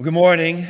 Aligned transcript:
Well, 0.00 0.04
good 0.06 0.14
morning. 0.14 0.66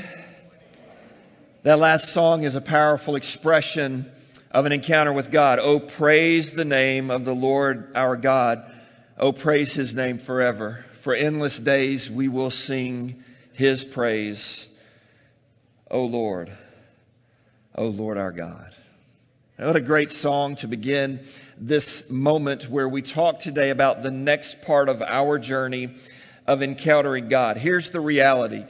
That 1.62 1.78
last 1.78 2.12
song 2.12 2.42
is 2.42 2.56
a 2.56 2.60
powerful 2.60 3.14
expression 3.14 4.10
of 4.50 4.66
an 4.66 4.72
encounter 4.72 5.12
with 5.12 5.30
God. 5.30 5.60
Oh, 5.62 5.78
praise 5.78 6.50
the 6.50 6.64
name 6.64 7.12
of 7.12 7.24
the 7.24 7.32
Lord 7.32 7.92
our 7.94 8.16
God. 8.16 8.58
Oh, 9.16 9.32
praise 9.32 9.72
his 9.72 9.94
name 9.94 10.18
forever. 10.18 10.84
For 11.04 11.14
endless 11.14 11.60
days 11.60 12.10
we 12.12 12.26
will 12.26 12.50
sing 12.50 13.22
his 13.52 13.84
praise. 13.84 14.66
Oh, 15.88 16.06
Lord. 16.06 16.50
Oh, 17.76 17.86
Lord 17.86 18.18
our 18.18 18.32
God. 18.32 18.72
What 19.60 19.76
a 19.76 19.80
great 19.80 20.10
song 20.10 20.56
to 20.56 20.66
begin 20.66 21.24
this 21.56 22.02
moment 22.10 22.64
where 22.68 22.88
we 22.88 23.00
talk 23.00 23.38
today 23.38 23.70
about 23.70 24.02
the 24.02 24.10
next 24.10 24.56
part 24.66 24.88
of 24.88 25.00
our 25.00 25.38
journey 25.38 25.94
of 26.48 26.62
encountering 26.62 27.28
God. 27.28 27.58
Here's 27.58 27.92
the 27.92 28.00
reality 28.00 28.64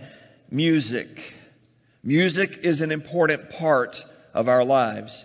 music. 0.50 1.08
Music 2.02 2.50
is 2.62 2.80
an 2.80 2.90
important 2.90 3.50
part 3.50 3.96
of 4.34 4.48
our 4.48 4.64
lives. 4.64 5.24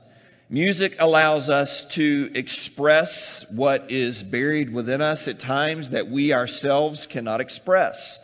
Music 0.50 0.94
allows 1.00 1.50
us 1.50 1.86
to 1.96 2.30
express 2.36 3.46
what 3.56 3.92
is 3.92 4.22
buried 4.22 4.72
within 4.72 5.02
us 5.02 5.28
at 5.28 5.40
times 5.40 5.90
that 5.90 6.08
we 6.08 6.34
ourselves 6.34 7.08
cannot 7.12 7.42
express. 7.42 8.20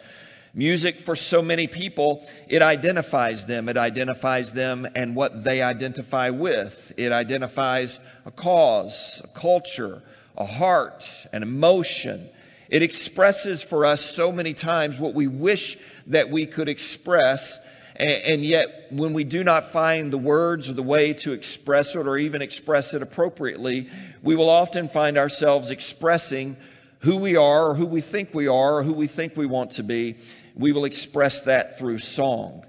Music 0.54 0.98
for 1.06 1.16
so 1.16 1.42
many 1.42 1.66
people, 1.66 2.24
it 2.48 2.62
identifies 2.62 3.46
them. 3.46 3.70
It 3.70 3.78
identifies 3.78 4.52
them 4.52 4.86
and 4.96 5.16
what 5.16 5.44
they 5.44 5.62
identify 5.62 6.30
with. 6.30 6.74
It 6.98 7.12
identifies 7.12 8.00
a 8.26 8.32
cause, 8.32 9.22
a 9.24 9.40
culture, 9.40 10.04
a 10.38 10.46
heart, 10.46 11.04
an 11.32 11.42
emotion. 11.42 12.30
It 12.70 12.82
expresses 12.84 13.64
for 13.64 13.86
us 13.86 14.14
so 14.16 14.32
many 14.32 14.54
times 14.54 15.00
what 15.00 15.16
we 15.16 15.28
wish 15.28 15.78
that 16.08 16.30
we 16.30 16.48
could 16.48 16.70
express. 16.70 17.60
And 17.96 18.44
yet, 18.44 18.68
when 18.92 19.14
we 19.14 19.24
do 19.24 19.44
not 19.44 19.72
find 19.72 20.12
the 20.12 20.18
words 20.18 20.70
or 20.70 20.74
the 20.74 20.84
way 20.84 21.14
to 21.20 21.34
express 21.34 21.94
it 21.96 22.08
or 22.08 22.18
even 22.18 22.42
express 22.42 22.94
it 22.94 23.02
appropriately, 23.02 23.88
we 24.24 24.36
will 24.36 24.50
often 24.50 24.90
find 24.90 25.18
ourselves 25.18 25.70
expressing 25.70 26.58
who 27.04 27.18
we 27.18 27.36
are 27.36 27.70
or 27.70 27.76
who 27.76 27.86
we 27.86 28.02
think 28.02 28.34
we 28.34 28.48
are 28.48 28.78
or 28.78 28.84
who 28.84 28.94
we 28.94 29.08
think 29.08 29.36
we 29.36 29.46
want 29.46 29.74
to 29.74 29.84
be. 29.84 30.18
We 30.56 30.72
will 30.72 30.86
express 30.86 31.42
that 31.46 31.78
through 31.78 32.00
song. 32.00 32.66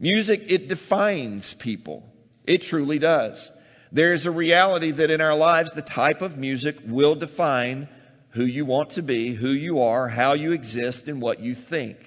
Music, 0.00 0.40
it 0.46 0.68
defines 0.68 1.54
people. 1.60 2.02
It 2.44 2.62
truly 2.62 2.98
does. 2.98 3.50
There 3.92 4.12
is 4.12 4.26
a 4.26 4.30
reality 4.30 4.90
that 4.90 5.10
in 5.10 5.20
our 5.20 5.36
lives, 5.36 5.70
the 5.74 5.82
type 5.82 6.22
of 6.22 6.36
music 6.36 6.76
will 6.86 7.14
define 7.14 7.88
who 8.30 8.44
you 8.44 8.64
want 8.64 8.92
to 8.92 9.02
be, 9.02 9.34
who 9.34 9.50
you 9.50 9.80
are, 9.80 10.08
how 10.08 10.32
you 10.32 10.52
exist, 10.52 11.08
and 11.08 11.20
what 11.20 11.40
you 11.40 11.54
think. 11.54 11.98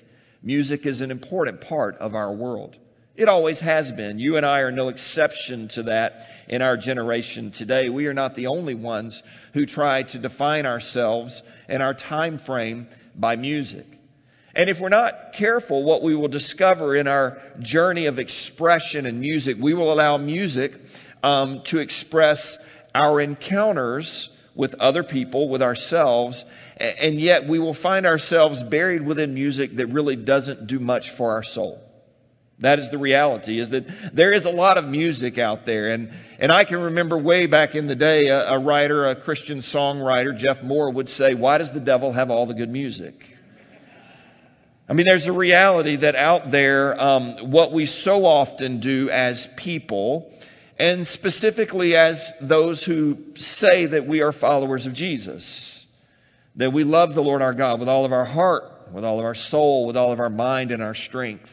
Music 0.45 0.85
is 0.85 1.01
an 1.01 1.09
important 1.09 1.59
part 1.59 1.95
of 1.95 2.13
our 2.13 2.31
world. 2.31 2.77
It 3.15 3.27
always 3.27 3.59
has 3.61 3.91
been. 3.91 4.19
You 4.19 4.37
and 4.37 4.45
I 4.45 4.59
are 4.59 4.71
no 4.71 4.89
exception 4.89 5.69
to 5.69 5.83
that 5.83 6.13
in 6.47 6.61
our 6.61 6.77
generation 6.77 7.49
today. 7.49 7.89
We 7.89 8.05
are 8.05 8.13
not 8.13 8.35
the 8.35 8.47
only 8.47 8.75
ones 8.75 9.23
who 9.53 9.65
try 9.65 10.03
to 10.03 10.19
define 10.19 10.67
ourselves 10.67 11.41
and 11.67 11.81
our 11.81 11.95
time 11.95 12.37
frame 12.37 12.87
by 13.15 13.37
music. 13.37 13.87
And 14.53 14.69
if 14.69 14.79
we're 14.79 14.89
not 14.89 15.33
careful, 15.35 15.83
what 15.83 16.03
we 16.03 16.15
will 16.15 16.27
discover 16.27 16.95
in 16.95 17.07
our 17.07 17.41
journey 17.59 18.05
of 18.05 18.19
expression 18.19 19.07
and 19.07 19.19
music, 19.19 19.57
we 19.59 19.73
will 19.73 19.91
allow 19.91 20.17
music 20.17 20.73
um, 21.23 21.63
to 21.65 21.79
express 21.79 22.57
our 22.93 23.19
encounters 23.19 24.29
with 24.55 24.73
other 24.75 25.03
people, 25.03 25.49
with 25.49 25.61
ourselves, 25.61 26.43
and 26.77 27.19
yet 27.19 27.47
we 27.47 27.59
will 27.59 27.73
find 27.73 28.05
ourselves 28.05 28.63
buried 28.63 29.05
within 29.05 29.33
music 29.33 29.75
that 29.75 29.87
really 29.87 30.15
doesn't 30.15 30.67
do 30.67 30.79
much 30.79 31.11
for 31.17 31.31
our 31.31 31.43
soul. 31.43 31.81
That 32.59 32.79
is 32.79 32.89
the 32.89 32.97
reality, 32.97 33.59
is 33.59 33.69
that 33.71 33.83
there 34.13 34.31
is 34.31 34.45
a 34.45 34.49
lot 34.49 34.77
of 34.77 34.85
music 34.85 35.37
out 35.37 35.65
there. 35.65 35.89
And, 35.89 36.09
and 36.39 36.53
I 36.53 36.63
can 36.63 36.79
remember 36.79 37.17
way 37.17 37.47
back 37.47 37.75
in 37.75 37.87
the 37.87 37.95
day, 37.95 38.27
a, 38.27 38.53
a 38.53 38.59
writer, 38.59 39.09
a 39.09 39.21
Christian 39.21 39.59
songwriter, 39.59 40.35
Jeff 40.37 40.63
Moore, 40.63 40.91
would 40.93 41.09
say, 41.09 41.33
Why 41.33 41.57
does 41.57 41.73
the 41.73 41.81
devil 41.81 42.13
have 42.13 42.29
all 42.29 42.45
the 42.45 42.53
good 42.53 42.69
music? 42.69 43.15
I 44.87 44.93
mean, 44.93 45.05
there's 45.05 45.27
a 45.27 45.33
reality 45.33 45.97
that 45.97 46.15
out 46.15 46.51
there, 46.51 46.99
um, 47.01 47.51
what 47.51 47.73
we 47.73 47.87
so 47.87 48.23
often 48.25 48.79
do 48.79 49.09
as 49.09 49.49
people 49.57 50.31
and 50.77 51.07
specifically 51.07 51.95
as 51.95 52.33
those 52.41 52.83
who 52.83 53.17
say 53.35 53.85
that 53.87 54.07
we 54.07 54.21
are 54.21 54.31
followers 54.31 54.85
of 54.85 54.93
Jesus, 54.93 55.85
that 56.57 56.71
we 56.71 56.83
love 56.83 57.13
the 57.13 57.21
Lord 57.21 57.41
our 57.41 57.53
God 57.53 57.79
with 57.79 57.89
all 57.89 58.05
of 58.05 58.11
our 58.11 58.25
heart, 58.25 58.63
with 58.93 59.05
all 59.05 59.19
of 59.19 59.25
our 59.25 59.35
soul, 59.35 59.87
with 59.87 59.95
all 59.95 60.11
of 60.11 60.19
our 60.19 60.29
mind 60.29 60.71
and 60.71 60.83
our 60.83 60.95
strength. 60.95 61.49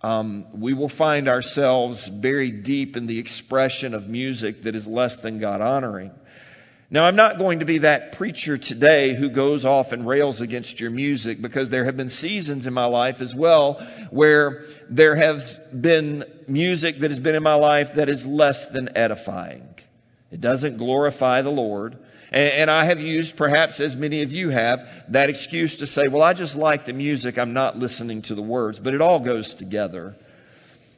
Um, 0.00 0.46
we 0.60 0.74
will 0.74 0.88
find 0.88 1.28
ourselves 1.28 2.08
buried 2.08 2.64
deep 2.64 2.96
in 2.96 3.06
the 3.06 3.18
expression 3.18 3.94
of 3.94 4.08
music 4.08 4.62
that 4.64 4.74
is 4.74 4.86
less 4.86 5.16
than 5.22 5.40
God 5.40 5.60
honoring. 5.60 6.10
Now, 6.92 7.06
I'm 7.06 7.16
not 7.16 7.38
going 7.38 7.60
to 7.60 7.64
be 7.64 7.78
that 7.78 8.12
preacher 8.18 8.58
today 8.58 9.16
who 9.16 9.30
goes 9.30 9.64
off 9.64 9.92
and 9.92 10.06
rails 10.06 10.42
against 10.42 10.78
your 10.78 10.90
music 10.90 11.40
because 11.40 11.70
there 11.70 11.86
have 11.86 11.96
been 11.96 12.10
seasons 12.10 12.66
in 12.66 12.74
my 12.74 12.84
life 12.84 13.16
as 13.20 13.34
well 13.34 13.80
where 14.10 14.60
there 14.90 15.16
has 15.16 15.58
been 15.80 16.22
music 16.46 16.96
that 17.00 17.10
has 17.10 17.18
been 17.18 17.34
in 17.34 17.42
my 17.42 17.54
life 17.54 17.86
that 17.96 18.10
is 18.10 18.26
less 18.26 18.66
than 18.74 18.94
edifying. 18.94 19.74
It 20.30 20.42
doesn't 20.42 20.76
glorify 20.76 21.40
the 21.40 21.48
Lord. 21.48 21.96
And, 22.30 22.70
I 22.70 22.84
have 22.84 22.98
used, 22.98 23.38
perhaps 23.38 23.80
as 23.80 23.96
many 23.96 24.22
of 24.22 24.30
you 24.30 24.50
have, 24.50 24.80
that 25.10 25.30
excuse 25.30 25.78
to 25.78 25.86
say, 25.86 26.02
well, 26.10 26.22
I 26.22 26.34
just 26.34 26.56
like 26.56 26.84
the 26.84 26.92
music, 26.92 27.38
I'm 27.38 27.54
not 27.54 27.78
listening 27.78 28.20
to 28.22 28.34
the 28.34 28.42
words. 28.42 28.78
But 28.78 28.92
it 28.92 29.00
all 29.00 29.24
goes 29.24 29.54
together. 29.54 30.14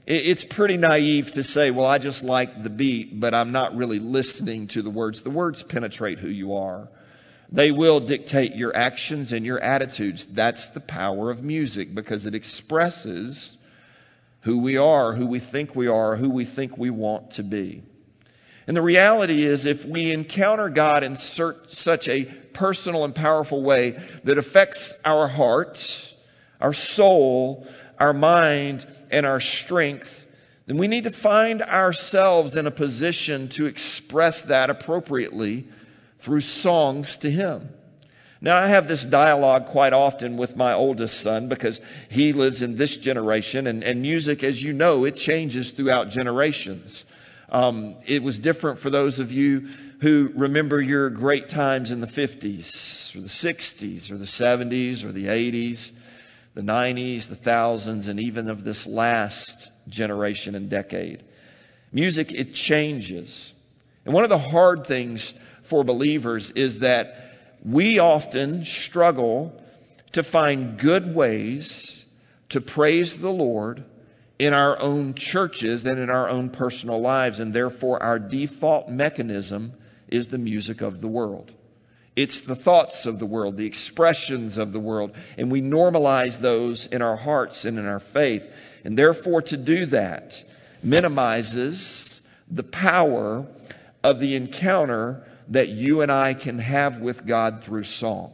It's 0.07 0.45
pretty 0.45 0.77
naive 0.77 1.33
to 1.33 1.43
say, 1.43 1.71
well, 1.71 1.87
I 1.87 1.99
just 1.99 2.23
like 2.23 2.63
the 2.63 2.69
beat, 2.69 3.19
but 3.19 3.33
I'm 3.33 3.53
not 3.53 3.75
really 3.75 3.99
listening 3.99 4.69
to 4.69 4.83
the 4.83 4.91
words. 4.91 5.23
The 5.23 5.31
words 5.31 5.63
penetrate 5.63 6.19
who 6.19 6.29
you 6.29 6.57
are. 6.57 6.89
They 7.51 7.71
will 7.71 8.01
dictate 8.01 8.55
your 8.55 8.77
actions 8.77 9.33
and 9.33 9.47
your 9.47 9.61
attitudes. 9.61 10.27
That's 10.35 10.69
the 10.75 10.81
power 10.81 11.31
of 11.31 11.43
music 11.43 11.95
because 11.95 12.27
it 12.27 12.35
expresses 12.35 13.57
who 14.43 14.59
we 14.61 14.77
are, 14.77 15.15
who 15.15 15.27
we 15.27 15.41
think 15.41 15.75
we 15.75 15.87
are, 15.87 16.17
who 16.17 16.29
we 16.29 16.45
think 16.45 16.77
we 16.77 16.91
want 16.91 17.33
to 17.33 17.43
be. 17.43 17.83
And 18.67 18.77
the 18.77 18.83
reality 18.83 19.47
is, 19.47 19.67
if 19.67 19.87
we 19.87 20.13
encounter 20.13 20.69
God 20.69 21.03
in 21.03 21.17
such 21.17 22.09
a 22.09 22.25
personal 22.53 23.05
and 23.05 23.15
powerful 23.15 23.63
way 23.63 23.97
that 24.25 24.37
affects 24.37 24.93
our 25.05 25.29
heart, 25.29 25.79
our 26.61 26.73
soul, 26.73 27.67
our 27.99 28.13
mind, 28.13 28.87
and 29.11 29.25
our 29.25 29.41
strength, 29.41 30.09
then 30.67 30.79
we 30.79 30.89
need 30.89 31.05
to 31.05 31.13
find 31.13 31.63
ourselves 31.63 32.57
in 32.57 32.67
a 32.67 32.71
position 32.71 33.51
to 33.51 33.67
express 33.67 34.43
that 34.49 34.71
appropriately 34.71 35.67
through 36.25 36.41
songs 36.41 37.19
to 37.19 37.31
Him. 37.31 37.69
Now, 38.41 38.59
I 38.59 38.69
have 38.69 38.89
this 38.89 39.05
dialogue 39.05 39.69
quite 39.69 39.93
often 39.93 40.37
with 40.37 40.57
my 40.57 40.75
oldest 40.75 41.23
son 41.23 41.49
because 41.49 41.81
he 42.11 42.33
lives 42.33 42.63
in 42.63 42.77
this 42.77 42.97
generation, 42.99 43.67
and, 43.67 43.83
and 43.83 44.03
music, 44.03 44.43
as 44.45 44.61
you 44.61 44.73
know, 44.73 45.05
it 45.05 45.17
changes 45.17 45.73
throughout 45.73 46.09
generations. 46.09 47.05
Um, 47.49 47.97
it 48.07 48.23
was 48.23 48.39
different 48.39 48.81
for 48.81 48.91
those 48.91 49.19
of 49.19 49.31
you 49.31 49.69
who 50.03 50.31
remember 50.35 50.81
your 50.81 51.09
great 51.11 51.49
times 51.49 51.91
in 51.91 52.01
the 52.01 52.07
50s, 52.07 53.17
or 53.17 53.21
the 53.21 53.29
60s, 53.29 54.11
or 54.11 54.19
the 54.19 54.25
70s, 54.25 55.05
or 55.05 55.13
the 55.13 55.27
80s 55.27 55.91
the 56.55 56.63
90s, 56.63 57.29
the 57.29 57.37
thousands, 57.37 58.09
and 58.09 58.21
even 58.21 58.49
of 58.49 58.65
this 58.65 58.87
last 58.87 59.69
generation 59.89 60.55
and 60.55 60.71
decade. 60.71 61.25
Music, 61.93 62.29
it 62.31 62.55
changes. 62.55 63.53
And 64.05 64.15
one 64.15 64.25
of 64.25 64.31
the 64.31 64.39
hard 64.39 64.87
things 64.87 65.35
for 65.69 65.85
believers 65.85 66.53
is 66.55 66.81
that 66.81 67.07
we 67.65 67.99
often 67.99 68.65
struggle 68.65 69.53
to 70.13 70.23
find 70.23 70.79
good 70.79 71.15
ways 71.15 72.05
to 72.51 72.61
praise 72.61 73.17
the 73.21 73.31
Lord 73.31 73.85
in 74.39 74.53
our 74.53 74.81
own 74.81 75.15
churches 75.15 75.87
and 75.87 75.99
in 75.99 76.11
our 76.11 76.29
own 76.29 76.51
personal 76.51 77.01
lives, 77.01 77.41
and 77.41 77.53
therefore 77.53 78.03
our 78.03 78.19
default 78.19 78.89
mechanism 78.89 79.73
is 80.09 80.29
the 80.29 80.39
music 80.39 80.81
of 80.83 81.01
the 81.01 81.09
world. 81.09 81.53
It's 82.17 82.47
the 82.47 82.55
thoughts 82.55 83.07
of 83.07 83.19
the 83.19 83.27
world, 83.27 83.57
the 83.57 83.67
expressions 83.67 84.57
of 84.57 84.73
the 84.73 84.79
world, 84.79 85.17
and 85.37 85.51
we 85.51 85.61
normalize 85.61 86.41
those 86.41 86.89
in 86.91 87.03
our 87.03 87.17
hearts 87.17 87.65
and 87.65 87.79
in 87.79 87.87
our 87.87 88.01
faith. 88.13 88.43
And 88.85 88.97
therefore, 88.97 89.43
to 89.43 89.57
do 89.57 89.87
that 89.87 90.35
minimizes 90.83 92.21
the 92.51 92.63
power 92.63 93.47
of 94.05 94.21
the 94.21 94.37
encounter 94.37 95.25
that 95.49 95.69
you 95.69 96.03
and 96.03 96.13
I 96.13 96.35
can 96.35 96.59
have 96.59 97.01
with 97.01 97.27
God 97.27 97.63
through 97.65 97.85
song. 97.85 98.33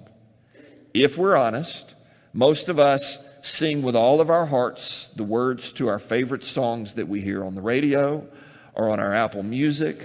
If 0.93 1.17
we're 1.17 1.37
honest, 1.37 1.95
most 2.33 2.69
of 2.69 2.79
us 2.79 3.19
sing 3.43 3.83
with 3.83 3.95
all 3.95 4.21
of 4.21 4.29
our 4.29 4.45
hearts 4.45 5.09
the 5.17 5.25
words 5.25 5.73
to 5.75 5.89
our 5.89 5.99
favorite 5.99 6.45
songs 6.45 6.95
that 6.97 7.09
we 7.09 7.21
hear 7.21 7.45
on 7.45 7.55
the 7.55 7.63
radio 7.63 8.27
or 8.75 8.91
on 8.91 9.01
our 9.01 9.15
Apple 9.15 9.43
Music 9.43 9.97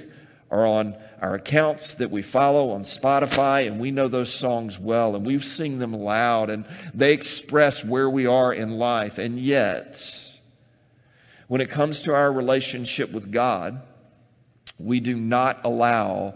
or 0.49 0.65
on 0.65 0.95
our 1.21 1.35
accounts 1.35 1.95
that 1.99 2.11
we 2.11 2.21
follow 2.21 2.71
on 2.71 2.83
Spotify, 2.83 3.67
and 3.67 3.79
we 3.79 3.91
know 3.91 4.07
those 4.07 4.39
songs 4.39 4.77
well, 4.79 5.15
and 5.15 5.25
we've 5.25 5.43
sing 5.43 5.79
them 5.79 5.93
loud, 5.93 6.49
and 6.49 6.65
they 6.93 7.13
express 7.13 7.83
where 7.83 8.09
we 8.09 8.25
are 8.25 8.53
in 8.53 8.71
life. 8.71 9.17
And 9.17 9.39
yet, 9.39 9.97
When 11.47 11.61
it 11.61 11.69
comes 11.69 12.01
to 12.03 12.13
our 12.13 12.31
relationship 12.31 13.11
with 13.13 13.31
God, 13.31 13.79
we 14.79 14.99
do 14.99 15.15
not 15.15 15.63
allow 15.63 16.33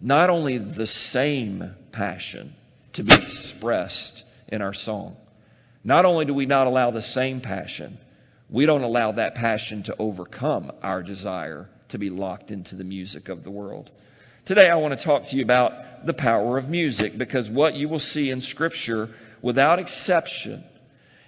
not 0.00 0.30
only 0.30 0.58
the 0.58 0.86
same 0.86 1.74
passion 1.92 2.54
to 2.94 3.02
be 3.04 3.12
expressed 3.14 4.24
in 4.48 4.62
our 4.62 4.72
song, 4.72 5.16
not 5.84 6.04
only 6.04 6.24
do 6.24 6.34
we 6.34 6.46
not 6.46 6.66
allow 6.66 6.90
the 6.90 7.02
same 7.02 7.40
passion, 7.40 7.98
we 8.48 8.64
don't 8.64 8.82
allow 8.82 9.12
that 9.12 9.34
passion 9.34 9.82
to 9.84 9.96
overcome 9.98 10.72
our 10.82 11.02
desire 11.02 11.68
to 11.90 11.98
be 11.98 12.10
locked 12.10 12.50
into 12.50 12.76
the 12.76 12.84
music 12.84 13.28
of 13.28 13.44
the 13.44 13.50
world. 13.50 13.90
Today 14.46 14.68
I 14.68 14.76
want 14.76 14.98
to 14.98 15.04
talk 15.04 15.26
to 15.28 15.36
you 15.36 15.42
about 15.42 16.06
the 16.06 16.14
power 16.14 16.58
of 16.58 16.68
music 16.68 17.18
because 17.18 17.50
what 17.50 17.74
you 17.74 17.88
will 17.88 17.98
see 17.98 18.30
in 18.30 18.40
Scripture 18.40 19.08
without 19.42 19.78
exception 19.78 20.64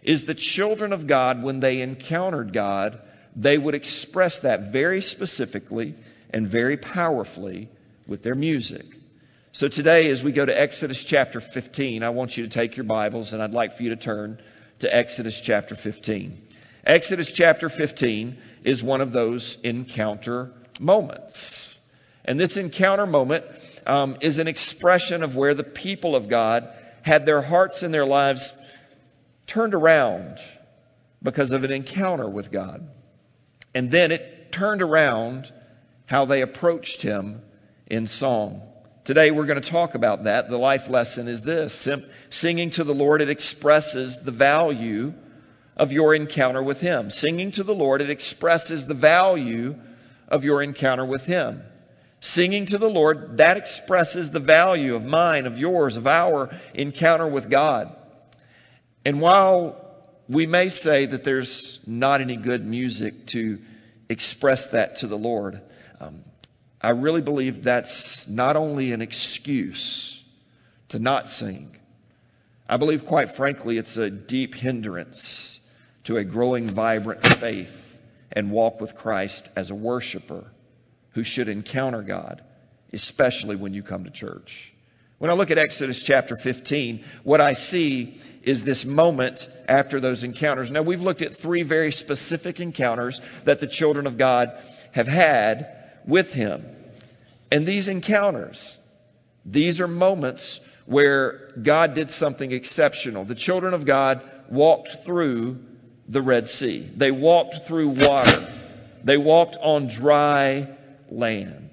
is 0.02 0.26
the 0.26 0.34
children 0.34 0.92
of 0.92 1.06
God, 1.06 1.42
when 1.42 1.60
they 1.60 1.82
encountered 1.82 2.54
God, 2.54 2.98
they 3.36 3.58
would 3.58 3.74
express 3.74 4.40
that 4.40 4.72
very 4.72 5.02
specifically 5.02 5.94
and 6.30 6.50
very 6.50 6.76
powerfully 6.76 7.68
with 8.08 8.22
their 8.22 8.34
music. 8.34 8.84
So 9.52 9.68
today, 9.68 10.08
as 10.10 10.22
we 10.22 10.32
go 10.32 10.46
to 10.46 10.58
Exodus 10.58 11.04
chapter 11.06 11.40
15, 11.40 12.02
I 12.02 12.10
want 12.10 12.36
you 12.36 12.44
to 12.46 12.50
take 12.50 12.76
your 12.76 12.86
Bibles 12.86 13.32
and 13.32 13.42
I'd 13.42 13.50
like 13.50 13.76
for 13.76 13.82
you 13.82 13.90
to 13.90 13.96
turn 13.96 14.40
to 14.80 14.94
Exodus 14.94 15.40
chapter 15.44 15.76
15. 15.76 16.40
Exodus 16.84 17.30
chapter 17.34 17.68
15 17.68 18.38
is 18.64 18.82
one 18.82 19.00
of 19.00 19.12
those 19.12 19.58
encounter 19.62 20.52
moments. 20.78 21.78
And 22.24 22.38
this 22.38 22.56
encounter 22.56 23.06
moment 23.06 23.44
um, 23.86 24.16
is 24.20 24.38
an 24.38 24.48
expression 24.48 25.22
of 25.22 25.34
where 25.34 25.54
the 25.54 25.64
people 25.64 26.14
of 26.16 26.28
God 26.28 26.68
had 27.02 27.26
their 27.26 27.42
hearts 27.42 27.82
and 27.82 27.92
their 27.92 28.06
lives 28.06 28.52
turned 29.46 29.74
around 29.74 30.38
because 31.22 31.52
of 31.52 31.64
an 31.64 31.72
encounter 31.72 32.28
with 32.28 32.50
God. 32.50 32.86
And 33.74 33.90
then 33.90 34.10
it 34.10 34.52
turned 34.52 34.82
around 34.82 35.50
how 36.06 36.26
they 36.26 36.42
approached 36.42 37.02
Him 37.02 37.42
in 37.86 38.06
song. 38.06 38.62
Today 39.04 39.30
we're 39.30 39.46
going 39.46 39.60
to 39.60 39.70
talk 39.70 39.94
about 39.94 40.24
that. 40.24 40.48
The 40.48 40.56
life 40.56 40.88
lesson 40.88 41.28
is 41.28 41.42
this. 41.42 41.88
Singing 42.30 42.70
to 42.72 42.84
the 42.84 42.92
Lord, 42.92 43.20
it 43.20 43.30
expresses 43.30 44.16
the 44.24 44.32
value 44.32 45.12
of 45.80 45.92
your 45.92 46.14
encounter 46.14 46.62
with 46.62 46.76
Him. 46.76 47.08
Singing 47.08 47.52
to 47.52 47.64
the 47.64 47.72
Lord, 47.72 48.02
it 48.02 48.10
expresses 48.10 48.86
the 48.86 48.94
value 48.94 49.74
of 50.28 50.44
your 50.44 50.62
encounter 50.62 51.06
with 51.06 51.22
Him. 51.22 51.62
Singing 52.20 52.66
to 52.66 52.76
the 52.76 52.86
Lord, 52.86 53.38
that 53.38 53.56
expresses 53.56 54.30
the 54.30 54.40
value 54.40 54.94
of 54.94 55.02
mine, 55.02 55.46
of 55.46 55.56
yours, 55.56 55.96
of 55.96 56.06
our 56.06 56.50
encounter 56.74 57.26
with 57.26 57.50
God. 57.50 57.96
And 59.06 59.22
while 59.22 59.96
we 60.28 60.46
may 60.46 60.68
say 60.68 61.06
that 61.06 61.24
there's 61.24 61.80
not 61.86 62.20
any 62.20 62.36
good 62.36 62.62
music 62.62 63.28
to 63.28 63.58
express 64.10 64.66
that 64.72 64.96
to 64.96 65.06
the 65.06 65.16
Lord, 65.16 65.62
um, 65.98 66.24
I 66.78 66.90
really 66.90 67.22
believe 67.22 67.64
that's 67.64 68.26
not 68.28 68.54
only 68.54 68.92
an 68.92 69.00
excuse 69.00 70.22
to 70.90 70.98
not 70.98 71.28
sing. 71.28 71.74
I 72.68 72.76
believe, 72.76 73.06
quite 73.08 73.34
frankly, 73.34 73.78
it's 73.78 73.96
a 73.96 74.10
deep 74.10 74.52
hindrance 74.52 75.56
to 76.10 76.16
a 76.16 76.24
growing, 76.24 76.74
vibrant 76.74 77.22
faith 77.38 77.68
and 78.32 78.50
walk 78.50 78.80
with 78.80 78.96
Christ 78.96 79.48
as 79.54 79.70
a 79.70 79.76
worshiper 79.76 80.44
who 81.12 81.22
should 81.22 81.48
encounter 81.48 82.02
God, 82.02 82.42
especially 82.92 83.54
when 83.54 83.74
you 83.74 83.84
come 83.84 84.02
to 84.02 84.10
church. 84.10 84.72
When 85.18 85.30
I 85.30 85.34
look 85.34 85.52
at 85.52 85.58
Exodus 85.58 86.02
chapter 86.04 86.36
15, 86.36 87.04
what 87.22 87.40
I 87.40 87.52
see 87.52 88.20
is 88.42 88.64
this 88.64 88.84
moment 88.84 89.38
after 89.68 90.00
those 90.00 90.24
encounters. 90.24 90.68
Now, 90.72 90.82
we've 90.82 90.98
looked 90.98 91.22
at 91.22 91.36
three 91.36 91.62
very 91.62 91.92
specific 91.92 92.58
encounters 92.58 93.20
that 93.46 93.60
the 93.60 93.68
children 93.68 94.08
of 94.08 94.18
God 94.18 94.48
have 94.92 95.06
had 95.06 95.68
with 96.08 96.26
Him. 96.26 96.64
And 97.52 97.64
these 97.64 97.86
encounters, 97.86 98.78
these 99.46 99.78
are 99.78 99.86
moments 99.86 100.58
where 100.86 101.52
God 101.62 101.94
did 101.94 102.10
something 102.10 102.50
exceptional. 102.50 103.24
The 103.24 103.36
children 103.36 103.74
of 103.74 103.86
God 103.86 104.22
walked 104.50 104.88
through 105.06 105.69
the 106.10 106.20
Red 106.20 106.48
Sea. 106.48 106.90
They 106.96 107.10
walked 107.10 107.68
through 107.68 107.90
water. 107.90 108.46
They 109.04 109.16
walked 109.16 109.56
on 109.60 109.88
dry 109.88 110.76
land. 111.08 111.70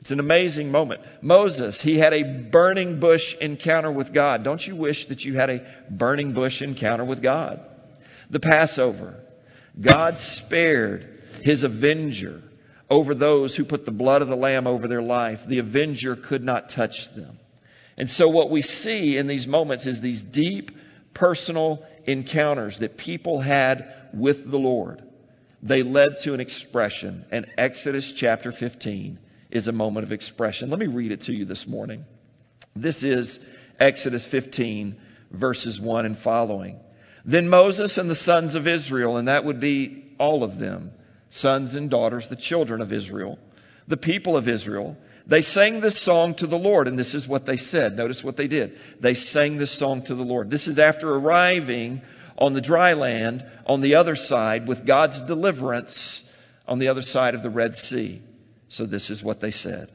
It's 0.00 0.10
an 0.10 0.20
amazing 0.20 0.70
moment. 0.70 1.02
Moses, 1.22 1.80
he 1.80 1.98
had 1.98 2.12
a 2.12 2.48
burning 2.50 3.00
bush 3.00 3.34
encounter 3.40 3.92
with 3.92 4.12
God. 4.12 4.42
Don't 4.42 4.66
you 4.66 4.74
wish 4.74 5.06
that 5.08 5.20
you 5.20 5.36
had 5.36 5.50
a 5.50 5.60
burning 5.90 6.32
bush 6.32 6.62
encounter 6.62 7.04
with 7.04 7.22
God? 7.22 7.60
The 8.30 8.40
Passover. 8.40 9.20
God 9.80 10.16
spared 10.18 11.08
his 11.42 11.62
avenger 11.62 12.42
over 12.88 13.14
those 13.14 13.54
who 13.54 13.64
put 13.64 13.84
the 13.84 13.92
blood 13.92 14.20
of 14.20 14.28
the 14.28 14.36
Lamb 14.36 14.66
over 14.66 14.88
their 14.88 15.02
life. 15.02 15.38
The 15.46 15.58
avenger 15.58 16.16
could 16.16 16.42
not 16.42 16.70
touch 16.70 17.08
them. 17.14 17.38
And 17.96 18.08
so 18.08 18.28
what 18.28 18.50
we 18.50 18.62
see 18.62 19.16
in 19.16 19.26
these 19.26 19.46
moments 19.46 19.86
is 19.86 20.00
these 20.00 20.24
deep 20.24 20.70
personal 21.14 21.84
encounters 22.06 22.78
that 22.80 22.96
people 22.96 23.40
had 23.40 23.92
with 24.14 24.50
the 24.50 24.58
Lord. 24.58 25.02
They 25.62 25.82
led 25.82 26.18
to 26.24 26.34
an 26.34 26.40
expression, 26.40 27.24
and 27.30 27.46
Exodus 27.58 28.12
chapter 28.16 28.52
15 28.52 29.18
is 29.50 29.68
a 29.68 29.72
moment 29.72 30.06
of 30.06 30.12
expression. 30.12 30.70
Let 30.70 30.78
me 30.78 30.86
read 30.86 31.12
it 31.12 31.22
to 31.22 31.32
you 31.32 31.44
this 31.44 31.66
morning. 31.66 32.04
This 32.74 33.02
is 33.02 33.38
Exodus 33.78 34.26
15, 34.30 34.96
verses 35.32 35.80
1 35.80 36.06
and 36.06 36.18
following. 36.18 36.78
Then 37.24 37.48
Moses 37.48 37.98
and 37.98 38.08
the 38.08 38.14
sons 38.14 38.54
of 38.54 38.66
Israel, 38.66 39.16
and 39.16 39.28
that 39.28 39.44
would 39.44 39.60
be 39.60 40.14
all 40.18 40.44
of 40.44 40.58
them, 40.58 40.92
sons 41.28 41.74
and 41.74 41.90
daughters, 41.90 42.26
the 42.28 42.36
children 42.36 42.80
of 42.80 42.92
Israel, 42.92 43.38
the 43.88 43.96
people 43.96 44.36
of 44.36 44.48
Israel, 44.48 44.96
they 45.30 45.42
sang 45.42 45.80
this 45.80 46.04
song 46.04 46.34
to 46.38 46.48
the 46.48 46.58
Lord, 46.58 46.88
and 46.88 46.98
this 46.98 47.14
is 47.14 47.28
what 47.28 47.46
they 47.46 47.56
said. 47.56 47.96
Notice 47.96 48.24
what 48.24 48.36
they 48.36 48.48
did. 48.48 48.72
They 49.00 49.14
sang 49.14 49.58
this 49.58 49.78
song 49.78 50.04
to 50.06 50.14
the 50.16 50.24
Lord. 50.24 50.50
This 50.50 50.66
is 50.66 50.80
after 50.80 51.08
arriving 51.08 52.02
on 52.36 52.52
the 52.52 52.60
dry 52.60 52.94
land 52.94 53.44
on 53.64 53.80
the 53.80 53.94
other 53.94 54.16
side 54.16 54.66
with 54.66 54.84
God's 54.84 55.20
deliverance 55.22 56.24
on 56.66 56.80
the 56.80 56.88
other 56.88 57.02
side 57.02 57.34
of 57.34 57.44
the 57.44 57.50
Red 57.50 57.76
Sea. 57.76 58.20
So 58.68 58.86
this 58.86 59.08
is 59.08 59.22
what 59.22 59.40
they 59.40 59.52
said. 59.52 59.88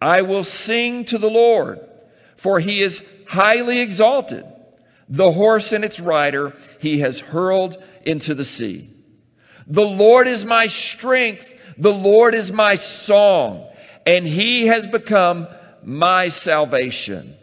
I 0.00 0.22
will 0.22 0.44
sing 0.44 1.06
to 1.06 1.18
the 1.18 1.26
Lord, 1.26 1.80
for 2.40 2.60
he 2.60 2.82
is 2.82 3.00
highly 3.26 3.80
exalted. 3.80 4.44
The 5.08 5.32
horse 5.32 5.72
and 5.72 5.84
its 5.84 5.98
rider 5.98 6.52
he 6.80 7.00
has 7.00 7.18
hurled 7.18 7.76
into 8.04 8.34
the 8.36 8.44
sea. 8.44 8.88
The 9.66 9.82
Lord 9.82 10.28
is 10.28 10.44
my 10.44 10.66
strength. 10.66 11.44
The 11.78 11.90
Lord 11.90 12.34
is 12.34 12.50
my 12.52 12.74
song, 12.74 13.67
and 14.08 14.26
he 14.26 14.68
has 14.68 14.86
become 14.86 15.46
my 15.84 16.28
salvation. 16.28 17.36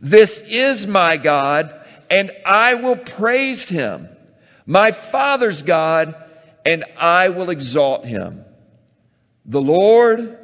This 0.00 0.40
is 0.46 0.86
my 0.86 1.18
God, 1.22 1.70
and 2.08 2.32
I 2.46 2.72
will 2.72 2.96
praise 2.96 3.68
him. 3.68 4.08
My 4.64 4.92
Father's 5.12 5.62
God, 5.62 6.14
and 6.64 6.86
I 6.96 7.28
will 7.28 7.50
exalt 7.50 8.06
him. 8.06 8.46
The 9.44 9.60
Lord 9.60 10.38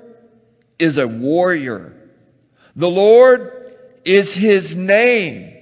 is 0.78 0.98
a 0.98 1.08
warrior. 1.08 1.94
The 2.76 2.88
Lord 2.88 3.50
is 4.04 4.36
his 4.36 4.76
name. 4.76 5.54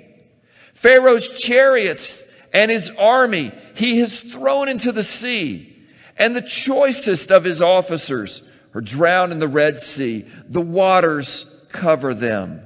Pharaoh's 0.83 1.29
chariots 1.39 2.21
and 2.53 2.69
his 2.69 2.91
army 2.99 3.53
he 3.77 4.01
has 4.01 4.21
thrown 4.33 4.69
into 4.69 4.91
the 4.91 5.05
sea, 5.05 5.73
and 6.19 6.35
the 6.35 6.43
choicest 6.67 7.31
of 7.31 7.45
his 7.45 7.63
officers 7.63 8.43
are 8.75 8.81
drowned 8.81 9.33
in 9.33 9.39
the 9.39 9.49
Red 9.49 9.79
Sea. 9.79 10.27
The 10.49 10.61
waters 10.61 11.47
cover 11.73 12.15
them. 12.15 12.61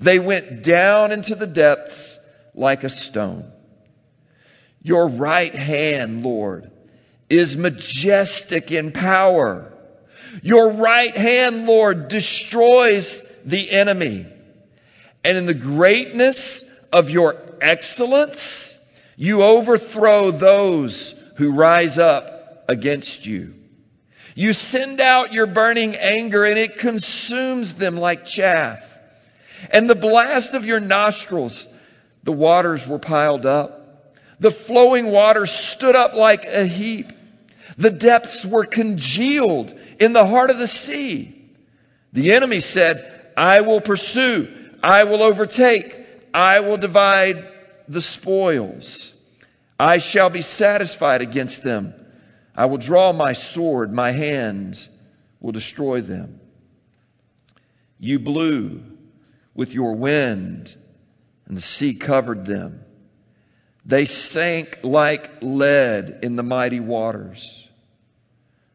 They 0.00 0.18
went 0.18 0.64
down 0.64 1.12
into 1.12 1.34
the 1.34 1.46
depths 1.46 2.18
like 2.54 2.84
a 2.84 2.90
stone. 2.90 3.50
Your 4.82 5.08
right 5.08 5.54
hand, 5.54 6.22
Lord, 6.22 6.70
is 7.28 7.56
majestic 7.56 8.70
in 8.70 8.92
power. 8.92 9.72
Your 10.42 10.72
right 10.72 11.14
hand, 11.14 11.66
Lord, 11.66 12.08
destroys 12.08 13.20
the 13.44 13.70
enemy. 13.70 14.26
And 15.24 15.36
in 15.36 15.46
the 15.46 15.54
greatness 15.54 16.64
of 16.92 17.10
your 17.10 17.34
excellence, 17.60 18.76
you 19.16 19.42
overthrow 19.42 20.30
those 20.30 21.14
who 21.36 21.56
rise 21.56 21.98
up 21.98 22.64
against 22.68 23.26
you. 23.26 23.54
You 24.38 24.52
send 24.52 25.00
out 25.00 25.32
your 25.32 25.48
burning 25.48 25.96
anger 25.96 26.44
and 26.44 26.56
it 26.56 26.78
consumes 26.78 27.76
them 27.76 27.96
like 27.96 28.24
chaff. 28.24 28.78
And 29.72 29.90
the 29.90 29.96
blast 29.96 30.54
of 30.54 30.64
your 30.64 30.78
nostrils, 30.78 31.66
the 32.22 32.30
waters 32.30 32.86
were 32.88 33.00
piled 33.00 33.46
up. 33.46 34.14
The 34.38 34.52
flowing 34.68 35.10
waters 35.10 35.50
stood 35.76 35.96
up 35.96 36.14
like 36.14 36.44
a 36.44 36.68
heap. 36.68 37.06
The 37.78 37.90
depths 37.90 38.46
were 38.48 38.64
congealed 38.64 39.74
in 39.98 40.12
the 40.12 40.24
heart 40.24 40.50
of 40.50 40.58
the 40.58 40.68
sea. 40.68 41.50
The 42.12 42.32
enemy 42.32 42.60
said, 42.60 43.32
I 43.36 43.62
will 43.62 43.80
pursue. 43.80 44.46
I 44.80 45.02
will 45.02 45.24
overtake. 45.24 45.92
I 46.32 46.60
will 46.60 46.76
divide 46.76 47.38
the 47.88 48.02
spoils. 48.02 49.12
I 49.80 49.98
shall 49.98 50.30
be 50.30 50.42
satisfied 50.42 51.22
against 51.22 51.64
them. 51.64 51.92
I 52.58 52.66
will 52.66 52.78
draw 52.78 53.12
my 53.12 53.34
sword, 53.34 53.92
my 53.92 54.10
hands 54.10 54.88
will 55.38 55.52
destroy 55.52 56.00
them. 56.00 56.40
You 58.00 58.18
blew 58.18 58.80
with 59.54 59.68
your 59.68 59.94
wind, 59.94 60.74
and 61.46 61.56
the 61.56 61.60
sea 61.60 61.96
covered 61.96 62.46
them. 62.46 62.80
They 63.86 64.06
sank 64.06 64.78
like 64.82 65.40
lead 65.40 66.18
in 66.24 66.34
the 66.34 66.42
mighty 66.42 66.80
waters. 66.80 67.68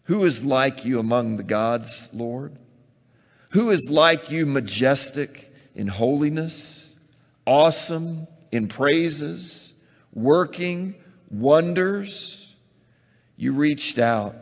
Who 0.06 0.24
is 0.24 0.42
like 0.42 0.86
you 0.86 1.00
among 1.00 1.36
the 1.36 1.44
gods, 1.44 2.08
Lord? 2.14 2.58
Who 3.52 3.70
is 3.72 3.84
like 3.90 4.32
you, 4.32 4.46
majestic 4.46 5.46
in 5.76 5.88
holiness, 5.88 6.86
awesome 7.46 8.28
in 8.50 8.70
praises, 8.70 9.74
working 10.14 10.96
wonders? 11.30 12.43
You 13.36 13.54
reached 13.54 14.00
out 14.00 14.36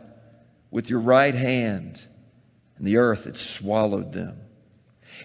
with 0.70 0.88
your 0.88 1.00
right 1.00 1.34
hand, 1.34 2.00
and 2.76 2.86
the 2.86 2.98
earth 2.98 3.24
had 3.24 3.36
swallowed 3.36 4.12
them. 4.12 4.38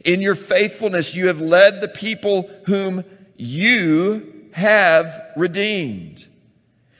In 0.03 0.21
your 0.21 0.35
faithfulness, 0.35 1.13
you 1.13 1.27
have 1.27 1.37
led 1.37 1.81
the 1.81 1.87
people 1.87 2.49
whom 2.65 3.03
you 3.35 4.49
have 4.53 5.05
redeemed. 5.35 6.23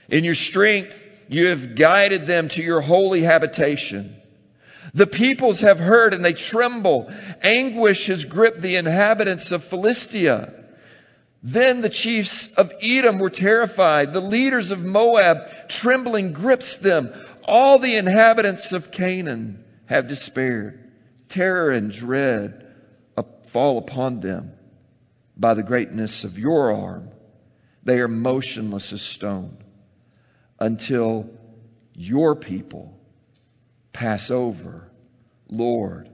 In 0.08 0.24
your 0.24 0.34
strength, 0.34 0.94
you 1.28 1.48
have 1.48 1.76
guided 1.76 2.26
them 2.26 2.48
to 2.50 2.62
your 2.62 2.80
holy 2.80 3.22
habitation. 3.22 4.16
The 4.94 5.06
peoples 5.06 5.60
have 5.60 5.78
heard 5.78 6.14
and 6.14 6.24
they 6.24 6.32
tremble. 6.32 7.12
Anguish 7.42 8.06
has 8.06 8.24
gripped 8.24 8.62
the 8.62 8.76
inhabitants 8.76 9.52
of 9.52 9.64
Philistia. 9.64 10.57
Then 11.42 11.80
the 11.80 11.90
chiefs 11.90 12.48
of 12.56 12.72
Edom 12.82 13.18
were 13.18 13.30
terrified. 13.30 14.12
The 14.12 14.20
leaders 14.20 14.70
of 14.70 14.80
Moab, 14.80 15.36
trembling, 15.68 16.32
grips 16.32 16.76
them. 16.82 17.10
All 17.44 17.78
the 17.78 17.96
inhabitants 17.96 18.72
of 18.72 18.90
Canaan 18.90 19.64
have 19.86 20.08
despaired. 20.08 20.90
Terror 21.28 21.70
and 21.70 21.92
dread 21.92 22.66
uh, 23.16 23.22
fall 23.52 23.78
upon 23.78 24.20
them 24.20 24.52
by 25.36 25.54
the 25.54 25.62
greatness 25.62 26.24
of 26.24 26.38
your 26.38 26.72
arm. 26.72 27.10
They 27.84 28.00
are 28.00 28.08
motionless 28.08 28.92
as 28.92 29.02
stone 29.02 29.58
until 30.58 31.30
your 31.94 32.34
people 32.34 32.98
pass 33.92 34.30
over, 34.30 34.90
Lord. 35.48 36.10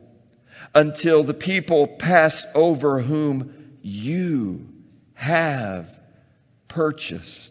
Until 0.75 1.25
the 1.25 1.35
people 1.35 1.97
pass 1.99 2.47
over 2.55 3.01
whom 3.01 3.79
you 3.83 4.67
have 5.15 5.87
purchased. 6.69 7.51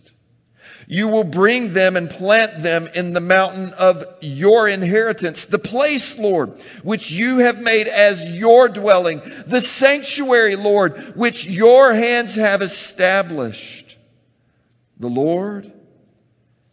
You 0.87 1.07
will 1.07 1.23
bring 1.23 1.73
them 1.73 1.95
and 1.95 2.09
plant 2.09 2.61
them 2.61 2.87
in 2.93 3.13
the 3.13 3.21
mountain 3.21 3.73
of 3.73 4.03
your 4.21 4.67
inheritance, 4.67 5.45
the 5.49 5.59
place, 5.59 6.15
Lord, 6.17 6.59
which 6.83 7.09
you 7.09 7.37
have 7.39 7.57
made 7.57 7.87
as 7.87 8.21
your 8.21 8.67
dwelling, 8.67 9.21
the 9.47 9.61
sanctuary, 9.61 10.55
Lord, 10.55 11.13
which 11.15 11.45
your 11.45 11.93
hands 11.93 12.35
have 12.35 12.61
established. 12.61 13.95
The 14.99 15.07
Lord 15.07 15.71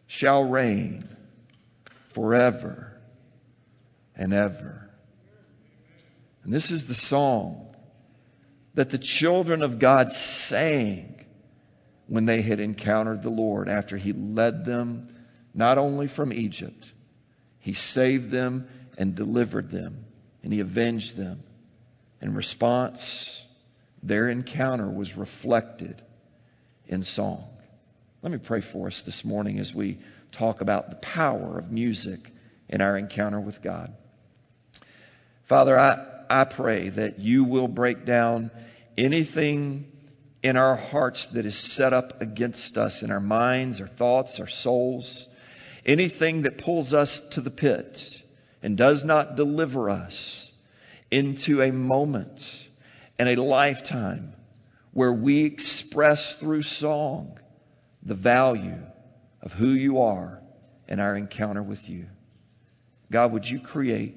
shall 0.07 0.43
reign 0.43 1.07
forever 2.13 2.91
and 4.15 4.33
ever. 4.33 4.89
And 6.43 6.53
this 6.53 6.69
is 6.69 6.85
the 6.87 6.95
song 6.95 7.70
that 8.75 8.89
the 8.89 8.97
children 8.97 9.63
of 9.63 9.79
God 9.79 10.09
sang 10.09 11.25
when 12.07 12.25
they 12.25 12.41
had 12.41 12.59
encountered 12.59 13.23
the 13.23 13.29
Lord 13.29 13.69
after 13.69 13.97
He 13.97 14.13
led 14.13 14.65
them 14.65 15.09
not 15.53 15.77
only 15.77 16.07
from 16.07 16.31
Egypt, 16.31 16.91
He 17.59 17.73
saved 17.73 18.31
them 18.31 18.67
and 18.97 19.15
delivered 19.15 19.71
them, 19.71 20.05
and 20.43 20.53
He 20.53 20.59
avenged 20.59 21.17
them. 21.17 21.43
In 22.21 22.35
response, 22.35 23.41
their 24.03 24.29
encounter 24.29 24.89
was 24.89 25.15
reflected 25.15 26.01
in 26.87 27.03
song. 27.03 27.47
Let 28.21 28.31
me 28.31 28.37
pray 28.37 28.61
for 28.61 28.87
us 28.87 29.01
this 29.05 29.23
morning 29.25 29.59
as 29.59 29.73
we 29.73 29.99
talk 30.31 30.61
about 30.61 30.89
the 30.89 30.95
power 30.97 31.57
of 31.57 31.71
music 31.71 32.19
in 32.69 32.81
our 32.81 32.97
encounter 32.97 33.39
with 33.39 33.61
God. 33.61 33.93
Father, 35.49 35.77
I, 35.77 36.10
I 36.31 36.45
pray 36.45 36.87
that 36.87 37.19
you 37.19 37.43
will 37.43 37.67
break 37.67 38.05
down 38.05 38.51
anything 38.97 39.85
in 40.41 40.55
our 40.55 40.77
hearts 40.77 41.27
that 41.33 41.45
is 41.45 41.75
set 41.75 41.91
up 41.91 42.21
against 42.21 42.77
us, 42.77 43.03
in 43.03 43.11
our 43.11 43.19
minds, 43.19 43.81
our 43.81 43.89
thoughts, 43.89 44.39
our 44.39 44.47
souls, 44.47 45.27
anything 45.85 46.43
that 46.43 46.57
pulls 46.57 46.93
us 46.93 47.21
to 47.31 47.41
the 47.41 47.51
pit 47.51 47.99
and 48.63 48.77
does 48.77 49.03
not 49.03 49.35
deliver 49.35 49.89
us 49.89 50.49
into 51.11 51.61
a 51.61 51.69
moment 51.69 52.41
and 53.19 53.27
a 53.27 53.35
lifetime 53.35 54.31
where 54.93 55.11
we 55.11 55.43
express 55.43 56.37
through 56.39 56.61
song 56.61 57.37
the 58.03 58.15
value 58.15 58.79
of 59.41 59.51
who 59.51 59.71
you 59.71 59.99
are 59.99 60.39
and 60.87 61.01
our 61.01 61.17
encounter 61.17 61.61
with 61.61 61.89
you. 61.89 62.05
God, 63.11 63.33
would 63.33 63.45
you 63.45 63.59
create 63.59 64.15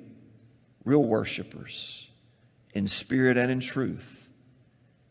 real 0.85 1.03
worshipers 1.03 2.04
in 2.75 2.89
spirit 2.89 3.39
and 3.39 3.51
in 3.51 3.61
truth 3.61 4.05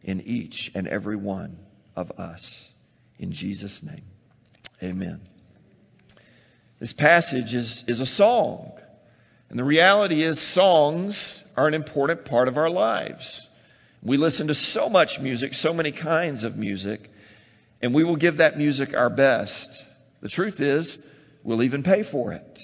in 0.03 0.21
each 0.21 0.69
and 0.75 0.87
every 0.87 1.15
one 1.15 1.57
of 1.95 2.11
us. 2.11 2.69
In 3.17 3.31
Jesus' 3.31 3.81
name, 3.81 4.03
amen. 4.81 5.21
This 6.79 6.93
passage 6.93 7.53
is, 7.53 7.83
is 7.87 8.01
a 8.01 8.05
song. 8.05 8.73
And 9.49 9.57
the 9.57 9.63
reality 9.63 10.23
is, 10.23 10.41
songs 10.53 11.41
are 11.55 11.67
an 11.67 11.73
important 11.73 12.25
part 12.25 12.47
of 12.47 12.57
our 12.57 12.69
lives. 12.69 13.47
We 14.01 14.17
listen 14.17 14.47
to 14.47 14.55
so 14.55 14.89
much 14.89 15.19
music, 15.21 15.53
so 15.53 15.73
many 15.73 15.93
kinds 15.93 16.43
of 16.43 16.57
music, 16.57 17.09
and 17.81 17.93
we 17.93 18.03
will 18.03 18.17
give 18.17 18.37
that 18.37 18.57
music 18.57 18.89
our 18.93 19.09
best. 19.09 19.83
The 20.21 20.27
truth 20.27 20.59
is, 20.59 20.97
we'll 21.43 21.63
even 21.63 21.83
pay 21.83 22.03
for 22.03 22.33
it. 22.33 22.59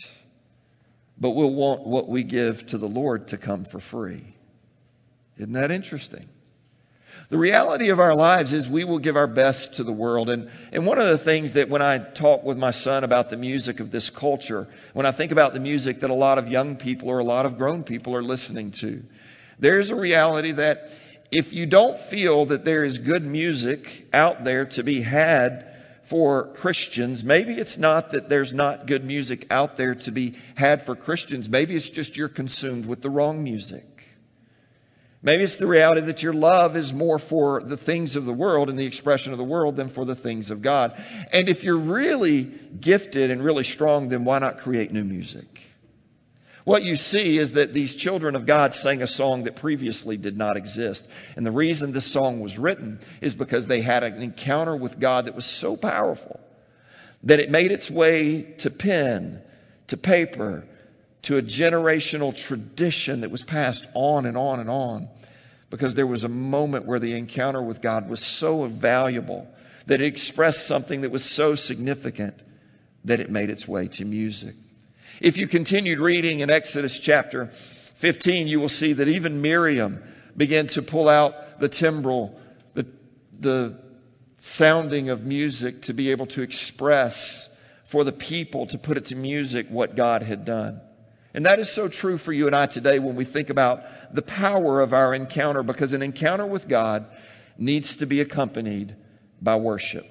But 1.18 1.32
we'll 1.32 1.54
want 1.54 1.86
what 1.86 2.10
we 2.10 2.24
give 2.24 2.66
to 2.68 2.78
the 2.78 2.88
Lord 2.88 3.30
to 3.30 3.38
come 3.38 3.66
for 3.66 3.80
free. 3.80 4.36
Isn't 5.40 5.54
that 5.54 5.72
interesting? 5.72 6.28
The 7.30 7.38
reality 7.38 7.90
of 7.90 8.00
our 8.00 8.16
lives 8.16 8.54
is 8.54 8.68
we 8.68 8.84
will 8.84 9.00
give 9.00 9.16
our 9.16 9.28
best 9.28 9.76
to 9.76 9.84
the 9.84 9.92
world. 9.92 10.30
And, 10.30 10.50
and 10.72 10.86
one 10.86 11.00
of 11.00 11.18
the 11.18 11.24
things 11.24 11.54
that 11.54 11.70
when 11.70 11.82
I 11.82 12.00
talk 12.00 12.44
with 12.44 12.58
my 12.58 12.72
son 12.72 13.04
about 13.04 13.30
the 13.30 13.38
music 13.38 13.80
of 13.80 13.92
this 13.92 14.10
culture, 14.10 14.68
when 14.94 15.06
I 15.06 15.16
think 15.16 15.32
about 15.32 15.54
the 15.54 15.60
music 15.60 16.02
that 16.02 16.10
a 16.10 16.16
lot 16.16 16.40
of 16.40 16.48
young 16.48 16.78
people 16.78 17.10
or 17.10 17.20
a 17.20 17.24
lot 17.24 17.46
of 17.46 17.58
grown 17.58 17.84
people 17.84 18.16
are 18.16 18.24
listening 18.24 18.74
to, 18.82 19.04
there's 19.60 19.92
a 19.92 19.96
reality 19.96 20.54
that 20.54 20.78
if 21.32 21.54
you 21.54 21.68
don't 21.68 22.00
feel 22.10 22.48
that 22.48 22.66
there 22.66 22.84
is 22.84 22.98
good 22.98 23.24
music 23.24 23.82
out 24.12 24.44
there 24.44 24.66
to 24.66 24.84
be 24.84 25.04
had 25.04 25.68
for 26.10 26.54
Christians, 26.56 27.24
maybe 27.24 27.54
it's 27.54 27.78
not 27.78 28.14
that 28.14 28.28
there's 28.28 28.54
not 28.54 28.88
good 28.88 29.06
music 29.06 29.46
out 29.52 29.78
there 29.78 29.94
to 29.94 30.12
be 30.12 30.36
had 30.56 30.84
for 30.88 30.96
Christians. 30.96 31.48
Maybe 31.48 31.76
it's 31.76 31.90
just 31.92 32.18
you're 32.18 32.30
consumed 32.30 32.88
with 32.88 33.04
the 33.04 33.12
wrong 33.12 33.44
music. 33.44 33.86
Maybe 35.22 35.44
it's 35.44 35.58
the 35.58 35.68
reality 35.68 36.02
that 36.08 36.24
your 36.24 36.32
love 36.32 36.78
is 36.78 36.94
more 36.94 37.20
for 37.20 37.62
the 37.62 37.76
things 37.76 38.16
of 38.16 38.24
the 38.24 38.34
world 38.34 38.70
and 38.70 38.80
the 38.80 38.86
expression 38.86 39.34
of 39.34 39.38
the 39.38 39.44
world 39.44 39.76
than 39.76 39.90
for 39.90 40.06
the 40.06 40.16
things 40.16 40.50
of 40.50 40.62
God. 40.62 40.94
And 41.32 41.50
if 41.50 41.64
you're 41.64 41.80
really 41.80 42.54
gifted 42.80 43.30
and 43.30 43.44
really 43.44 43.66
strong, 43.66 44.08
then 44.08 44.24
why 44.24 44.40
not 44.40 44.60
create 44.60 44.94
new 44.94 45.04
music? 45.04 45.48
What 46.64 46.84
you 46.84 46.96
see 46.96 47.38
is 47.38 47.54
that 47.54 47.74
these 47.74 47.96
children 47.96 48.36
of 48.36 48.46
God 48.46 48.76
sang 48.76 49.02
a 49.02 49.08
song 49.08 49.44
that 49.44 49.58
previously 49.58 50.16
did 50.16 50.38
not 50.38 50.56
exist. 50.56 51.04
And 51.36 51.46
the 51.46 51.52
reason 51.52 51.92
this 51.92 52.14
song 52.14 52.40
was 52.40 52.58
written 52.58 53.00
is 53.22 53.34
because 53.34 53.66
they 53.66 53.82
had 53.82 54.04
an 54.04 54.22
encounter 54.22 54.76
with 54.76 55.00
God 55.00 55.26
that 55.26 55.36
was 55.36 55.60
so 55.60 55.76
powerful 55.76 56.40
that 57.24 57.40
it 57.40 57.50
made 57.50 57.72
its 57.72 57.90
way 57.90 58.56
to 58.60 58.70
pen, 58.70 59.42
to 59.88 59.98
paper, 59.98 60.64
to 61.24 61.38
a 61.38 61.42
generational 61.42 62.36
tradition 62.36 63.22
that 63.22 63.32
was 63.32 63.44
passed 63.44 63.86
on 63.94 64.26
and 64.26 64.38
on 64.38 64.60
and 64.60 64.70
on 64.70 65.10
because 65.70 65.96
there 65.96 66.08
was 66.08 66.24
a 66.24 66.30
moment 66.30 66.86
where 66.86 67.00
the 67.00 67.16
encounter 67.16 67.62
with 67.62 67.82
God 67.82 68.10
was 68.10 68.24
so 68.40 68.68
valuable 68.68 69.48
that 69.88 70.02
it 70.02 70.08
expressed 70.08 70.68
something 70.68 71.02
that 71.02 71.12
was 71.12 71.24
so 71.24 71.56
significant 71.56 72.36
that 73.06 73.20
it 73.20 73.30
made 73.30 73.50
its 73.50 73.68
way 73.68 73.88
to 73.88 74.06
music. 74.06 74.56
If 75.22 75.38
you 75.38 75.48
continued 75.48 76.00
reading 76.00 76.40
in 76.40 76.50
Exodus 76.50 77.00
chapter 77.02 77.52
15, 78.02 78.48
you 78.48 78.60
will 78.60 78.70
see 78.70 78.94
that 78.94 79.08
even 79.08 79.42
Miriam 79.42 80.02
began 80.36 80.68
to 80.68 80.82
pull 80.82 81.10
out 81.10 81.34
the 81.60 81.70
timbrel, 81.70 82.40
the, 82.74 82.86
the 83.40 83.80
sounding 84.42 85.10
of 85.10 85.22
music 85.22 85.82
to 85.84 85.94
be 85.94 86.12
able 86.12 86.28
to 86.28 86.42
express 86.42 87.50
for 87.92 88.04
the 88.04 88.12
people, 88.12 88.68
to 88.68 88.78
put 88.78 88.98
it 88.98 89.08
to 89.08 89.16
music 89.16 89.68
what 89.70 89.96
God 89.96 90.22
had 90.24 90.46
done. 90.46 90.82
And 91.34 91.46
that 91.46 91.60
is 91.60 91.74
so 91.76 91.88
true 91.88 92.18
for 92.18 92.34
you 92.34 92.48
and 92.48 92.56
I 92.56 92.66
today 92.66 93.00
when 93.00 93.16
we 93.16 93.26
think 93.26 93.50
about 93.50 93.82
the 94.14 94.22
power 94.22 94.82
of 94.82 94.94
our 94.94 95.14
encounter, 95.14 95.62
because 95.64 95.94
an 95.94 96.02
encounter 96.02 96.46
with 96.46 96.68
God 96.68 97.06
needs 97.58 97.98
to 97.98 98.08
be 98.08 98.22
accompanied 98.22 98.96
by 99.42 99.58
worship. 99.58 100.06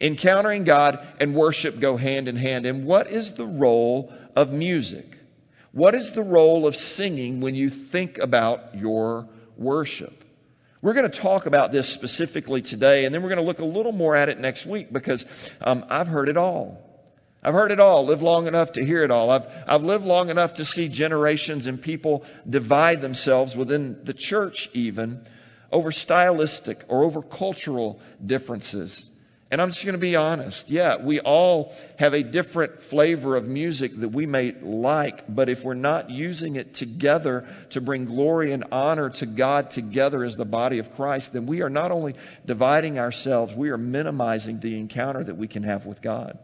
Encountering 0.00 0.64
God 0.64 0.98
and 1.20 1.34
worship 1.34 1.80
go 1.80 1.96
hand 1.96 2.28
in 2.28 2.36
hand. 2.36 2.66
And 2.66 2.86
what 2.86 3.06
is 3.10 3.32
the 3.36 3.46
role 3.46 4.12
of 4.36 4.50
music? 4.50 5.06
What 5.72 5.94
is 5.94 6.10
the 6.14 6.22
role 6.22 6.66
of 6.66 6.74
singing 6.74 7.40
when 7.40 7.54
you 7.54 7.70
think 7.70 8.18
about 8.18 8.76
your 8.76 9.28
worship? 9.56 10.12
We're 10.82 10.94
going 10.94 11.10
to 11.10 11.20
talk 11.20 11.46
about 11.46 11.70
this 11.72 11.94
specifically 11.94 12.60
today, 12.60 13.04
and 13.04 13.14
then 13.14 13.22
we're 13.22 13.28
going 13.28 13.40
to 13.40 13.44
look 13.44 13.60
a 13.60 13.64
little 13.64 13.92
more 13.92 14.16
at 14.16 14.28
it 14.28 14.38
next 14.40 14.66
week 14.66 14.92
because 14.92 15.24
um, 15.60 15.84
I've 15.88 16.08
heard 16.08 16.28
it 16.28 16.36
all. 16.36 16.91
I've 17.42 17.54
heard 17.54 17.72
it 17.72 17.80
all, 17.80 18.06
lived 18.06 18.22
long 18.22 18.46
enough 18.46 18.72
to 18.72 18.84
hear 18.84 19.02
it 19.02 19.10
all. 19.10 19.30
I've, 19.30 19.42
I've 19.66 19.82
lived 19.82 20.04
long 20.04 20.30
enough 20.30 20.54
to 20.54 20.64
see 20.64 20.88
generations 20.88 21.66
and 21.66 21.82
people 21.82 22.24
divide 22.48 23.00
themselves 23.00 23.56
within 23.56 23.98
the 24.04 24.14
church 24.14 24.68
even 24.74 25.24
over 25.72 25.90
stylistic 25.90 26.84
or 26.88 27.02
over 27.02 27.22
cultural 27.22 28.00
differences. 28.24 29.08
And 29.50 29.60
I'm 29.60 29.68
just 29.68 29.84
going 29.84 29.96
to 29.96 30.00
be 30.00 30.16
honest. 30.16 30.70
Yeah, 30.70 31.04
we 31.04 31.20
all 31.20 31.74
have 31.98 32.14
a 32.14 32.22
different 32.22 32.84
flavor 32.88 33.36
of 33.36 33.44
music 33.44 33.90
that 33.98 34.08
we 34.08 34.24
may 34.24 34.52
like, 34.52 35.24
but 35.28 35.50
if 35.50 35.62
we're 35.62 35.74
not 35.74 36.10
using 36.10 36.56
it 36.56 36.74
together 36.74 37.46
to 37.72 37.82
bring 37.82 38.06
glory 38.06 38.52
and 38.54 38.64
honor 38.72 39.10
to 39.16 39.26
God 39.26 39.70
together 39.70 40.24
as 40.24 40.36
the 40.36 40.46
body 40.46 40.78
of 40.78 40.92
Christ, 40.92 41.34
then 41.34 41.46
we 41.46 41.60
are 41.60 41.68
not 41.68 41.90
only 41.90 42.14
dividing 42.46 42.98
ourselves, 42.98 43.52
we 43.54 43.68
are 43.70 43.76
minimizing 43.76 44.58
the 44.60 44.78
encounter 44.78 45.22
that 45.24 45.36
we 45.36 45.48
can 45.48 45.64
have 45.64 45.84
with 45.84 46.00
God. 46.00 46.38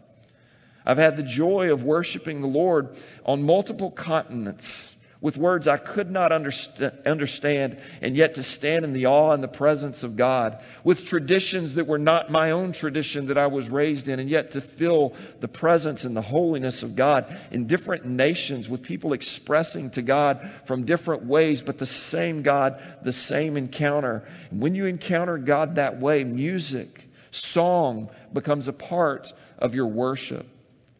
I've 0.84 0.98
had 0.98 1.16
the 1.16 1.22
joy 1.22 1.72
of 1.72 1.82
worshiping 1.82 2.40
the 2.40 2.46
Lord 2.46 2.88
on 3.24 3.42
multiple 3.42 3.90
continents 3.90 4.94
with 5.20 5.36
words 5.36 5.66
I 5.66 5.78
could 5.78 6.10
not 6.10 6.30
understand, 6.30 7.78
and 8.00 8.16
yet 8.16 8.36
to 8.36 8.42
stand 8.42 8.84
in 8.84 8.92
the 8.92 9.06
awe 9.06 9.32
and 9.32 9.42
the 9.42 9.48
presence 9.48 10.04
of 10.04 10.16
God, 10.16 10.58
with 10.84 11.04
traditions 11.04 11.74
that 11.74 11.88
were 11.88 11.98
not 11.98 12.30
my 12.30 12.52
own 12.52 12.72
tradition 12.72 13.26
that 13.26 13.38
I 13.38 13.48
was 13.48 13.68
raised 13.68 14.08
in, 14.08 14.20
and 14.20 14.30
yet 14.30 14.52
to 14.52 14.60
feel 14.60 15.16
the 15.40 15.48
presence 15.48 16.04
and 16.04 16.16
the 16.16 16.22
holiness 16.22 16.84
of 16.84 16.94
God 16.94 17.26
in 17.50 17.66
different 17.66 18.06
nations, 18.06 18.68
with 18.68 18.84
people 18.84 19.12
expressing 19.12 19.90
to 19.92 20.02
God 20.02 20.38
from 20.68 20.86
different 20.86 21.26
ways, 21.26 21.62
but 21.62 21.78
the 21.78 21.86
same 21.86 22.42
God, 22.44 22.80
the 23.04 23.12
same 23.12 23.56
encounter. 23.56 24.22
And 24.50 24.62
when 24.62 24.76
you 24.76 24.86
encounter 24.86 25.36
God 25.36 25.74
that 25.76 26.00
way, 26.00 26.22
music, 26.22 26.88
song 27.32 28.08
becomes 28.32 28.68
a 28.68 28.72
part 28.72 29.26
of 29.58 29.74
your 29.74 29.88
worship. 29.88 30.46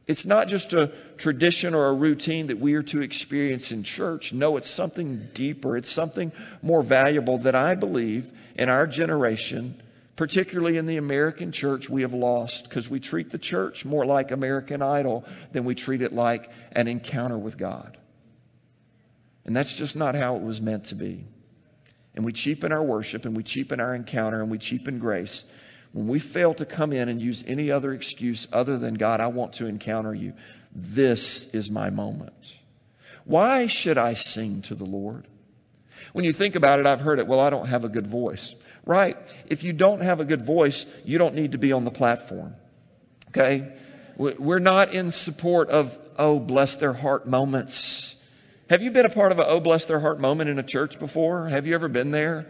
It's 0.09 0.25
not 0.25 0.49
just 0.49 0.73
a 0.73 0.91
tradition 1.19 1.75
or 1.75 1.89
a 1.89 1.95
routine 1.95 2.47
that 2.47 2.59
we 2.59 2.73
are 2.75 2.83
to 2.85 3.03
experience 3.03 3.71
in 3.71 3.85
church. 3.85 4.33
No, 4.33 4.57
it's 4.57 4.75
something 4.75 5.29
deeper. 5.35 5.77
It's 5.77 5.95
something 5.95 6.33
more 6.63 6.83
valuable 6.83 7.43
that 7.43 7.55
I 7.55 7.75
believe 7.75 8.25
in 8.57 8.71
our 8.71 8.87
generation, 8.87 9.83
particularly 10.17 10.79
in 10.79 10.87
the 10.87 10.97
American 10.97 11.53
church, 11.53 11.91
we 11.91 12.03
have 12.03 12.15
lost 12.15 12.65
because 12.67 12.89
we 12.89 13.01
treat 13.01 13.31
the 13.31 13.39
church 13.39 13.85
more 13.85 14.07
like 14.07 14.31
American 14.31 14.81
Idol 14.81 15.27
than 15.53 15.67
we 15.67 15.75
treat 15.75 16.01
it 16.01 16.15
like 16.15 16.49
an 16.73 16.89
encounter 16.89 17.37
with 17.37 17.59
God. 17.59 17.99
And 19.45 19.55
that's 19.55 19.75
just 19.75 19.95
not 19.95 20.15
how 20.15 20.37
it 20.37 20.43
was 20.43 20.59
meant 20.59 20.87
to 20.87 20.95
be. 20.95 21.27
And 22.15 22.25
we 22.25 22.33
cheapen 22.33 22.73
our 22.73 22.83
worship 22.83 23.27
and 23.27 23.37
we 23.37 23.43
cheapen 23.43 23.79
our 23.79 23.95
encounter 23.95 24.41
and 24.41 24.51
we 24.51 24.59
cheapen 24.59 24.99
grace 24.99 25.45
when 25.93 26.09
we 26.09 26.21
fail 26.21 26.55
to 26.55 26.67
come 26.67 26.93
in 26.93 27.09
and 27.09 27.21
use 27.21 27.43
any 27.47 27.71
other 27.71 27.93
excuse 27.93 28.47
other 28.53 28.79
than, 28.79 28.95
God, 28.95 29.21
I 29.21 29.29
want 29.29 29.55
to 29.55 29.67
encounter 29.67 30.15
you, 30.15 30.35
this 30.75 31.47
is 31.53 31.71
my 31.71 31.91
moment. 31.91 32.35
Why 33.25 33.67
should 33.69 33.99
I 33.99 34.15
sing 34.15 34.63
to 34.69 34.75
the 34.75 34.85
Lord? 34.85 35.27
When 36.13 36.25
you 36.25 36.33
think 36.33 36.55
about 36.55 36.81
it, 36.81 36.87
I've 36.87 37.01
heard 37.01 37.19
it, 37.19 37.27
well, 37.27 37.41
I 37.41 37.51
don't 37.51 37.69
have 37.69 37.85
a 37.85 37.89
good 37.89 38.07
voice. 38.07 38.55
Right. 38.87 39.17
If 39.47 39.63
you 39.63 39.73
don't 39.73 40.01
have 40.01 40.21
a 40.21 40.25
good 40.25 40.47
voice, 40.47 40.87
you 41.05 41.19
don't 41.19 41.35
need 41.35 41.53
to 41.53 41.59
be 41.59 41.73
on 41.73 41.85
the 41.85 41.91
platform. 41.91 42.55
Okay? 43.29 43.75
We're 44.17 44.59
not 44.59 44.95
in 44.95 45.11
support 45.11 45.69
of, 45.69 45.87
oh, 46.19 46.39
bless 46.39 46.77
their 46.77 46.93
heart 46.93 47.27
moments. 47.27 48.15
Have 48.69 48.83
you 48.83 48.91
been 48.91 49.07
a 49.07 49.11
part 49.11 49.33
of 49.33 49.39
a 49.39 49.47
oh, 49.47 49.61
bless 49.61 49.87
their 49.87 50.01
heart 50.01 50.21
moment 50.21 50.51
in 50.51 50.59
a 50.59 50.63
church 50.63 50.99
before? 50.99 51.49
Have 51.49 51.67
you 51.67 51.75
ever 51.75 51.89
been 51.89 52.11
there? 52.11 52.47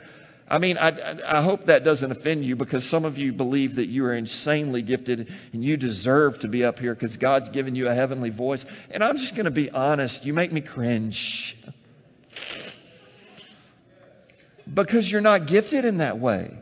I 0.51 0.59
mean, 0.59 0.79
I, 0.79 1.39
I 1.39 1.43
hope 1.43 1.67
that 1.67 1.85
doesn't 1.85 2.11
offend 2.11 2.45
you 2.45 2.57
because 2.57 2.89
some 2.89 3.05
of 3.05 3.19
you 3.19 3.33
believe 3.33 3.77
that 3.77 3.89
you 3.89 4.05
are 4.07 4.15
insanely 4.15 4.81
gifted 4.81 5.29
and 5.53 5.63
you 5.63 5.77
deserve 5.77 6.39
to 6.41 6.49
be 6.49 6.65
up 6.65 6.79
here 6.79 6.95
because 6.95 7.17
God's 7.19 7.51
given 7.51 7.75
you 7.75 7.89
a 7.89 7.95
heavenly 7.95 8.31
voice. 8.31 8.65
And 8.91 9.05
I'm 9.05 9.19
just 9.19 9.35
going 9.35 9.45
to 9.45 9.51
be 9.51 9.71
honest, 9.71 10.25
you 10.25 10.33
make 10.33 10.51
me 10.51 10.63
cringe. 10.63 11.57
Because 14.73 15.11
you're 15.11 15.21
not 15.21 15.47
gifted 15.49 15.85
in 15.85 15.99
that 15.99 16.19
way. 16.19 16.59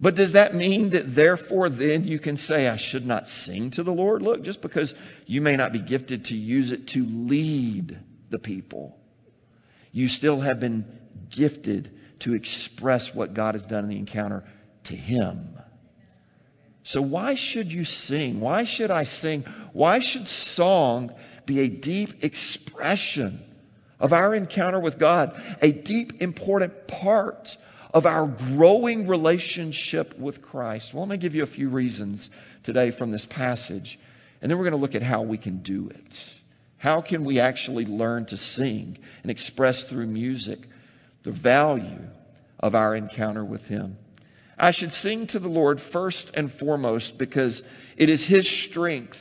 But 0.00 0.14
does 0.14 0.32
that 0.32 0.54
mean 0.54 0.90
that 0.90 1.14
therefore 1.14 1.68
then 1.68 2.04
you 2.04 2.18
can 2.18 2.36
say, 2.36 2.68
I 2.68 2.76
should 2.76 3.06
not 3.06 3.28
sing 3.28 3.70
to 3.72 3.82
the 3.82 3.92
Lord? 3.92 4.22
Look, 4.22 4.42
just 4.42 4.62
because 4.62 4.94
you 5.26 5.40
may 5.40 5.56
not 5.56 5.72
be 5.72 5.80
gifted 5.80 6.26
to 6.26 6.34
use 6.34 6.72
it 6.72 6.88
to 6.88 7.00
lead 7.00 7.98
the 8.30 8.38
people, 8.38 8.96
you 9.92 10.08
still 10.08 10.40
have 10.40 10.60
been 10.60 10.84
gifted 11.34 11.90
to 12.20 12.34
express 12.34 13.10
what 13.14 13.34
God 13.34 13.54
has 13.54 13.66
done 13.66 13.84
in 13.84 13.90
the 13.90 13.98
encounter 13.98 14.44
to 14.84 14.94
Him. 14.94 15.56
So, 16.84 17.02
why 17.02 17.34
should 17.34 17.72
you 17.72 17.84
sing? 17.84 18.40
Why 18.40 18.64
should 18.64 18.90
I 18.90 19.04
sing? 19.04 19.44
Why 19.72 19.98
should 20.00 20.28
song 20.28 21.12
be 21.44 21.60
a 21.60 21.68
deep 21.68 22.22
expression 22.22 23.42
of 23.98 24.12
our 24.12 24.34
encounter 24.34 24.78
with 24.78 24.98
God? 24.98 25.32
A 25.60 25.72
deep, 25.72 26.20
important 26.20 26.86
part 26.86 27.48
of 27.92 28.06
our 28.06 28.26
growing 28.26 29.08
relationship 29.08 30.18
with 30.18 30.42
Christ? 30.42 30.92
Well, 30.92 31.02
let 31.02 31.10
me 31.10 31.16
give 31.16 31.34
you 31.34 31.42
a 31.42 31.46
few 31.46 31.70
reasons 31.70 32.30
today 32.62 32.90
from 32.90 33.10
this 33.10 33.26
passage, 33.28 33.98
and 34.40 34.50
then 34.50 34.58
we're 34.58 34.64
going 34.64 34.72
to 34.72 34.80
look 34.80 34.94
at 34.94 35.02
how 35.02 35.22
we 35.22 35.38
can 35.38 35.62
do 35.62 35.88
it. 35.88 36.14
How 36.78 37.00
can 37.00 37.24
we 37.24 37.40
actually 37.40 37.86
learn 37.86 38.26
to 38.26 38.36
sing 38.36 38.98
and 39.22 39.30
express 39.30 39.84
through 39.84 40.06
music 40.06 40.58
the 41.26 41.32
value 41.32 42.06
of 42.60 42.74
our 42.74 42.96
encounter 42.96 43.44
with 43.44 43.62
Him. 43.62 43.96
I 44.56 44.70
should 44.70 44.92
sing 44.92 45.26
to 45.28 45.38
the 45.38 45.48
Lord 45.48 45.80
first 45.92 46.30
and 46.32 46.50
foremost 46.50 47.18
because 47.18 47.62
it 47.98 48.08
is 48.08 48.26
His 48.26 48.48
strength 48.64 49.18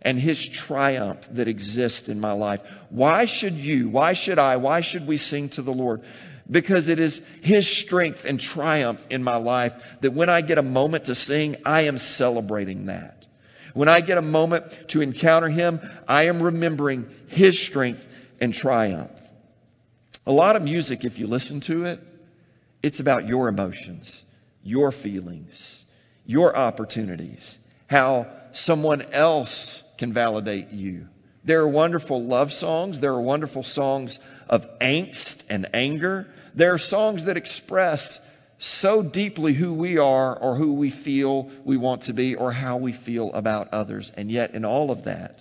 and 0.00 0.18
His 0.18 0.48
triumph 0.48 1.18
that 1.32 1.48
exists 1.48 2.08
in 2.08 2.20
my 2.20 2.32
life. 2.32 2.60
Why 2.88 3.26
should 3.26 3.54
you, 3.54 3.90
why 3.90 4.14
should 4.14 4.38
I, 4.38 4.56
why 4.56 4.80
should 4.80 5.06
we 5.06 5.18
sing 5.18 5.50
to 5.50 5.62
the 5.62 5.72
Lord? 5.72 6.02
Because 6.48 6.88
it 6.88 7.00
is 7.00 7.20
His 7.42 7.68
strength 7.82 8.20
and 8.24 8.38
triumph 8.40 9.00
in 9.10 9.22
my 9.22 9.36
life 9.36 9.72
that 10.00 10.14
when 10.14 10.30
I 10.30 10.42
get 10.42 10.58
a 10.58 10.62
moment 10.62 11.06
to 11.06 11.14
sing, 11.16 11.56
I 11.66 11.82
am 11.82 11.98
celebrating 11.98 12.86
that. 12.86 13.16
When 13.74 13.88
I 13.88 14.00
get 14.00 14.16
a 14.16 14.22
moment 14.22 14.64
to 14.90 15.00
encounter 15.00 15.48
Him, 15.48 15.80
I 16.06 16.26
am 16.26 16.40
remembering 16.40 17.06
His 17.28 17.60
strength 17.66 18.02
and 18.40 18.54
triumph. 18.54 19.10
A 20.26 20.32
lot 20.32 20.56
of 20.56 20.62
music, 20.62 21.04
if 21.04 21.18
you 21.18 21.26
listen 21.26 21.60
to 21.62 21.84
it, 21.84 22.00
it's 22.82 23.00
about 23.00 23.26
your 23.26 23.48
emotions, 23.48 24.22
your 24.62 24.92
feelings, 24.92 25.82
your 26.24 26.56
opportunities, 26.56 27.58
how 27.88 28.26
someone 28.52 29.02
else 29.12 29.82
can 29.98 30.12
validate 30.14 30.70
you. 30.70 31.06
There 31.44 31.60
are 31.60 31.68
wonderful 31.68 32.24
love 32.24 32.52
songs. 32.52 33.00
There 33.00 33.12
are 33.12 33.22
wonderful 33.22 33.64
songs 33.64 34.18
of 34.48 34.62
angst 34.80 35.42
and 35.48 35.68
anger. 35.74 36.26
There 36.54 36.72
are 36.72 36.78
songs 36.78 37.26
that 37.26 37.36
express 37.36 38.20
so 38.58 39.02
deeply 39.02 39.54
who 39.54 39.74
we 39.74 39.98
are 39.98 40.38
or 40.38 40.56
who 40.56 40.74
we 40.74 40.90
feel 40.90 41.50
we 41.64 41.76
want 41.76 42.04
to 42.04 42.12
be 42.12 42.36
or 42.36 42.52
how 42.52 42.76
we 42.76 42.92
feel 42.92 43.32
about 43.32 43.72
others. 43.72 44.12
And 44.16 44.30
yet, 44.30 44.54
in 44.54 44.64
all 44.64 44.92
of 44.92 45.04
that, 45.04 45.40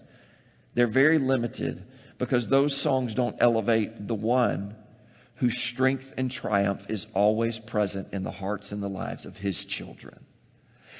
they're 0.74 0.91
very 0.91 1.20
limited 1.20 1.84
because 2.21 2.47
those 2.47 2.79
songs 2.79 3.15
don't 3.15 3.38
elevate 3.39 4.07
the 4.07 4.13
one 4.13 4.75
whose 5.38 5.57
strength 5.57 6.05
and 6.19 6.29
triumph 6.29 6.81
is 6.88 7.07
always 7.15 7.57
present 7.57 8.13
in 8.13 8.23
the 8.23 8.29
hearts 8.29 8.71
and 8.71 8.84
the 8.84 8.88
lives 8.88 9.25
of 9.25 9.36
his 9.36 9.65
children. 9.65 10.23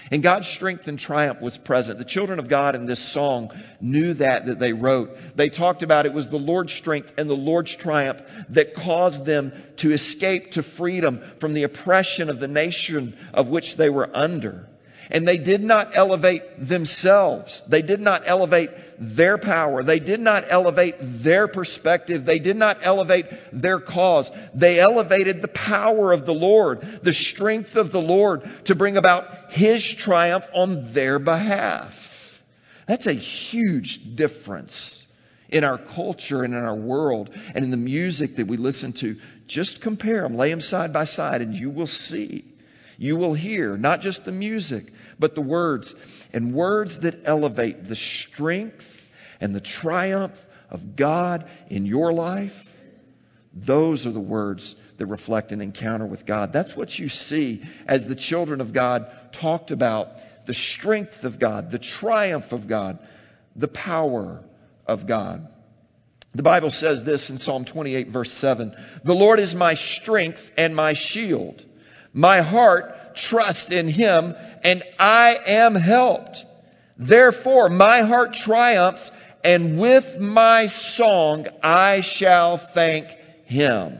And 0.10 0.24
God's 0.24 0.48
strength 0.48 0.88
and 0.88 0.98
triumph 0.98 1.40
was 1.40 1.56
present. 1.60 2.00
The 2.00 2.06
children 2.06 2.40
of 2.40 2.50
God 2.50 2.74
in 2.74 2.88
this 2.88 3.14
song 3.14 3.52
knew 3.80 4.16
that 4.16 4.48
that 4.48 4.60
they 4.60 4.74
wrote. 4.74 5.12
They 5.36 5.50
talked 5.50 5.84
about 5.84 6.08
it 6.08 6.14
was 6.14 6.28
the 6.28 6.38
Lord's 6.38 6.74
strength 6.74 7.12
and 7.20 7.30
the 7.30 7.36
Lord's 7.36 7.76
triumph 7.76 8.18
that 8.50 8.74
caused 8.74 9.24
them 9.24 9.54
to 9.78 9.94
escape 9.94 10.54
to 10.54 10.64
freedom 10.64 11.22
from 11.40 11.54
the 11.54 11.64
oppression 11.64 12.32
of 12.32 12.40
the 12.40 12.48
nation 12.48 13.16
of 13.32 13.48
which 13.48 13.78
they 13.78 13.90
were 13.90 14.10
under. 14.18 14.71
And 15.12 15.28
they 15.28 15.38
did 15.38 15.62
not 15.62 15.92
elevate 15.94 16.44
themselves. 16.58 17.62
They 17.70 17.82
did 17.82 18.00
not 18.00 18.22
elevate 18.26 18.70
their 18.98 19.38
power. 19.38 19.84
They 19.84 20.00
did 20.00 20.22
not 20.22 20.46
elevate 20.50 20.96
their 21.00 21.50
perspective. 21.50 22.24
They 22.26 22.40
did 22.40 22.56
not 22.56 22.78
elevate 22.82 23.26
their 23.52 23.82
cause. 23.82 24.32
They 24.56 24.80
elevated 24.80 25.42
the 25.42 25.50
power 25.50 26.14
of 26.14 26.26
the 26.26 26.34
Lord, 26.34 27.02
the 27.04 27.12
strength 27.14 27.76
of 27.76 27.92
the 27.92 28.00
Lord 28.00 28.42
to 28.66 28.76
bring 28.76 28.96
about 28.96 29.52
His 29.52 29.84
triumph 29.98 30.46
on 30.54 30.94
their 30.94 31.20
behalf. 31.20 31.92
That's 32.88 33.08
a 33.08 33.14
huge 33.14 34.00
difference 34.16 35.06
in 35.50 35.66
our 35.66 35.78
culture 35.78 36.44
and 36.44 36.54
in 36.54 36.64
our 36.64 36.76
world 36.76 37.30
and 37.34 37.66
in 37.66 37.72
the 37.72 37.78
music 37.78 38.38
that 38.38 38.48
we 38.48 38.56
listen 38.56 38.94
to. 39.02 39.18
Just 39.48 39.82
compare 39.82 40.22
them, 40.24 40.38
lay 40.38 40.50
them 40.50 40.62
side 40.62 40.94
by 40.94 41.04
side, 41.04 41.42
and 41.42 41.54
you 41.54 41.70
will 41.70 41.88
see 41.88 42.46
You 43.02 43.16
will 43.16 43.34
hear 43.34 43.78
not 43.78 44.02
just 44.02 44.26
the 44.26 44.32
music, 44.32 44.84
but 45.20 45.36
the 45.36 45.42
words, 45.42 45.94
and 46.34 46.54
words 46.54 47.00
that 47.02 47.22
elevate 47.26 47.88
the 47.88 47.96
strength 47.96 48.86
and 49.40 49.56
the 49.56 49.62
triumph 49.62 50.36
of 50.70 50.96
God 50.96 51.46
in 51.70 51.86
your 51.86 52.14
life. 52.14 52.54
Those 53.54 54.08
are 54.08 54.12
the 54.12 54.20
words 54.20 54.76
that 54.98 55.06
reflect 55.08 55.52
an 55.52 55.62
encounter 55.62 56.06
with 56.06 56.26
God. 56.26 56.54
That's 56.54 56.76
what 56.76 56.98
you 56.98 57.10
see 57.10 57.62
as 57.88 58.06
the 58.06 58.16
children 58.16 58.62
of 58.62 58.74
God 58.74 59.08
talked 59.34 59.72
about 59.72 60.08
the 60.48 60.54
strength 60.54 61.24
of 61.24 61.40
God, 61.40 61.72
the 61.72 61.80
triumph 61.80 62.52
of 62.52 62.68
God, 62.68 63.00
the 63.56 63.68
power 63.68 64.44
of 64.86 65.08
God. 65.08 65.48
The 66.34 66.44
Bible 66.44 66.70
says 66.70 67.04
this 67.04 67.30
in 67.30 67.38
Psalm 67.38 67.66
28, 67.66 68.10
verse 68.10 68.32
7 68.32 68.74
The 69.04 69.14
Lord 69.14 69.40
is 69.40 69.54
my 69.54 69.74
strength 69.74 70.40
and 70.58 70.76
my 70.76 70.94
shield. 70.94 71.66
My 72.14 72.42
heart 72.42 72.94
trusts 73.16 73.72
in 73.72 73.88
him, 73.88 74.36
and 74.64 74.84
I 75.00 75.36
am 75.46 75.76
helped. 75.76 76.46
Therefore, 76.98 77.70
my 77.70 78.02
heart 78.02 78.34
triumphs, 78.34 79.10
and 79.44 79.80
with 79.80 80.20
my 80.20 80.68
song 80.68 81.48
I 81.64 82.02
shall 82.02 82.58
thank 82.74 83.08
him. 83.46 83.98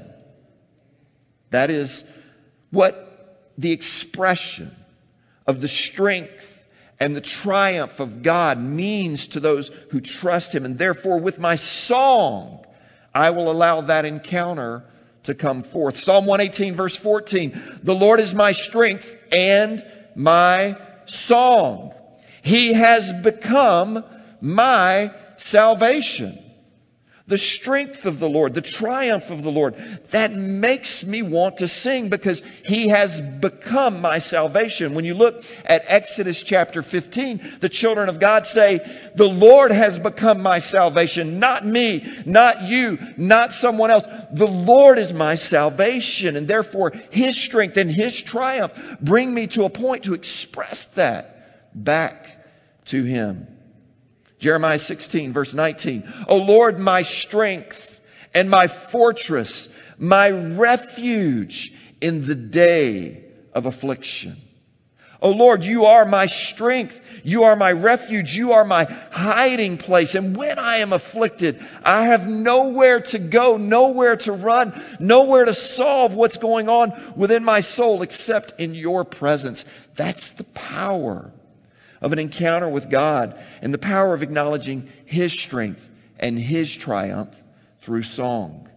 That 1.52 1.70
is 1.70 2.04
what 2.70 2.96
the 3.58 3.72
expression 3.72 4.76
of 5.46 5.60
the 5.60 5.68
strength 5.68 6.44
and 7.00 7.16
the 7.16 7.22
triumph 7.22 7.94
of 8.00 8.22
God 8.22 8.60
means 8.60 9.30
to 9.30 9.40
those 9.40 9.72
who 9.92 10.02
trust 10.02 10.54
Him. 10.54 10.66
And 10.66 10.78
therefore, 10.78 11.20
with 11.20 11.40
my 11.40 11.56
song, 11.56 12.64
I 13.14 13.32
will 13.32 13.52
allow 13.52 13.82
that 13.88 14.06
encounter 14.06 14.84
to 15.24 15.36
come 15.36 15.64
forth. 15.64 15.98
Psalm 15.98 16.26
118 16.26 16.76
verse 16.76 16.98
14. 16.98 17.82
The 17.84 17.94
Lord 17.94 18.20
is 18.20 18.34
my 18.34 18.52
strength 18.52 19.06
and 19.32 19.84
my 20.16 20.76
song. 21.06 21.94
He 22.44 22.74
has 22.74 23.12
become 23.24 24.04
my 24.42 25.12
salvation 25.38 26.51
the 27.32 27.38
strength 27.38 28.04
of 28.04 28.20
the 28.20 28.28
Lord, 28.28 28.54
the 28.54 28.62
triumph 28.62 29.24
of 29.30 29.42
the 29.42 29.50
Lord. 29.50 29.76
That 30.12 30.34
makes 30.34 31.02
me 31.06 31.22
want 31.22 31.60
to 31.60 31.68
sing 31.70 32.10
because 32.10 32.44
He 32.66 32.90
has 32.90 33.22
become 33.40 34.02
my 34.02 34.18
salvation. 34.18 34.94
When 34.96 35.06
you 35.06 35.14
look 35.14 35.36
at 35.64 35.84
Exodus 35.88 36.44
chapter 36.46 36.84
15, 36.84 37.60
the 37.62 37.70
children 37.70 38.10
of 38.10 38.20
God 38.20 38.46
say, 38.46 38.82
the 39.16 39.24
Lord 39.24 39.72
has 39.72 39.98
become 39.98 40.44
my 40.44 40.60
salvation, 40.60 41.40
not 41.40 41.66
me, 41.66 42.04
not 42.26 42.64
you, 42.64 42.98
not 43.16 43.54
someone 43.54 43.92
else. 43.92 44.04
The 44.34 44.46
Lord 44.46 45.00
is 45.00 45.14
my 45.14 45.36
salvation 45.36 46.36
and 46.36 46.50
therefore 46.50 46.92
His 47.12 47.42
strength 47.42 47.78
and 47.78 47.90
His 47.90 48.22
triumph 48.22 48.74
bring 49.02 49.34
me 49.34 49.48
to 49.54 49.64
a 49.64 49.70
point 49.70 50.04
to 50.04 50.16
express 50.16 50.86
that 50.98 51.74
back 51.74 52.26
to 52.88 53.06
Him. 53.06 53.48
Jeremiah 54.42 54.80
16 54.80 55.34
verse 55.34 55.54
19. 55.54 56.26
O 56.28 56.38
Lord, 56.38 56.80
my 56.80 57.04
strength 57.04 57.78
and 58.34 58.50
my 58.50 58.68
fortress, 58.92 59.70
my 60.00 60.30
refuge 60.30 61.72
in 62.02 62.28
the 62.28 62.36
day 62.36 63.24
of 63.54 63.68
affliction. 63.68 64.38
O 65.22 65.30
Lord, 65.30 65.64
you 65.64 65.86
are 65.86 66.06
my 66.06 66.26
strength. 66.26 66.96
You 67.24 67.44
are 67.44 67.56
my 67.56 67.72
refuge. 67.72 68.34
You 68.34 68.54
are 68.54 68.66
my 68.66 68.86
hiding 68.86 69.78
place. 69.78 70.16
And 70.16 70.36
when 70.36 70.58
I 70.58 70.78
am 70.78 70.92
afflicted, 70.94 71.60
I 71.84 72.08
have 72.08 72.22
nowhere 72.22 73.02
to 73.02 73.20
go, 73.20 73.58
nowhere 73.58 74.16
to 74.16 74.32
run, 74.32 74.98
nowhere 75.00 75.46
to 75.46 75.54
solve 75.54 76.16
what's 76.16 76.38
going 76.38 76.70
on 76.70 77.14
within 77.16 77.44
my 77.44 77.60
soul 77.60 78.02
except 78.02 78.54
in 78.60 78.74
your 78.74 79.06
presence. 79.06 79.64
That's 79.96 80.32
the 80.40 80.46
power 80.56 81.32
of 82.02 82.12
an 82.12 82.20
encounter 82.20 82.68
with 82.68 82.90
God 82.90 83.36
and 83.62 83.74
the 83.74 83.78
power 83.78 84.14
of 84.14 84.24
acknowledging 84.24 84.90
His 85.06 85.40
strength 85.40 85.82
and 86.20 86.38
His 86.38 86.76
triumph 86.76 87.34
through 87.86 88.04
song. 88.04 88.68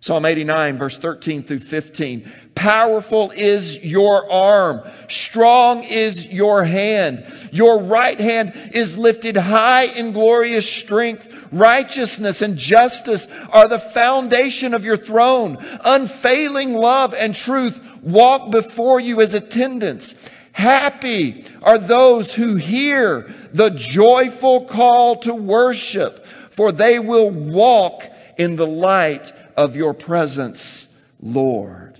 Psalm 0.00 0.24
89 0.24 0.78
verse 0.78 0.96
13 1.00 1.42
through 1.42 1.58
15. 1.58 2.32
Powerful 2.54 3.32
is 3.32 3.78
your 3.82 4.30
arm. 4.30 4.80
Strong 5.08 5.84
is 5.84 6.24
your 6.26 6.64
hand. 6.64 7.24
Your 7.52 7.82
right 7.82 8.18
hand 8.18 8.52
is 8.74 8.96
lifted 8.96 9.36
high 9.36 9.84
in 9.84 10.12
glorious 10.12 10.80
strength. 10.82 11.26
Righteousness 11.52 12.42
and 12.42 12.58
justice 12.58 13.26
are 13.50 13.68
the 13.68 13.90
foundation 13.92 14.74
of 14.74 14.82
your 14.82 14.98
throne. 14.98 15.56
Unfailing 15.60 16.74
love 16.74 17.12
and 17.12 17.34
truth 17.34 17.76
walk 18.02 18.52
before 18.52 19.00
you 19.00 19.20
as 19.20 19.34
attendants. 19.34 20.14
Happy 20.58 21.44
are 21.62 21.78
those 21.78 22.34
who 22.34 22.56
hear 22.56 23.32
the 23.54 23.70
joyful 23.76 24.66
call 24.66 25.20
to 25.20 25.32
worship, 25.32 26.14
for 26.56 26.72
they 26.72 26.98
will 26.98 27.30
walk 27.30 28.02
in 28.36 28.56
the 28.56 28.66
light 28.66 29.30
of 29.56 29.76
your 29.76 29.94
presence, 29.94 30.88
Lord. 31.20 31.96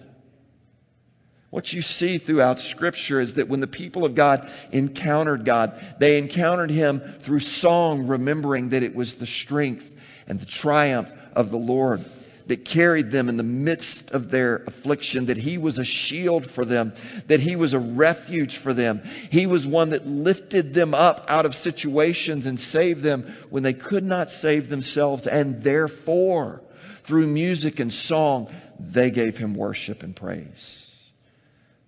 What 1.51 1.73
you 1.73 1.83
see 1.83 2.19
throughout 2.19 2.59
Scripture 2.59 3.21
is 3.21 3.37
that 3.37 3.49
when 3.49 3.61
the 3.61 3.69
people 3.69 4.05
of 4.05 4.17
God 4.17 4.51
encountered 4.73 5.47
God, 5.47 5.81
they 6.01 6.19
encountered 6.19 6.73
Him 6.73 7.01
through 7.25 7.39
song, 7.39 8.09
remembering 8.09 8.71
that 8.71 8.83
it 8.83 8.93
was 8.93 9.15
the 9.15 9.27
strength 9.27 9.85
and 10.27 10.41
the 10.41 10.47
triumph 10.47 11.11
of 11.33 11.51
the 11.51 11.57
Lord 11.57 12.05
that 12.49 12.65
carried 12.65 13.11
them 13.11 13.29
in 13.29 13.37
the 13.37 13.43
midst 13.43 14.11
of 14.11 14.31
their 14.31 14.57
affliction, 14.67 15.27
that 15.27 15.37
He 15.37 15.59
was 15.59 15.79
a 15.79 15.85
shield 15.85 16.51
for 16.55 16.65
them, 16.65 16.93
that 17.29 17.41
He 17.41 17.57
was 17.57 17.75
a 17.75 17.79
refuge 17.79 18.59
for 18.63 18.75
them. 18.75 19.03
He 19.31 19.47
was 19.47 19.67
one 19.67 19.91
that 19.91 20.07
lifted 20.07 20.75
them 20.75 20.95
up 20.95 21.25
out 21.29 21.47
of 21.47 21.55
situations 21.55 22.47
and 22.47 22.59
saved 22.59 23.03
them 23.03 23.37
when 23.51 23.63
they 23.63 23.75
could 23.75 24.05
not 24.05 24.31
save 24.31 24.69
themselves, 24.69 25.27
and 25.27 25.63
therefore, 25.63 26.63
through 27.07 27.27
music 27.27 27.81
and 27.81 27.93
song, 27.93 28.49
they 28.81 29.11
gave 29.11 29.37
Him 29.37 29.55
worship 29.55 30.03
and 30.03 30.17
praise. 30.17 30.85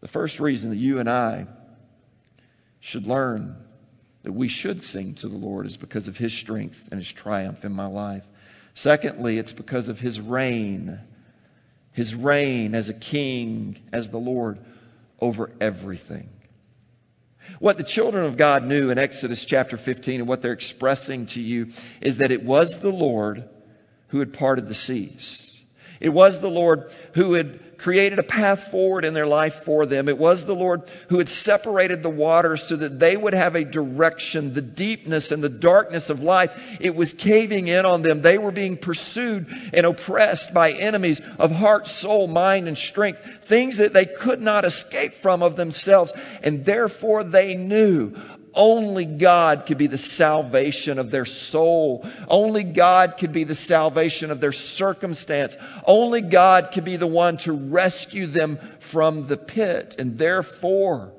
The 0.00 0.08
first 0.08 0.40
reason 0.40 0.70
that 0.70 0.76
you 0.76 0.98
and 0.98 1.08
I 1.08 1.46
should 2.80 3.06
learn 3.06 3.56
that 4.22 4.32
we 4.32 4.48
should 4.48 4.82
sing 4.82 5.14
to 5.16 5.28
the 5.28 5.36
Lord 5.36 5.66
is 5.66 5.76
because 5.76 6.08
of 6.08 6.16
His 6.16 6.38
strength 6.38 6.78
and 6.90 6.98
His 7.00 7.10
triumph 7.12 7.64
in 7.64 7.72
my 7.72 7.86
life. 7.86 8.24
Secondly, 8.80 9.38
it's 9.38 9.52
because 9.52 9.88
of 9.88 9.98
his 9.98 10.20
reign. 10.20 10.98
His 11.92 12.14
reign 12.14 12.74
as 12.74 12.88
a 12.88 12.94
king, 12.94 13.78
as 13.92 14.10
the 14.10 14.18
Lord 14.18 14.58
over 15.20 15.50
everything. 15.60 16.28
What 17.58 17.76
the 17.76 17.84
children 17.84 18.24
of 18.24 18.38
God 18.38 18.64
knew 18.64 18.90
in 18.90 18.98
Exodus 18.98 19.44
chapter 19.46 19.76
15 19.76 20.20
and 20.20 20.28
what 20.28 20.40
they're 20.40 20.52
expressing 20.52 21.26
to 21.28 21.40
you 21.40 21.66
is 22.00 22.18
that 22.18 22.30
it 22.30 22.44
was 22.44 22.74
the 22.80 22.90
Lord 22.90 23.44
who 24.08 24.20
had 24.20 24.32
parted 24.32 24.68
the 24.68 24.74
seas. 24.74 25.46
It 26.00 26.08
was 26.10 26.40
the 26.40 26.48
Lord 26.48 26.84
who 27.14 27.34
had 27.34 27.60
created 27.80 28.18
a 28.18 28.22
path 28.22 28.70
forward 28.70 29.04
in 29.04 29.14
their 29.14 29.26
life 29.26 29.54
for 29.64 29.86
them. 29.86 30.08
It 30.08 30.18
was 30.18 30.44
the 30.44 30.52
Lord 30.52 30.82
who 31.08 31.18
had 31.18 31.28
separated 31.28 32.02
the 32.02 32.10
waters 32.10 32.64
so 32.68 32.76
that 32.76 32.98
they 32.98 33.16
would 33.16 33.34
have 33.34 33.54
a 33.54 33.64
direction. 33.64 34.54
The 34.54 34.62
deepness 34.62 35.30
and 35.30 35.42
the 35.42 35.48
darkness 35.48 36.10
of 36.10 36.20
life, 36.20 36.50
it 36.80 36.94
was 36.94 37.14
caving 37.14 37.68
in 37.68 37.86
on 37.86 38.02
them. 38.02 38.22
They 38.22 38.38
were 38.38 38.52
being 38.52 38.76
pursued 38.76 39.46
and 39.72 39.86
oppressed 39.86 40.52
by 40.54 40.72
enemies 40.72 41.20
of 41.38 41.50
heart, 41.50 41.86
soul, 41.86 42.26
mind, 42.26 42.68
and 42.68 42.76
strength. 42.76 43.20
Things 43.48 43.78
that 43.78 43.92
they 43.92 44.06
could 44.06 44.40
not 44.40 44.64
escape 44.64 45.12
from 45.22 45.42
of 45.42 45.56
themselves. 45.56 46.12
And 46.42 46.64
therefore 46.64 47.24
they 47.24 47.54
knew 47.54 48.14
only 48.54 49.04
God 49.06 49.64
could 49.66 49.78
be 49.78 49.86
the 49.86 49.98
salvation 49.98 50.98
of 50.98 51.10
their 51.10 51.24
soul. 51.24 52.08
Only 52.28 52.64
God 52.64 53.14
could 53.18 53.32
be 53.32 53.44
the 53.44 53.54
salvation 53.54 54.30
of 54.30 54.40
their 54.40 54.52
circumstance. 54.52 55.56
Only 55.86 56.22
God 56.22 56.70
could 56.74 56.84
be 56.84 56.96
the 56.96 57.06
one 57.06 57.38
to 57.38 57.52
rescue 57.52 58.26
them 58.26 58.58
from 58.92 59.28
the 59.28 59.36
pit. 59.36 59.96
And 59.98 60.18
therefore, 60.18 61.12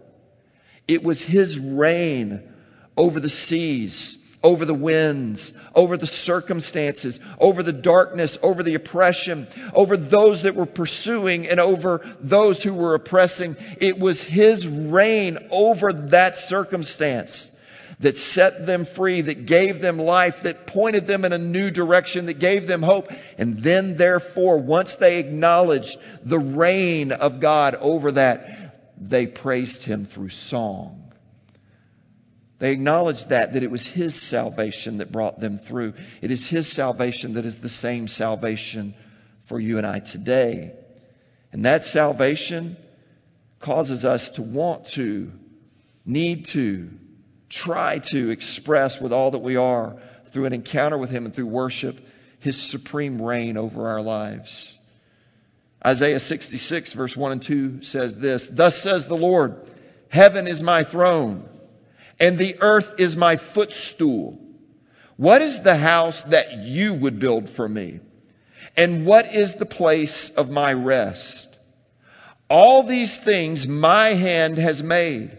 it 0.87 1.03
was 1.03 1.23
His 1.23 1.57
reign 1.57 2.43
over 2.97 3.19
the 3.19 3.29
seas 3.29 4.17
over 4.43 4.65
the 4.65 4.73
winds, 4.73 5.53
over 5.75 5.97
the 5.97 6.07
circumstances, 6.07 7.19
over 7.39 7.61
the 7.61 7.73
darkness, 7.73 8.37
over 8.41 8.63
the 8.63 8.75
oppression, 8.75 9.47
over 9.73 9.97
those 9.97 10.43
that 10.43 10.55
were 10.55 10.65
pursuing 10.65 11.47
and 11.47 11.59
over 11.59 12.01
those 12.21 12.63
who 12.63 12.73
were 12.73 12.95
oppressing. 12.95 13.55
It 13.79 13.99
was 13.99 14.23
His 14.23 14.67
reign 14.67 15.37
over 15.51 15.93
that 16.09 16.35
circumstance 16.35 17.49
that 17.99 18.17
set 18.17 18.65
them 18.65 18.87
free, 18.95 19.21
that 19.21 19.45
gave 19.45 19.79
them 19.79 19.97
life, 19.97 20.35
that 20.43 20.65
pointed 20.65 21.05
them 21.05 21.23
in 21.23 21.33
a 21.33 21.37
new 21.37 21.69
direction, 21.69 22.25
that 22.25 22.39
gave 22.39 22.67
them 22.67 22.81
hope. 22.81 23.05
And 23.37 23.63
then 23.63 23.95
therefore, 23.95 24.59
once 24.59 24.95
they 24.99 25.19
acknowledged 25.19 25.97
the 26.25 26.39
reign 26.39 27.11
of 27.11 27.39
God 27.39 27.75
over 27.75 28.13
that, 28.13 28.73
they 28.99 29.27
praised 29.27 29.83
Him 29.83 30.05
through 30.05 30.29
song. 30.29 31.10
They 32.61 32.71
acknowledged 32.71 33.29
that, 33.29 33.53
that 33.53 33.63
it 33.63 33.71
was 33.71 33.87
His 33.87 34.29
salvation 34.29 34.99
that 34.99 35.11
brought 35.11 35.39
them 35.39 35.57
through. 35.57 35.95
It 36.21 36.29
is 36.29 36.47
His 36.47 36.73
salvation 36.73 37.33
that 37.33 37.45
is 37.45 37.59
the 37.59 37.67
same 37.67 38.07
salvation 38.07 38.93
for 39.49 39.59
you 39.59 39.79
and 39.79 39.87
I 39.87 39.99
today. 39.99 40.73
And 41.51 41.65
that 41.65 41.83
salvation 41.83 42.77
causes 43.59 44.05
us 44.05 44.29
to 44.35 44.43
want 44.43 44.89
to, 44.93 45.31
need 46.05 46.45
to, 46.53 46.89
try 47.49 47.99
to 48.11 48.29
express 48.29 49.01
with 49.01 49.11
all 49.11 49.31
that 49.31 49.39
we 49.39 49.55
are 49.55 49.95
through 50.31 50.45
an 50.45 50.53
encounter 50.53 50.99
with 50.99 51.09
Him 51.09 51.25
and 51.25 51.33
through 51.33 51.47
worship 51.47 51.95
His 52.41 52.71
supreme 52.71 53.19
reign 53.19 53.57
over 53.57 53.89
our 53.89 54.03
lives. 54.03 54.77
Isaiah 55.83 56.19
66 56.19 56.93
verse 56.93 57.17
1 57.17 57.31
and 57.31 57.41
2 57.41 57.81
says 57.81 58.15
this, 58.15 58.47
Thus 58.55 58.83
says 58.83 59.07
the 59.07 59.15
Lord, 59.15 59.55
Heaven 60.09 60.47
is 60.47 60.61
my 60.61 60.83
throne, 60.83 61.49
and 62.21 62.37
the 62.37 62.61
earth 62.61 62.99
is 62.99 63.17
my 63.17 63.37
footstool. 63.55 64.39
What 65.17 65.41
is 65.41 65.63
the 65.63 65.75
house 65.75 66.21
that 66.29 66.53
you 66.59 66.93
would 66.93 67.19
build 67.19 67.49
for 67.49 67.67
me? 67.67 67.99
And 68.77 69.07
what 69.07 69.25
is 69.25 69.55
the 69.57 69.65
place 69.65 70.31
of 70.37 70.47
my 70.47 70.71
rest? 70.71 71.47
All 72.47 72.87
these 72.87 73.17
things 73.25 73.67
my 73.67 74.09
hand 74.09 74.59
has 74.59 74.83
made. 74.83 75.35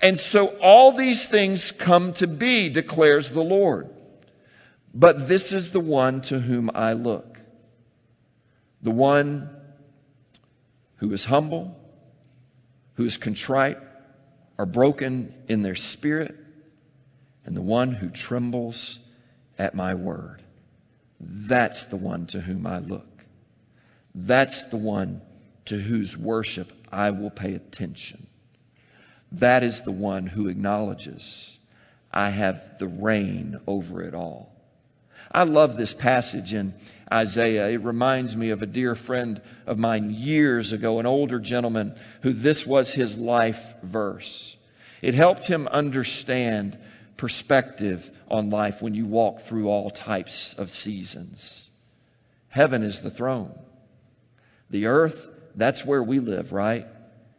And 0.00 0.18
so 0.18 0.46
all 0.58 0.96
these 0.96 1.28
things 1.30 1.70
come 1.78 2.14
to 2.14 2.26
be, 2.26 2.70
declares 2.72 3.30
the 3.30 3.42
Lord. 3.42 3.90
But 4.94 5.28
this 5.28 5.52
is 5.52 5.70
the 5.70 5.80
one 5.80 6.22
to 6.22 6.40
whom 6.40 6.70
I 6.74 6.94
look. 6.94 7.38
The 8.82 8.90
one 8.90 9.50
who 10.96 11.12
is 11.12 11.26
humble, 11.26 11.76
who 12.94 13.04
is 13.04 13.18
contrite, 13.18 13.76
are 14.62 14.66
broken 14.66 15.34
in 15.48 15.64
their 15.64 15.74
spirit, 15.74 16.36
and 17.44 17.56
the 17.56 17.60
one 17.60 17.90
who 17.90 18.08
trembles 18.08 18.96
at 19.58 19.74
my 19.74 19.92
word. 19.92 20.40
That's 21.18 21.84
the 21.90 21.96
one 21.96 22.28
to 22.28 22.40
whom 22.40 22.64
I 22.64 22.78
look. 22.78 23.08
That's 24.14 24.70
the 24.70 24.76
one 24.76 25.20
to 25.66 25.76
whose 25.76 26.16
worship 26.16 26.68
I 26.92 27.10
will 27.10 27.32
pay 27.32 27.54
attention. 27.54 28.28
That 29.32 29.64
is 29.64 29.82
the 29.84 29.90
one 29.90 30.28
who 30.28 30.46
acknowledges 30.46 31.58
I 32.12 32.30
have 32.30 32.62
the 32.78 32.86
reign 32.86 33.58
over 33.66 34.00
it 34.04 34.14
all. 34.14 34.51
I 35.32 35.44
love 35.44 35.76
this 35.76 35.94
passage 35.94 36.52
in 36.52 36.74
Isaiah. 37.10 37.70
It 37.70 37.82
reminds 37.82 38.36
me 38.36 38.50
of 38.50 38.60
a 38.60 38.66
dear 38.66 38.94
friend 38.94 39.40
of 39.66 39.78
mine 39.78 40.10
years 40.10 40.72
ago, 40.72 40.98
an 40.98 41.06
older 41.06 41.40
gentleman 41.40 41.94
who 42.22 42.34
this 42.34 42.66
was 42.66 42.92
his 42.92 43.16
life 43.16 43.56
verse. 43.82 44.56
It 45.00 45.14
helped 45.14 45.46
him 45.46 45.66
understand 45.68 46.78
perspective 47.16 48.00
on 48.28 48.50
life 48.50 48.76
when 48.80 48.94
you 48.94 49.06
walk 49.06 49.42
through 49.48 49.68
all 49.68 49.90
types 49.90 50.54
of 50.58 50.68
seasons. 50.68 51.68
Heaven 52.48 52.82
is 52.82 53.00
the 53.02 53.10
throne. 53.10 53.58
The 54.70 54.86
earth, 54.86 55.16
that's 55.56 55.84
where 55.84 56.02
we 56.02 56.18
live, 56.18 56.52
right? 56.52 56.86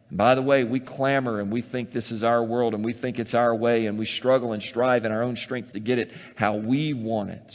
And 0.08 0.18
by 0.18 0.34
the 0.34 0.42
way, 0.42 0.64
we 0.64 0.80
clamor 0.80 1.40
and 1.40 1.52
we 1.52 1.62
think 1.62 1.92
this 1.92 2.10
is 2.10 2.24
our 2.24 2.44
world 2.44 2.74
and 2.74 2.84
we 2.84 2.92
think 2.92 3.18
it's 3.18 3.34
our 3.34 3.54
way 3.54 3.86
and 3.86 3.98
we 3.98 4.06
struggle 4.06 4.52
and 4.52 4.62
strive 4.62 5.04
in 5.04 5.12
our 5.12 5.22
own 5.22 5.36
strength 5.36 5.72
to 5.72 5.80
get 5.80 5.98
it 5.98 6.10
how 6.34 6.56
we 6.56 6.92
want 6.92 7.30
it. 7.30 7.54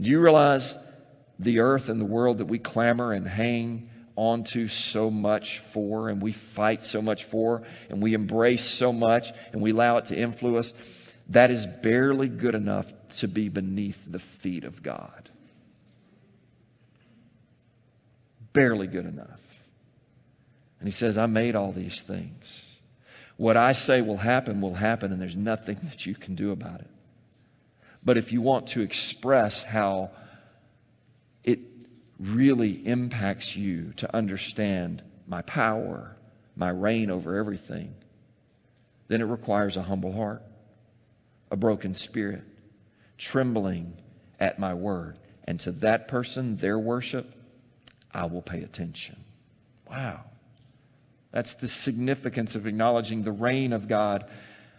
Do 0.00 0.08
you 0.08 0.20
realize 0.20 0.76
the 1.38 1.60
earth 1.60 1.88
and 1.88 2.00
the 2.00 2.06
world 2.06 2.38
that 2.38 2.46
we 2.46 2.58
clamor 2.58 3.12
and 3.12 3.26
hang 3.26 3.90
onto 4.16 4.68
so 4.68 5.10
much 5.10 5.60
for 5.72 6.08
and 6.08 6.20
we 6.22 6.34
fight 6.54 6.82
so 6.82 7.00
much 7.00 7.24
for 7.30 7.62
and 7.88 8.02
we 8.02 8.14
embrace 8.14 8.76
so 8.78 8.92
much 8.92 9.24
and 9.52 9.62
we 9.62 9.70
allow 9.70 9.98
it 9.98 10.06
to 10.06 10.20
influence, 10.20 10.72
that 11.30 11.50
is 11.50 11.66
barely 11.82 12.28
good 12.28 12.54
enough 12.54 12.86
to 13.20 13.28
be 13.28 13.48
beneath 13.48 13.96
the 14.10 14.20
feet 14.42 14.64
of 14.64 14.82
God. 14.82 15.30
Barely 18.52 18.86
good 18.86 19.06
enough. 19.06 19.38
And 20.80 20.88
he 20.88 20.92
says, 20.92 21.18
I 21.18 21.26
made 21.26 21.54
all 21.54 21.72
these 21.72 22.02
things. 22.06 22.66
What 23.36 23.56
I 23.56 23.74
say 23.74 24.00
will 24.00 24.16
happen 24.16 24.60
will 24.60 24.74
happen, 24.74 25.12
and 25.12 25.20
there's 25.20 25.36
nothing 25.36 25.78
that 25.84 26.04
you 26.04 26.14
can 26.14 26.34
do 26.34 26.50
about 26.52 26.80
it. 26.80 26.90
But 28.04 28.16
if 28.16 28.32
you 28.32 28.40
want 28.40 28.68
to 28.68 28.80
express 28.80 29.62
how 29.62 30.10
it 31.44 31.58
really 32.18 32.86
impacts 32.86 33.54
you 33.54 33.92
to 33.98 34.14
understand 34.14 35.02
my 35.26 35.42
power, 35.42 36.16
my 36.56 36.70
reign 36.70 37.10
over 37.10 37.36
everything, 37.36 37.94
then 39.08 39.20
it 39.20 39.24
requires 39.24 39.76
a 39.76 39.82
humble 39.82 40.12
heart, 40.12 40.42
a 41.50 41.56
broken 41.56 41.94
spirit, 41.94 42.42
trembling 43.18 43.92
at 44.38 44.58
my 44.58 44.74
word. 44.74 45.18
And 45.44 45.60
to 45.60 45.72
that 45.72 46.08
person, 46.08 46.58
their 46.60 46.78
worship, 46.78 47.26
I 48.12 48.26
will 48.26 48.42
pay 48.42 48.62
attention. 48.62 49.18
Wow. 49.88 50.24
That's 51.32 51.54
the 51.60 51.68
significance 51.68 52.54
of 52.54 52.66
acknowledging 52.66 53.24
the 53.24 53.32
reign 53.32 53.72
of 53.72 53.88
God 53.88 54.24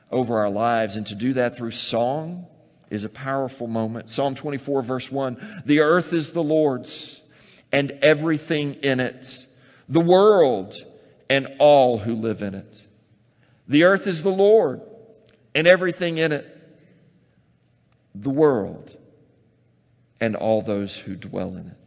over 0.09 0.39
our 0.39 0.49
lives. 0.49 0.95
And 0.95 1.05
to 1.07 1.15
do 1.15 1.33
that 1.33 1.57
through 1.57 1.71
song 1.71 2.47
is 2.91 3.05
a 3.05 3.09
powerful 3.09 3.65
moment. 3.65 4.09
Psalm 4.09 4.35
24, 4.35 4.83
verse 4.83 5.09
1 5.09 5.63
The 5.65 5.79
earth 5.79 6.13
is 6.13 6.31
the 6.31 6.43
Lord's 6.43 7.19
and 7.71 7.91
everything 8.01 8.75
in 8.83 8.99
it, 8.99 9.25
the 9.87 10.01
world 10.01 10.75
and 11.29 11.47
all 11.59 11.97
who 11.97 12.15
live 12.15 12.41
in 12.41 12.53
it. 12.53 12.77
The 13.69 13.85
earth 13.85 14.05
is 14.05 14.21
the 14.21 14.29
Lord 14.29 14.81
and 15.55 15.65
everything 15.65 16.17
in 16.17 16.33
it, 16.33 16.45
the 18.13 18.29
world 18.29 18.95
and 20.19 20.35
all 20.35 20.61
those 20.61 21.01
who 21.05 21.15
dwell 21.15 21.55
in 21.55 21.67
it. 21.67 21.77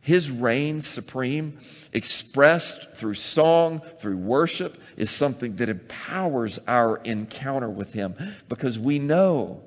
His 0.00 0.30
reign 0.30 0.80
supreme, 0.80 1.58
expressed 1.92 2.78
through 2.98 3.14
song, 3.14 3.82
through 4.00 4.16
worship, 4.16 4.78
is 4.96 5.14
something 5.14 5.56
that 5.56 5.68
empowers 5.68 6.58
our 6.66 6.96
encounter 6.96 7.68
with 7.68 7.88
Him 7.88 8.14
because 8.48 8.78
we 8.78 8.98
know 8.98 9.60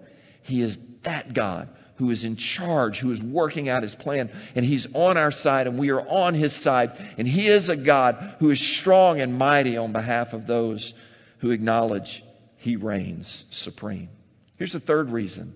He 0.43 0.61
is 0.61 0.77
that 1.03 1.33
God 1.33 1.69
who 2.01 2.09
is 2.09 2.23
in 2.23 2.35
charge, 2.35 2.97
who 2.97 3.11
is 3.11 3.21
working 3.21 3.69
out 3.69 3.83
His 3.83 3.93
plan, 3.93 4.31
and 4.55 4.65
He's 4.65 4.87
on 4.95 5.17
our 5.17 5.29
side 5.31 5.67
and 5.67 5.77
we 5.77 5.89
are 5.91 6.01
on 6.01 6.33
His 6.33 6.63
side. 6.63 6.89
And 7.19 7.27
He 7.27 7.47
is 7.47 7.69
a 7.69 7.77
God 7.77 8.37
who 8.39 8.49
is 8.49 8.79
strong 8.79 9.21
and 9.21 9.37
mighty 9.37 9.77
on 9.77 9.91
behalf 9.91 10.33
of 10.33 10.47
those 10.47 10.95
who 11.41 11.51
acknowledge 11.51 12.23
He 12.57 12.75
reigns 12.75 13.45
supreme. 13.51 14.09
Here's 14.57 14.73
the 14.73 14.79
third 14.79 15.11
reason 15.11 15.53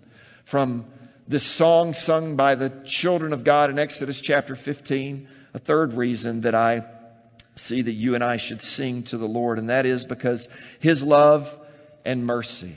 from 0.51 0.85
this 1.27 1.57
song 1.57 1.93
sung 1.93 2.35
by 2.35 2.53
the 2.53 2.83
children 2.85 3.33
of 3.33 3.43
God 3.43 3.71
in 3.71 3.79
Exodus 3.79 4.21
chapter 4.21 4.55
15. 4.55 5.27
A 5.55 5.59
third 5.59 5.95
reason 5.95 6.41
that 6.41 6.53
I 6.53 6.85
see 7.55 7.81
that 7.81 7.91
you 7.91 8.13
and 8.13 8.23
I 8.23 8.37
should 8.37 8.61
sing 8.61 9.05
to 9.05 9.17
the 9.17 9.25
Lord, 9.25 9.57
and 9.57 9.71
that 9.71 9.87
is 9.87 10.03
because 10.03 10.47
His 10.79 11.01
love 11.01 11.47
and 12.05 12.23
mercy 12.23 12.75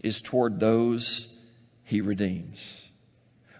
is 0.00 0.20
toward 0.24 0.60
those 0.60 1.28
He 1.84 2.00
redeems. 2.00 2.82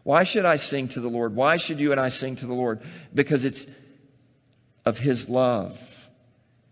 Why 0.02 0.24
should 0.24 0.44
I 0.44 0.56
sing 0.56 0.88
to 0.90 1.00
the 1.00 1.08
Lord? 1.08 1.34
Why 1.34 1.58
should 1.58 1.80
you 1.80 1.90
and 1.90 2.00
I 2.00 2.10
sing 2.10 2.36
to 2.36 2.46
the 2.46 2.54
Lord? 2.54 2.80
Because 3.12 3.44
it's 3.44 3.66
of 4.84 4.96
His 4.96 5.28
love 5.28 5.76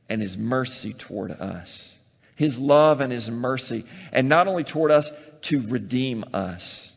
and 0.08 0.20
His 0.20 0.36
mercy 0.36 0.94
toward 0.96 1.32
us. 1.32 1.92
His 2.36 2.58
love 2.58 3.00
and 3.00 3.12
His 3.12 3.28
mercy, 3.30 3.84
and 4.12 4.28
not 4.28 4.46
only 4.46 4.64
toward 4.64 4.90
us, 4.90 5.10
to 5.50 5.66
redeem 5.68 6.24
us. 6.32 6.93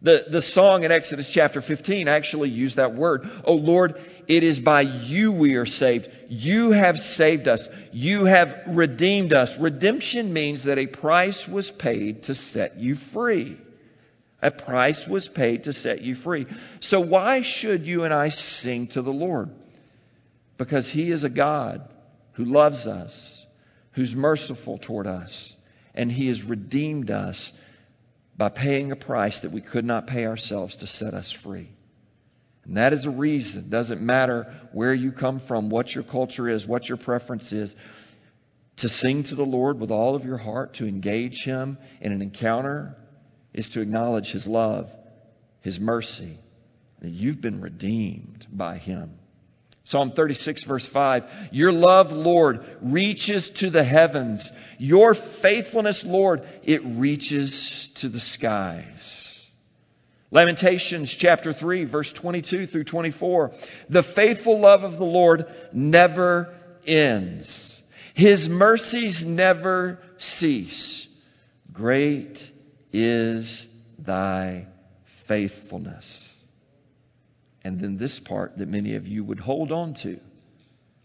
The, 0.00 0.26
the 0.30 0.42
song 0.42 0.84
in 0.84 0.92
Exodus 0.92 1.28
chapter 1.32 1.60
15 1.60 2.06
actually 2.06 2.50
used 2.50 2.76
that 2.76 2.94
word. 2.94 3.22
Oh 3.44 3.54
Lord, 3.54 3.94
it 4.28 4.44
is 4.44 4.60
by 4.60 4.82
you 4.82 5.32
we 5.32 5.54
are 5.54 5.66
saved. 5.66 6.08
You 6.28 6.70
have 6.70 6.96
saved 6.96 7.48
us. 7.48 7.66
You 7.90 8.24
have 8.24 8.54
redeemed 8.68 9.32
us. 9.32 9.52
Redemption 9.58 10.32
means 10.32 10.64
that 10.64 10.78
a 10.78 10.86
price 10.86 11.48
was 11.48 11.70
paid 11.70 12.24
to 12.24 12.36
set 12.36 12.78
you 12.78 12.94
free. 13.12 13.58
A 14.40 14.52
price 14.52 15.04
was 15.08 15.26
paid 15.26 15.64
to 15.64 15.72
set 15.72 16.00
you 16.00 16.14
free. 16.14 16.46
So 16.78 17.00
why 17.00 17.42
should 17.42 17.84
you 17.84 18.04
and 18.04 18.14
I 18.14 18.28
sing 18.28 18.86
to 18.88 19.02
the 19.02 19.10
Lord? 19.10 19.50
Because 20.58 20.88
He 20.88 21.10
is 21.10 21.24
a 21.24 21.30
God 21.30 21.82
who 22.34 22.44
loves 22.44 22.86
us, 22.86 23.44
who's 23.92 24.14
merciful 24.14 24.78
toward 24.78 25.08
us, 25.08 25.52
and 25.92 26.12
He 26.12 26.28
has 26.28 26.40
redeemed 26.44 27.10
us 27.10 27.52
by 28.38 28.48
paying 28.48 28.92
a 28.92 28.96
price 28.96 29.40
that 29.40 29.52
we 29.52 29.60
could 29.60 29.84
not 29.84 30.06
pay 30.06 30.24
ourselves 30.24 30.76
to 30.76 30.86
set 30.86 31.12
us 31.12 31.36
free. 31.42 31.68
And 32.64 32.76
that 32.76 32.92
is 32.92 33.04
a 33.04 33.10
reason. 33.10 33.64
It 33.64 33.70
doesn't 33.70 34.00
matter 34.00 34.54
where 34.72 34.94
you 34.94 35.10
come 35.10 35.40
from, 35.40 35.70
what 35.70 35.92
your 35.92 36.04
culture 36.04 36.48
is, 36.48 36.66
what 36.66 36.88
your 36.88 36.98
preference 36.98 37.50
is. 37.50 37.74
To 38.78 38.88
sing 38.88 39.24
to 39.24 39.34
the 39.34 39.42
Lord 39.42 39.80
with 39.80 39.90
all 39.90 40.14
of 40.14 40.24
your 40.24 40.36
heart, 40.36 40.74
to 40.74 40.86
engage 40.86 41.42
Him 41.44 41.78
in 42.00 42.12
an 42.12 42.22
encounter, 42.22 42.94
is 43.52 43.70
to 43.70 43.80
acknowledge 43.80 44.30
His 44.30 44.46
love, 44.46 44.88
His 45.62 45.80
mercy, 45.80 46.38
that 47.00 47.10
you've 47.10 47.40
been 47.40 47.60
redeemed 47.60 48.46
by 48.52 48.78
Him. 48.78 49.18
Psalm 49.88 50.12
36 50.12 50.64
verse 50.64 50.86
5. 50.86 51.22
Your 51.50 51.72
love, 51.72 52.10
Lord, 52.10 52.60
reaches 52.82 53.50
to 53.56 53.70
the 53.70 53.82
heavens. 53.82 54.52
Your 54.76 55.14
faithfulness, 55.40 56.04
Lord, 56.06 56.42
it 56.62 56.82
reaches 56.84 57.88
to 57.96 58.10
the 58.10 58.20
skies. 58.20 59.24
Lamentations 60.30 61.16
chapter 61.18 61.54
3 61.54 61.86
verse 61.86 62.12
22 62.12 62.66
through 62.66 62.84
24. 62.84 63.52
The 63.88 64.02
faithful 64.02 64.60
love 64.60 64.82
of 64.82 64.98
the 64.98 65.06
Lord 65.06 65.46
never 65.72 66.54
ends. 66.86 67.80
His 68.14 68.46
mercies 68.46 69.24
never 69.26 70.00
cease. 70.18 71.08
Great 71.72 72.38
is 72.92 73.66
thy 73.98 74.66
faithfulness. 75.26 76.27
And 77.68 77.78
then 77.78 77.98
this 77.98 78.18
part 78.18 78.56
that 78.56 78.68
many 78.68 78.94
of 78.94 79.06
you 79.06 79.22
would 79.22 79.40
hold 79.40 79.72
on 79.72 79.92
to, 80.02 80.18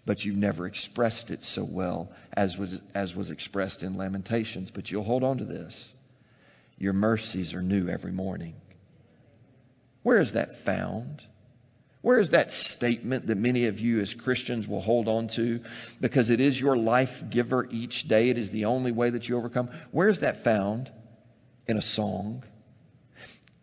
but 0.05 0.23
you've 0.23 0.37
never 0.37 0.65
expressed 0.65 1.29
it 1.29 1.41
so 1.41 1.67
well 1.69 2.09
as 2.31 2.55
was, 2.55 2.79
as 2.95 3.13
was 3.13 3.31
expressed 3.31 3.83
in 3.83 3.97
Lamentations. 3.97 4.71
But 4.71 4.89
you'll 4.89 5.03
hold 5.03 5.25
on 5.25 5.39
to 5.39 5.43
this. 5.43 5.91
Your 6.77 6.93
mercies 6.93 7.53
are 7.53 7.61
new 7.61 7.89
every 7.89 8.13
morning. 8.13 8.55
Where 10.03 10.21
is 10.21 10.31
that 10.35 10.63
found? 10.65 11.21
Where 12.01 12.19
is 12.19 12.29
that 12.29 12.53
statement 12.53 13.27
that 13.27 13.35
many 13.35 13.67
of 13.67 13.79
you 13.79 13.99
as 13.99 14.13
Christians 14.13 14.65
will 14.65 14.79
hold 14.79 15.09
on 15.09 15.27
to 15.35 15.59
because 15.99 16.29
it 16.29 16.39
is 16.39 16.57
your 16.57 16.77
life 16.77 17.23
giver 17.29 17.67
each 17.71 18.07
day? 18.07 18.29
It 18.29 18.37
is 18.37 18.51
the 18.51 18.65
only 18.65 18.93
way 18.93 19.09
that 19.09 19.27
you 19.27 19.35
overcome. 19.35 19.69
Where 19.91 20.07
is 20.07 20.21
that 20.21 20.45
found? 20.45 20.89
In 21.67 21.75
a 21.75 21.81
song, 21.81 22.45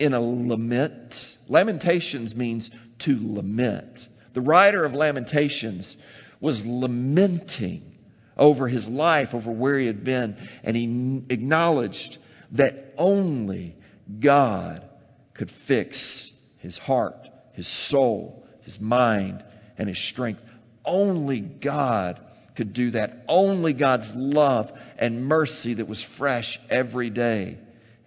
in 0.01 0.15
a 0.15 0.21
lament. 0.21 1.15
Lamentations 1.49 2.35
means 2.35 2.71
to 3.01 3.17
lament. 3.21 4.01
The 4.33 4.41
writer 4.41 4.85
of 4.85 4.95
Lamentations 4.95 5.97
was 6.41 6.65
lamenting 6.65 7.99
over 8.37 8.67
his 8.67 8.89
life, 8.89 9.29
over 9.35 9.53
where 9.53 9.79
he 9.79 9.87
had 9.87 10.03
been, 10.03 10.37
and 10.65 10.75
he 10.75 11.23
acknowledged 11.33 12.19
that 12.53 12.95
only 12.97 13.77
God 14.19 14.89
could 15.35 15.51
fix 15.69 16.33
his 16.59 16.79
heart, 16.79 17.29
his 17.53 17.69
soul, 17.89 18.47
his 18.63 18.81
mind, 18.81 19.45
and 19.77 19.89
his 19.89 19.99
strength. 20.09 20.43
Only 20.85 21.41
God 21.41 22.21
could 22.57 22.73
do 22.73 22.93
that. 22.93 23.25
Only 23.29 23.75
God's 23.75 24.11
love 24.15 24.71
and 24.99 25.27
mercy 25.27 25.75
that 25.75 25.89
was 25.89 26.05
fresh 26.17 26.59
every 26.71 27.11
day. 27.11 27.59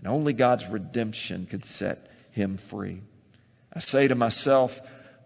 And 0.04 0.12
only 0.12 0.34
God's 0.34 0.66
redemption 0.70 1.48
could 1.50 1.64
set 1.64 1.98
him 2.32 2.60
free. 2.70 3.00
I 3.72 3.80
say 3.80 4.10
to 4.10 4.16
myself, 4.16 4.72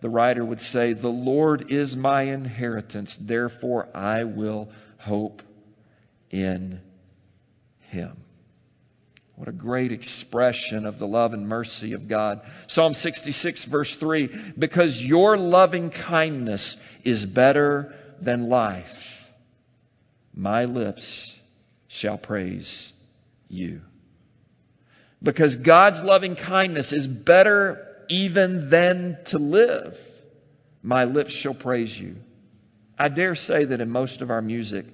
the 0.01 0.09
writer 0.09 0.45
would 0.45 0.61
say, 0.61 0.93
The 0.93 1.07
Lord 1.07 1.71
is 1.71 1.95
my 1.95 2.23
inheritance, 2.23 3.17
therefore 3.19 3.89
I 3.95 4.25
will 4.25 4.69
hope 4.99 5.41
in 6.29 6.79
him. 7.89 8.17
What 9.35 9.47
a 9.47 9.51
great 9.51 9.91
expression 9.91 10.85
of 10.85 10.99
the 10.99 11.07
love 11.07 11.33
and 11.33 11.47
mercy 11.47 11.93
of 11.93 12.07
God. 12.07 12.41
Psalm 12.67 12.93
66, 12.93 13.65
verse 13.65 13.97
3 13.99 14.53
Because 14.59 15.01
your 15.03 15.37
loving 15.37 15.89
kindness 15.89 16.77
is 17.03 17.25
better 17.25 17.95
than 18.21 18.47
life, 18.47 18.85
my 20.35 20.65
lips 20.65 21.35
shall 21.87 22.19
praise 22.19 22.93
you. 23.47 23.81
Because 25.21 25.55
God's 25.55 26.01
loving 26.03 26.35
kindness 26.35 26.93
is 26.93 27.07
better 27.07 27.85
even 28.09 28.69
than 28.69 29.17
to 29.27 29.37
live, 29.37 29.93
my 30.83 31.05
lips 31.05 31.31
shall 31.31 31.55
praise 31.55 31.97
you. 31.97 32.15
I 32.97 33.09
dare 33.09 33.35
say 33.35 33.65
that 33.65 33.81
in 33.81 33.89
most 33.89 34.21
of 34.21 34.29
our 34.29 34.41
music, 34.41 34.85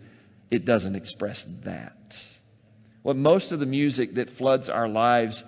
it 0.49 0.65
doesn't 0.65 0.95
express 0.95 1.45
that. 1.65 1.93
What 3.01 3.15
most 3.15 3.51
of 3.51 3.59
the 3.59 3.65
music 3.65 4.15
that 4.15 4.29
floods 4.31 4.69
our 4.69 4.87
lives 4.87 5.43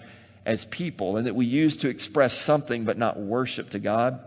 as 0.45 0.65
people 0.71 1.17
and 1.17 1.27
that 1.27 1.35
we 1.35 1.45
use 1.45 1.77
to 1.77 1.89
express 1.89 2.33
something 2.45 2.85
but 2.85 2.97
not 2.97 3.19
worship 3.19 3.69
to 3.71 3.79
God, 3.79 4.19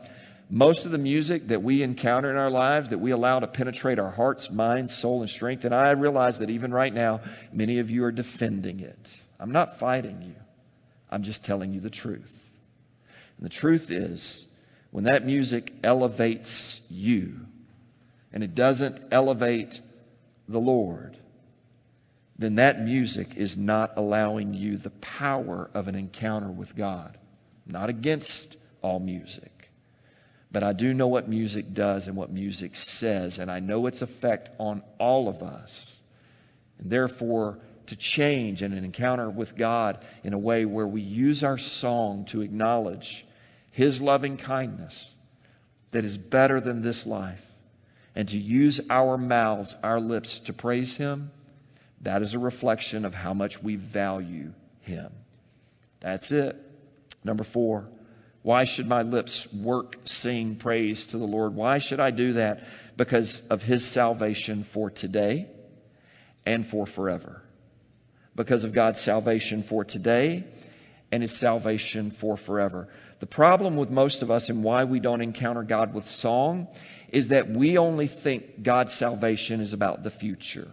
most 0.51 0.87
of 0.87 0.93
the 0.93 0.99
music 0.99 1.49
that 1.49 1.63
we 1.63 1.83
encounter 1.83 2.31
in 2.31 2.37
our 2.37 2.51
lives 2.51 2.91
that 2.91 3.01
we 3.01 3.11
allow 3.11 3.39
to 3.39 3.47
penetrate 3.47 3.99
our 3.99 4.11
hearts, 4.11 4.51
minds, 4.51 4.97
soul, 4.97 5.21
and 5.21 5.31
strength, 5.31 5.65
and 5.65 5.75
I 5.75 5.91
realize 5.91 6.39
that 6.39 6.49
even 6.49 6.73
right 6.73 6.93
now, 6.93 7.21
many 7.53 7.81
of 7.81 7.91
you 7.91 8.05
are 8.05 8.13
defending 8.13 8.81
it. 8.81 9.09
I'm 9.41 9.53
not 9.53 9.79
fighting 9.79 10.23
you, 10.23 10.35
I'm 11.11 11.23
just 11.23 11.45
telling 11.45 11.73
you 11.73 11.81
the 11.81 11.91
truth. 11.91 12.33
And 13.37 13.47
the 13.47 13.55
truth 13.55 13.91
is, 13.91 14.47
when 14.91 15.05
that 15.05 15.25
music 15.25 15.73
elevates 15.85 16.81
you 16.89 17.35
and 18.33 18.43
it 18.43 18.55
doesn't 18.55 19.01
elevate 19.13 19.75
the 20.49 20.59
Lord, 20.59 21.17
then 22.39 22.57
that 22.57 22.81
music 22.81 23.29
is 23.37 23.57
not 23.57 23.93
allowing 23.97 24.55
you 24.55 24.79
the 24.79 24.91
power 24.91 25.71
of 25.75 25.89
an 25.89 25.95
encounter 25.95 26.51
with 26.51 26.77
God. 26.77 27.17
not 27.67 27.91
against 27.91 28.57
all 28.81 28.99
music. 28.99 29.53
But 30.51 30.63
I 30.63 30.73
do 30.73 30.95
know 30.95 31.09
what 31.09 31.29
music 31.29 31.75
does 31.75 32.07
and 32.07 32.17
what 32.17 32.33
music 32.33 32.75
says, 32.75 33.39
and 33.39 33.51
I 33.51 33.61
know 33.61 33.87
its 33.87 34.01
effect 34.01 34.49
on 34.59 34.83
all 34.99 35.29
of 35.29 35.43
us. 35.43 36.01
And 36.79 36.91
therefore, 36.91 37.59
to 37.89 37.97
change 37.97 38.63
in 38.63 38.73
an 38.73 38.85
encounter 38.85 39.31
with 39.31 39.57
God 39.57 40.05
in 40.25 40.33
a 40.33 40.39
way 40.39 40.65
where 40.65 40.87
we 40.87 41.03
use 41.03 41.43
our 41.43 41.59
song 41.59 42.27
to 42.31 42.41
acknowledge 42.41 43.25
his 43.79 44.01
loving 44.01 44.37
kindness 44.37 45.15
that 45.93 46.05
is 46.05 46.19
better 46.19 46.61
than 46.61 46.83
this 46.83 47.07
life, 47.07 47.39
and 48.15 48.29
to 48.29 48.37
use 48.37 48.81
our 48.91 49.17
mouths, 49.17 49.77
our 49.85 50.01
lips 50.01 50.41
to 50.47 50.53
praise 50.53 50.97
Him, 50.97 51.31
that 52.03 52.23
is 52.23 52.35
a 52.35 52.41
reflection 52.41 53.05
of 53.05 53.15
how 53.15 53.35
much 53.35 53.63
we 53.63 53.77
value 53.77 54.51
Him. 54.81 55.13
That's 56.01 56.33
it. 56.33 56.57
Number 57.23 57.45
four, 57.45 57.87
why 58.43 58.65
should 58.65 58.87
my 58.87 59.03
lips 59.03 59.47
work, 59.57 59.95
sing 60.05 60.57
praise 60.57 61.07
to 61.11 61.19
the 61.19 61.25
Lord? 61.25 61.55
Why 61.55 61.79
should 61.79 62.01
I 62.01 62.11
do 62.11 62.33
that? 62.33 62.59
Because 62.97 63.41
of 63.49 63.61
His 63.61 63.93
salvation 63.93 64.67
for 64.75 64.91
today 64.91 65.49
and 66.45 66.67
for 66.67 66.87
forever. 66.87 67.43
Because 68.39 68.63
of 68.63 68.73
God's 68.73 69.01
salvation 69.01 69.65
for 69.69 69.85
today 69.85 70.45
and 71.11 71.23
His 71.23 71.39
salvation 71.41 72.17
for 72.21 72.37
forever. 72.37 72.89
The 73.19 73.27
problem 73.27 73.77
with 73.77 73.91
most 73.91 74.23
of 74.23 74.31
us 74.31 74.49
and 74.49 74.63
why 74.63 74.85
we 74.85 75.01
don't 75.01 75.21
encounter 75.21 75.65
God 75.65 75.93
with 75.93 76.05
song 76.05 76.69
is 77.09 77.29
that 77.29 77.51
we 77.51 77.79
only 77.79 78.07
think 78.07 78.63
God's 78.63 78.93
salvation 78.95 79.61
is 79.61 79.73
about 79.73 80.05
the 80.05 80.13
future. 80.13 80.69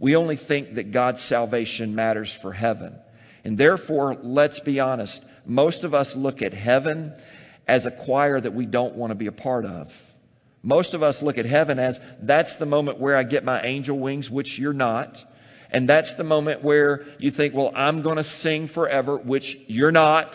We 0.00 0.16
only 0.16 0.36
think 0.36 0.74
that 0.74 0.92
God's 0.92 1.22
salvation 1.22 1.94
matters 1.94 2.36
for 2.42 2.52
heaven. 2.52 2.96
And 3.44 3.56
therefore, 3.56 4.16
let's 4.20 4.58
be 4.58 4.80
honest, 4.80 5.20
most 5.46 5.84
of 5.84 5.94
us 5.94 6.14
look 6.16 6.42
at 6.42 6.52
heaven 6.52 7.14
as 7.68 7.86
a 7.86 7.92
choir 7.92 8.40
that 8.40 8.54
we 8.54 8.66
don't 8.66 8.96
want 8.96 9.12
to 9.12 9.14
be 9.14 9.28
a 9.28 9.32
part 9.32 9.64
of. 9.64 9.86
Most 10.64 10.94
of 10.94 11.04
us 11.04 11.22
look 11.22 11.38
at 11.38 11.46
heaven 11.46 11.78
as 11.78 12.00
that's 12.20 12.56
the 12.56 12.66
moment 12.66 12.98
where 12.98 13.16
I 13.16 13.22
get 13.22 13.44
my 13.44 13.62
angel 13.62 13.96
wings, 13.98 14.28
which 14.28 14.58
you're 14.58 14.72
not. 14.72 15.16
And 15.70 15.88
that's 15.88 16.14
the 16.16 16.24
moment 16.24 16.64
where 16.64 17.02
you 17.18 17.30
think, 17.30 17.54
well, 17.54 17.72
I'm 17.74 18.02
going 18.02 18.16
to 18.16 18.24
sing 18.24 18.68
forever, 18.68 19.18
which 19.18 19.56
you're 19.66 19.92
not. 19.92 20.34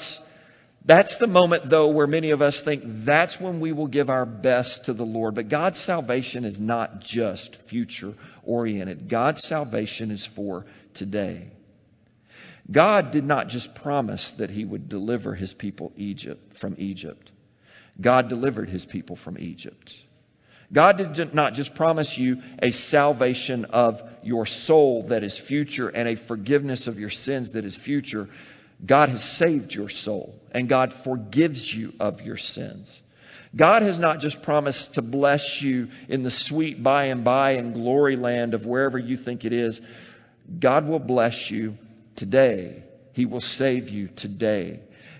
That's 0.85 1.17
the 1.17 1.27
moment, 1.27 1.69
though, 1.69 1.89
where 1.91 2.07
many 2.07 2.31
of 2.31 2.41
us 2.41 2.61
think 2.63 2.83
that's 3.05 3.39
when 3.39 3.59
we 3.59 3.71
will 3.71 3.87
give 3.87 4.09
our 4.09 4.25
best 4.25 4.85
to 4.85 4.93
the 4.93 5.05
Lord. 5.05 5.35
But 5.35 5.49
God's 5.49 5.79
salvation 5.79 6.43
is 6.43 6.59
not 6.59 6.99
just 6.99 7.57
future 7.69 8.13
oriented, 8.43 9.09
God's 9.09 9.41
salvation 9.47 10.11
is 10.11 10.27
for 10.35 10.65
today. 10.93 11.47
God 12.71 13.11
did 13.11 13.23
not 13.23 13.47
just 13.47 13.75
promise 13.75 14.31
that 14.37 14.49
He 14.49 14.63
would 14.63 14.87
deliver 14.87 15.35
His 15.35 15.53
people 15.53 15.91
Egypt 15.95 16.57
from 16.59 16.75
Egypt. 16.77 17.31
God 17.99 18.29
delivered 18.29 18.69
His 18.69 18.85
people 18.85 19.17
from 19.17 19.37
Egypt. 19.37 19.91
God 20.73 20.97
did 20.97 21.33
not 21.33 21.53
just 21.53 21.75
promise 21.75 22.17
you 22.17 22.37
a 22.61 22.71
salvation 22.71 23.65
of 23.65 24.01
your 24.23 24.45
soul 24.45 25.07
that 25.09 25.23
is 25.23 25.39
future 25.47 25.89
and 25.89 26.07
a 26.07 26.27
forgiveness 26.27 26.87
of 26.87 26.97
your 26.97 27.11
sins 27.11 27.51
that 27.51 27.63
is 27.63 27.77
future. 27.77 28.27
God 28.83 29.09
has 29.09 29.23
saved 29.37 29.71
your 29.71 29.89
soul 29.89 30.35
and 30.51 30.67
God 30.67 30.93
forgives 31.03 31.71
you 31.73 31.93
of 31.99 32.21
your 32.21 32.37
sins. 32.37 32.91
God 33.55 33.83
has 33.83 33.99
not 33.99 34.19
just 34.19 34.41
promised 34.41 34.95
to 34.95 35.03
bless 35.03 35.59
you 35.61 35.89
in 36.09 36.23
the 36.23 36.31
sweet 36.31 36.81
by 36.81 37.05
and 37.05 37.23
by 37.23 37.51
and 37.51 37.73
glory 37.73 38.15
land 38.15 38.55
of 38.55 38.65
wherever 38.65 38.97
you 38.97 39.15
think 39.15 39.45
it 39.45 39.53
is. 39.53 39.79
God 40.59 40.87
will 40.87 40.99
bless 40.99 41.51
you 41.51 41.75
today. 42.15 42.83
He 43.13 43.25
will 43.27 43.41
save 43.41 43.89
you 43.89 44.09
today. 44.15 44.79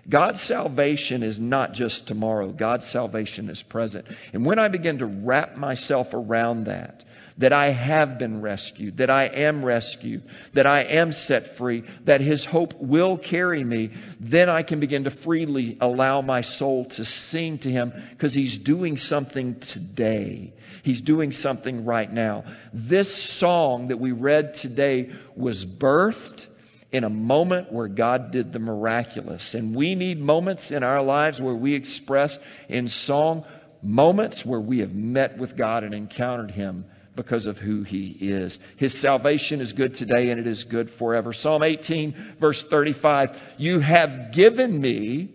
God's 0.10 0.42
salvation 0.42 1.24
is 1.24 1.40
not 1.40 1.74
just 1.74 2.08
tomorrow. 2.08 2.52
God's 2.52 2.90
salvation 2.90 3.50
is 3.50 3.64
present. 3.64 4.06
And 4.34 4.46
when 4.46 4.60
I 4.60 4.68
begin 4.68 5.00
to 5.00 5.06
wrap 5.06 5.56
myself 5.56 6.08
around 6.14 6.66
that, 6.66 7.04
that 7.38 7.54
I 7.54 7.72
have 7.72 8.20
been 8.20 8.42
rescued, 8.42 8.98
that 8.98 9.10
I 9.10 9.26
am 9.26 9.66
rescued, 9.66 10.24
that 10.54 10.68
I 10.68 10.84
am 10.84 11.12
set 11.12 11.58
free, 11.58 11.84
that 12.06 12.22
His 12.22 12.46
hope 12.46 12.74
will 12.80 13.18
carry 13.18 13.64
me, 13.64 13.92
then 14.20 14.50
I 14.50 14.64
can 14.64 14.80
begin 14.80 15.06
to 15.06 15.12
freely 15.12 15.78
allow 15.82 16.22
my 16.22 16.42
soul 16.42 16.86
to 16.92 17.06
sing 17.06 17.60
to 17.60 17.70
Him 17.70 17.94
because 18.12 18.34
He's 18.34 18.58
doing 18.58 18.98
something 18.98 19.60
today. 19.60 20.54
He's 20.84 21.02
doing 21.02 21.32
something 21.32 21.86
right 21.86 22.12
now. 22.12 22.44
This 22.74 23.40
song 23.40 23.88
that 23.88 24.00
we 24.00 24.12
read 24.12 24.56
today 24.56 25.12
was 25.36 25.66
birthed 25.66 26.46
in 26.94 27.04
a 27.04 27.10
moment 27.10 27.74
where 27.74 27.88
God 27.88 28.32
did 28.32 28.54
the 28.54 28.60
miraculous. 28.60 29.56
And 29.56 29.76
we 29.76 29.96
need 29.96 30.20
moments 30.20 30.72
in 30.72 30.84
our 30.84 31.02
lives 31.02 31.42
where 31.42 31.56
we 31.56 31.74
express 31.74 32.38
in 32.70 32.88
song 32.88 33.44
moments 33.82 34.46
where 34.46 34.62
we 34.62 34.80
have 34.80 34.92
met 34.92 35.38
with 35.38 35.58
God 35.58 35.84
and 35.84 35.94
encountered 35.94 36.52
Him 36.52 36.86
because 37.16 37.48
of 37.48 37.58
who 37.58 37.84
he 37.84 38.18
is. 38.20 38.58
His 38.78 39.00
salvation 39.00 39.62
is 39.62 39.74
good 39.74 39.96
today 39.96 40.32
and 40.32 40.40
it 40.40 40.48
is 40.48 40.64
good 40.64 40.90
forever. 40.98 41.34
Psalm 41.34 41.62
18 41.62 42.38
verse 42.40 42.64
35, 42.70 43.30
you 43.58 43.80
have 43.80 44.34
given 44.34 44.80
me 44.80 45.32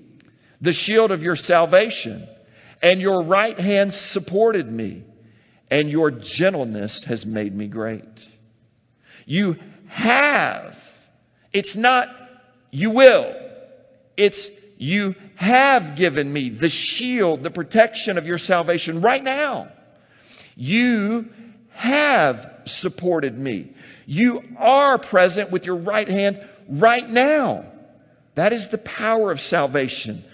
the 0.60 0.72
shield 0.72 1.12
of 1.12 1.22
your 1.22 1.36
salvation 1.36 2.26
and 2.82 3.00
your 3.00 3.22
right 3.22 3.58
hand 3.58 3.92
supported 3.92 4.70
me 4.70 5.04
and 5.70 5.88
your 5.88 6.10
gentleness 6.10 7.04
has 7.06 7.24
made 7.24 7.54
me 7.54 7.68
great. 7.68 8.24
You 9.24 9.54
have. 9.88 10.74
It's 11.52 11.76
not 11.76 12.08
you 12.70 12.90
will. 12.90 13.34
It's 14.16 14.50
you 14.76 15.14
have 15.36 15.96
given 15.96 16.32
me 16.32 16.50
the 16.50 16.68
shield, 16.68 17.42
the 17.42 17.50
protection 17.50 18.18
of 18.18 18.26
your 18.26 18.38
salvation 18.38 19.00
right 19.02 19.22
now. 19.22 19.68
You 20.54 21.26
have 21.74 22.36
supported 22.66 23.36
me. 23.36 23.72
You 24.06 24.42
are 24.58 24.98
present 24.98 25.50
with 25.50 25.64
your 25.64 25.76
right 25.76 26.08
hand 26.08 26.40
right 26.68 27.08
now. 27.08 27.64
That 28.36 28.52
is 28.52 28.68
the 28.70 28.78
power 28.78 29.30
of 29.30 29.40
salvation. 29.40 30.24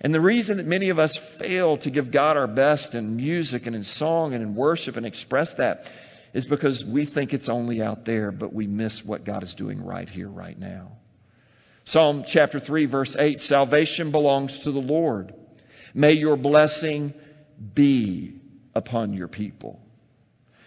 And 0.00 0.14
the 0.14 0.20
reason 0.20 0.58
that 0.58 0.66
many 0.66 0.90
of 0.90 0.98
us 0.98 1.18
fail 1.38 1.76
to 1.78 1.90
give 1.90 2.12
God 2.12 2.36
our 2.36 2.46
best 2.46 2.94
in 2.94 3.16
music 3.16 3.66
and 3.66 3.74
in 3.74 3.82
song 3.82 4.32
and 4.32 4.42
in 4.42 4.54
worship 4.54 4.96
and 4.96 5.04
express 5.04 5.54
that 5.54 5.80
is 6.34 6.44
because 6.44 6.84
we 6.86 7.06
think 7.06 7.32
it's 7.32 7.48
only 7.48 7.82
out 7.82 8.04
there, 8.04 8.30
but 8.30 8.52
we 8.52 8.66
miss 8.66 9.02
what 9.04 9.24
God 9.24 9.42
is 9.42 9.54
doing 9.54 9.84
right 9.84 10.08
here, 10.08 10.28
right 10.28 10.58
now. 10.58 10.92
Psalm 11.84 12.24
chapter 12.26 12.60
3, 12.60 12.86
verse 12.86 13.16
8 13.18 13.40
Salvation 13.40 14.12
belongs 14.12 14.58
to 14.64 14.72
the 14.72 14.78
Lord. 14.78 15.32
May 15.94 16.12
your 16.12 16.36
blessing 16.36 17.14
be 17.74 18.40
upon 18.74 19.14
your 19.14 19.28
people. 19.28 19.80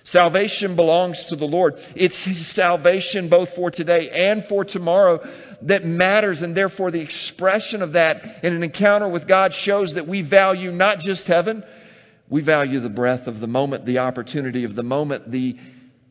Salvation 0.03 0.76
belongs 0.76 1.24
to 1.30 1.36
the 1.36 1.45
Lord. 1.45 1.76
It's 1.95 2.26
His 2.26 2.53
salvation 2.55 3.30
both 3.30 3.53
for 3.55 3.70
today 3.70 4.09
and 4.09 4.43
for 4.45 4.66
tomorrow 4.66 5.20
that 5.64 5.86
matters, 5.86 6.41
and 6.41 6.57
therefore 6.57 6.89
the 6.89 7.01
expression 7.01 7.84
of 7.84 7.93
that 7.93 8.43
in 8.43 8.53
an 8.53 8.64
encounter 8.64 9.07
with 9.07 9.28
God 9.28 9.53
shows 9.53 9.93
that 9.93 10.07
we 10.07 10.28
value 10.28 10.72
not 10.72 10.99
just 10.99 11.28
heaven, 11.28 11.64
we 12.32 12.42
value 12.42 12.80
the 12.80 12.90
breath 12.90 13.28
of 13.28 13.42
the 13.42 13.48
moment, 13.48 13.86
the 13.86 14.00
opportunity 14.00 14.64
of 14.64 14.74
the 14.74 14.84
moment, 14.84 15.30
the 15.30 15.58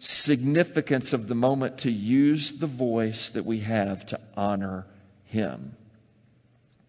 significance 0.01 1.15
of 1.15 1.27
the 1.27 1.35
moment 1.35 1.81
to 1.81 1.91
use 1.91 2.53
the 2.61 2.67
voice 2.67 3.31
that 3.33 3.47
we 3.47 3.61
have 3.61 4.05
to 4.07 4.21
honor 4.37 4.85
Him. 5.25 5.75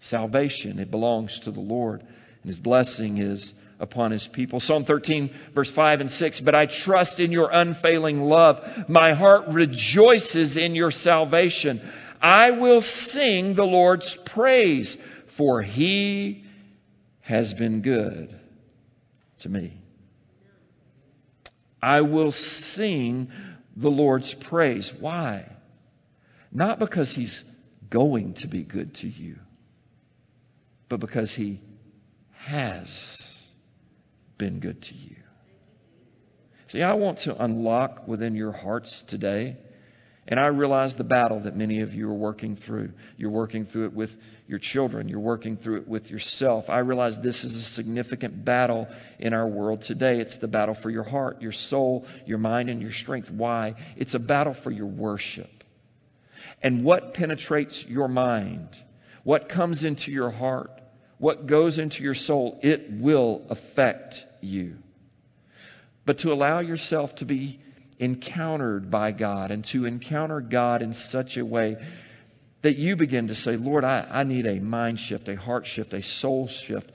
Salvation, 0.01 0.79
it 0.79 0.91
belongs 0.91 1.39
to 1.45 1.51
the 1.51 1.61
Lord, 1.61 2.01
and 2.01 2.45
His 2.45 2.59
blessing 2.59 3.19
is 3.19 3.53
upon 3.79 4.11
his 4.11 4.27
people. 4.27 4.59
Psalm 4.59 4.85
13 4.85 5.31
verse 5.55 5.71
5 5.71 6.01
and 6.01 6.11
6, 6.11 6.41
but 6.41 6.53
I 6.53 6.67
trust 6.67 7.19
in 7.19 7.31
your 7.31 7.49
unfailing 7.51 8.19
love. 8.19 8.59
My 8.89 9.13
heart 9.13 9.45
rejoices 9.49 10.55
in 10.55 10.75
your 10.75 10.91
salvation. 10.91 11.81
I 12.21 12.51
will 12.51 12.81
sing 12.81 13.55
the 13.55 13.63
Lord's 13.63 14.15
praise, 14.27 14.97
for 15.35 15.63
he 15.63 16.43
has 17.21 17.55
been 17.55 17.81
good 17.81 18.40
to 19.41 19.49
me. 19.49 19.81
I 21.81 22.01
will 22.01 22.31
sing 22.31 23.29
the 23.75 23.89
Lord's 23.89 24.35
praise. 24.49 24.91
Why? 24.99 25.51
Not 26.51 26.79
because 26.79 27.13
he's 27.13 27.43
going 27.89 28.35
to 28.35 28.47
be 28.47 28.63
good 28.63 28.95
to 28.95 29.07
you, 29.07 29.37
but 30.89 30.99
because 30.99 31.33
he 31.33 31.61
has 32.33 32.87
been 34.37 34.59
good 34.59 34.81
to 34.81 34.93
you. 34.93 35.15
See, 36.69 36.81
I 36.81 36.93
want 36.93 37.19
to 37.19 37.43
unlock 37.43 38.07
within 38.07 38.35
your 38.35 38.51
hearts 38.51 39.03
today, 39.07 39.57
and 40.27 40.39
I 40.39 40.47
realize 40.47 40.95
the 40.95 41.03
battle 41.03 41.41
that 41.43 41.55
many 41.55 41.81
of 41.81 41.93
you 41.93 42.09
are 42.09 42.15
working 42.15 42.55
through. 42.55 42.91
You're 43.17 43.31
working 43.31 43.65
through 43.65 43.87
it 43.87 43.93
with 43.93 44.11
your 44.47 44.59
children, 44.59 45.07
you're 45.07 45.19
working 45.19 45.57
through 45.57 45.77
it 45.77 45.87
with 45.87 46.09
yourself. 46.09 46.65
I 46.69 46.79
realize 46.79 47.17
this 47.17 47.43
is 47.43 47.55
a 47.55 47.63
significant 47.63 48.43
battle 48.43 48.87
in 49.19 49.33
our 49.33 49.47
world 49.47 49.83
today. 49.83 50.19
It's 50.19 50.37
the 50.37 50.47
battle 50.47 50.75
for 50.75 50.89
your 50.89 51.03
heart, 51.03 51.41
your 51.41 51.51
soul, 51.51 52.05
your 52.25 52.37
mind, 52.37 52.69
and 52.69 52.81
your 52.81 52.91
strength. 52.91 53.29
Why? 53.29 53.75
It's 53.95 54.13
a 54.13 54.19
battle 54.19 54.55
for 54.63 54.71
your 54.71 54.87
worship. 54.87 55.49
And 56.61 56.83
what 56.83 57.13
penetrates 57.13 57.85
your 57.87 58.07
mind, 58.07 58.69
what 59.23 59.49
comes 59.49 59.83
into 59.83 60.11
your 60.11 60.31
heart, 60.31 60.71
what 61.17 61.47
goes 61.47 61.79
into 61.79 62.03
your 62.03 62.15
soul, 62.15 62.59
it 62.61 62.87
will 62.91 63.43
affect 63.49 64.15
you. 64.41 64.75
But 66.05 66.19
to 66.19 66.31
allow 66.33 66.59
yourself 66.59 67.15
to 67.17 67.25
be 67.25 67.59
encountered 67.99 68.89
by 68.89 69.11
God 69.11 69.51
and 69.51 69.63
to 69.65 69.85
encounter 69.85 70.41
God 70.41 70.81
in 70.81 70.93
such 70.93 71.37
a 71.37 71.45
way 71.45 71.77
that 72.63 72.75
you 72.75 72.95
begin 72.95 73.27
to 73.27 73.35
say, 73.35 73.57
Lord, 73.57 73.83
I, 73.83 74.07
I 74.09 74.23
need 74.23 74.45
a 74.45 74.59
mind 74.59 74.99
shift, 74.99 75.27
a 75.27 75.35
heart 75.35 75.65
shift, 75.65 75.93
a 75.93 76.03
soul 76.03 76.47
shift, 76.47 76.91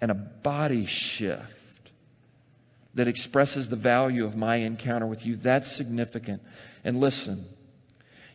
and 0.00 0.10
a 0.10 0.14
body 0.14 0.86
shift 0.86 1.44
that 2.94 3.06
expresses 3.06 3.68
the 3.68 3.76
value 3.76 4.24
of 4.24 4.34
my 4.34 4.56
encounter 4.56 5.06
with 5.06 5.24
you. 5.24 5.36
That's 5.36 5.76
significant. 5.76 6.42
And 6.84 6.98
listen, 6.98 7.46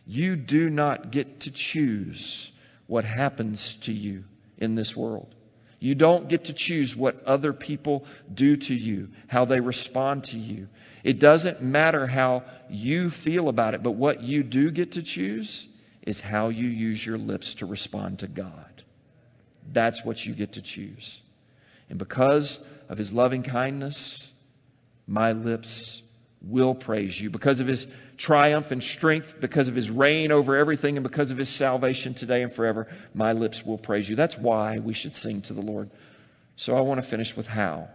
you 0.06 0.36
do 0.36 0.70
not 0.70 1.10
get 1.10 1.40
to 1.40 1.50
choose 1.52 2.52
what 2.86 3.04
happens 3.04 3.76
to 3.82 3.92
you 3.92 4.24
in 4.56 4.76
this 4.76 4.94
world. 4.96 5.34
You 5.78 5.94
don't 5.94 6.28
get 6.28 6.46
to 6.46 6.54
choose 6.54 6.94
what 6.96 7.22
other 7.24 7.52
people 7.52 8.06
do 8.32 8.56
to 8.56 8.74
you, 8.74 9.08
how 9.26 9.44
they 9.44 9.60
respond 9.60 10.24
to 10.24 10.38
you. 10.38 10.68
It 11.04 11.20
doesn't 11.20 11.60
matter 11.60 12.06
how 12.06 12.44
you 12.70 13.10
feel 13.10 13.48
about 13.48 13.74
it, 13.74 13.82
but 13.82 13.92
what 13.92 14.22
you 14.22 14.42
do 14.42 14.70
get 14.70 14.92
to 14.92 15.02
choose 15.02 15.66
is 16.06 16.20
how 16.20 16.48
you 16.48 16.68
use 16.68 17.04
your 17.04 17.18
lips 17.18 17.56
to 17.56 17.66
respond 17.66 18.20
to 18.20 18.28
God. 18.28 18.84
That's 19.72 20.04
what 20.04 20.24
you 20.24 20.34
get 20.34 20.54
to 20.54 20.62
choose. 20.62 21.20
And 21.90 21.98
because 21.98 22.58
of 22.88 22.96
His 22.96 23.12
loving 23.12 23.42
kindness, 23.42 24.32
my 25.06 25.32
lips 25.32 26.00
will 26.40 26.74
praise 26.74 27.20
you. 27.20 27.30
Because 27.30 27.60
of 27.60 27.66
His 27.66 27.86
triumph 28.16 28.66
and 28.70 28.82
strength, 28.82 29.34
because 29.40 29.68
of 29.68 29.74
his 29.74 29.90
reign 29.90 30.32
over 30.32 30.56
everything, 30.56 30.96
and 30.96 31.04
because 31.04 31.30
of 31.30 31.38
his 31.38 31.56
salvation 31.56 32.14
today 32.14 32.42
and 32.42 32.52
forever, 32.52 32.86
my 33.14 33.32
lips 33.32 33.62
will 33.64 33.78
praise 33.78 34.08
you. 34.08 34.16
That's 34.16 34.36
why 34.36 34.78
we 34.78 34.94
should 34.94 35.14
sing 35.14 35.42
to 35.42 35.54
the 35.54 35.60
Lord. 35.60 35.90
So 36.56 36.76
I 36.76 36.80
want 36.80 37.02
to 37.02 37.08
finish 37.08 37.36
with 37.36 37.46
how. 37.46 37.88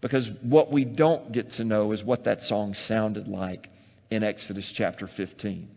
Because 0.00 0.28
what 0.42 0.70
we 0.70 0.84
don't 0.84 1.32
get 1.32 1.52
to 1.52 1.64
know 1.64 1.92
is 1.92 2.04
what 2.04 2.24
that 2.24 2.42
song 2.42 2.74
sounded 2.74 3.28
like 3.28 3.68
in 4.10 4.22
Exodus 4.22 4.70
chapter 4.74 5.06
15. 5.06 5.68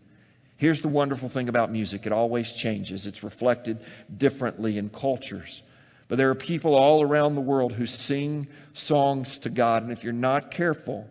Here's 0.57 0.81
the 0.81 0.87
wonderful 0.87 1.29
thing 1.29 1.49
about 1.49 1.71
music 1.71 2.05
it 2.05 2.11
always 2.11 2.51
changes, 2.51 3.05
it's 3.05 3.23
reflected 3.23 3.79
differently 4.15 4.77
in 4.77 4.89
cultures. 4.89 5.61
But 6.07 6.17
there 6.17 6.29
are 6.29 6.35
people 6.35 6.73
all 6.73 7.01
around 7.01 7.35
the 7.35 7.41
world 7.41 7.73
who 7.73 7.85
sing 7.85 8.47
songs 8.73 9.39
to 9.39 9.49
God, 9.49 9.83
and 9.83 9.91
if 9.91 10.03
you're 10.03 10.13
not 10.13 10.51
careful, 10.51 11.05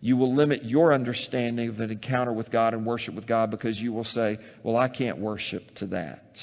you 0.00 0.16
will 0.16 0.34
limit 0.34 0.64
your 0.64 0.92
understanding 0.94 1.68
of 1.68 1.80
an 1.80 1.90
encounter 1.90 2.32
with 2.32 2.50
God 2.50 2.72
and 2.72 2.86
worship 2.86 3.14
with 3.14 3.26
God 3.26 3.50
because 3.50 3.80
you 3.80 3.92
will 3.92 4.04
say, 4.04 4.38
Well, 4.62 4.76
I 4.76 4.88
can't 4.88 5.18
worship 5.18 5.74
to 5.76 5.86
that. 5.88 6.38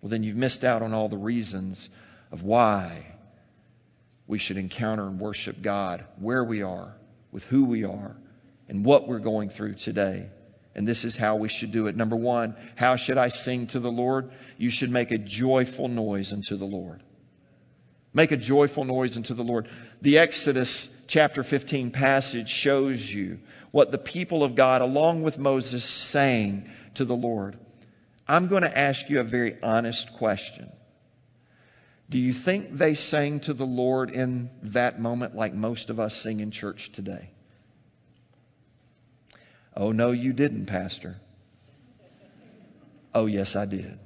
Well, 0.00 0.10
then 0.10 0.22
you've 0.22 0.36
missed 0.36 0.64
out 0.64 0.82
on 0.82 0.92
all 0.92 1.08
the 1.08 1.16
reasons 1.16 1.88
of 2.30 2.42
why 2.42 3.06
we 4.26 4.38
should 4.38 4.56
encounter 4.56 5.06
and 5.06 5.18
worship 5.18 5.62
God 5.62 6.04
where 6.18 6.44
we 6.44 6.62
are, 6.62 6.94
with 7.30 7.44
who 7.44 7.64
we 7.64 7.84
are, 7.84 8.16
and 8.68 8.84
what 8.84 9.08
we're 9.08 9.20
going 9.20 9.50
through 9.50 9.76
today. 9.76 10.28
And 10.74 10.88
this 10.88 11.04
is 11.04 11.16
how 11.16 11.36
we 11.36 11.48
should 11.48 11.72
do 11.72 11.86
it. 11.86 11.96
Number 11.96 12.16
one, 12.16 12.56
how 12.76 12.96
should 12.96 13.18
I 13.18 13.28
sing 13.28 13.66
to 13.68 13.80
the 13.80 13.90
Lord? 13.90 14.30
You 14.56 14.70
should 14.70 14.90
make 14.90 15.10
a 15.10 15.18
joyful 15.18 15.88
noise 15.88 16.32
unto 16.32 16.56
the 16.56 16.64
Lord. 16.64 17.02
Make 18.14 18.30
a 18.30 18.36
joyful 18.36 18.84
noise 18.84 19.16
unto 19.16 19.34
the 19.34 19.42
Lord. 19.42 19.68
The 20.02 20.18
Exodus 20.18 20.88
chapter 21.08 21.42
15 21.42 21.90
passage 21.90 22.48
shows 22.48 23.00
you 23.00 23.38
what 23.70 23.90
the 23.90 23.98
people 23.98 24.44
of 24.44 24.54
God, 24.54 24.82
along 24.82 25.22
with 25.22 25.38
Moses, 25.38 25.84
sang 26.10 26.70
to 26.94 27.04
the 27.04 27.14
Lord. 27.14 27.58
I'm 28.28 28.48
going 28.48 28.62
to 28.62 28.78
ask 28.78 29.08
you 29.08 29.20
a 29.20 29.24
very 29.24 29.56
honest 29.62 30.10
question. 30.18 30.70
Do 32.10 32.18
you 32.18 32.34
think 32.34 32.76
they 32.76 32.94
sang 32.94 33.40
to 33.40 33.54
the 33.54 33.64
Lord 33.64 34.10
in 34.10 34.50
that 34.64 35.00
moment 35.00 35.34
like 35.34 35.54
most 35.54 35.88
of 35.88 35.98
us 35.98 36.14
sing 36.22 36.40
in 36.40 36.50
church 36.50 36.90
today? 36.92 37.30
Oh, 39.76 39.92
no, 39.92 40.10
you 40.12 40.32
didn't, 40.32 40.66
Pastor. 40.66 41.16
Oh, 43.14 43.26
yes, 43.26 43.56
I 43.56 43.66
did. 43.66 43.98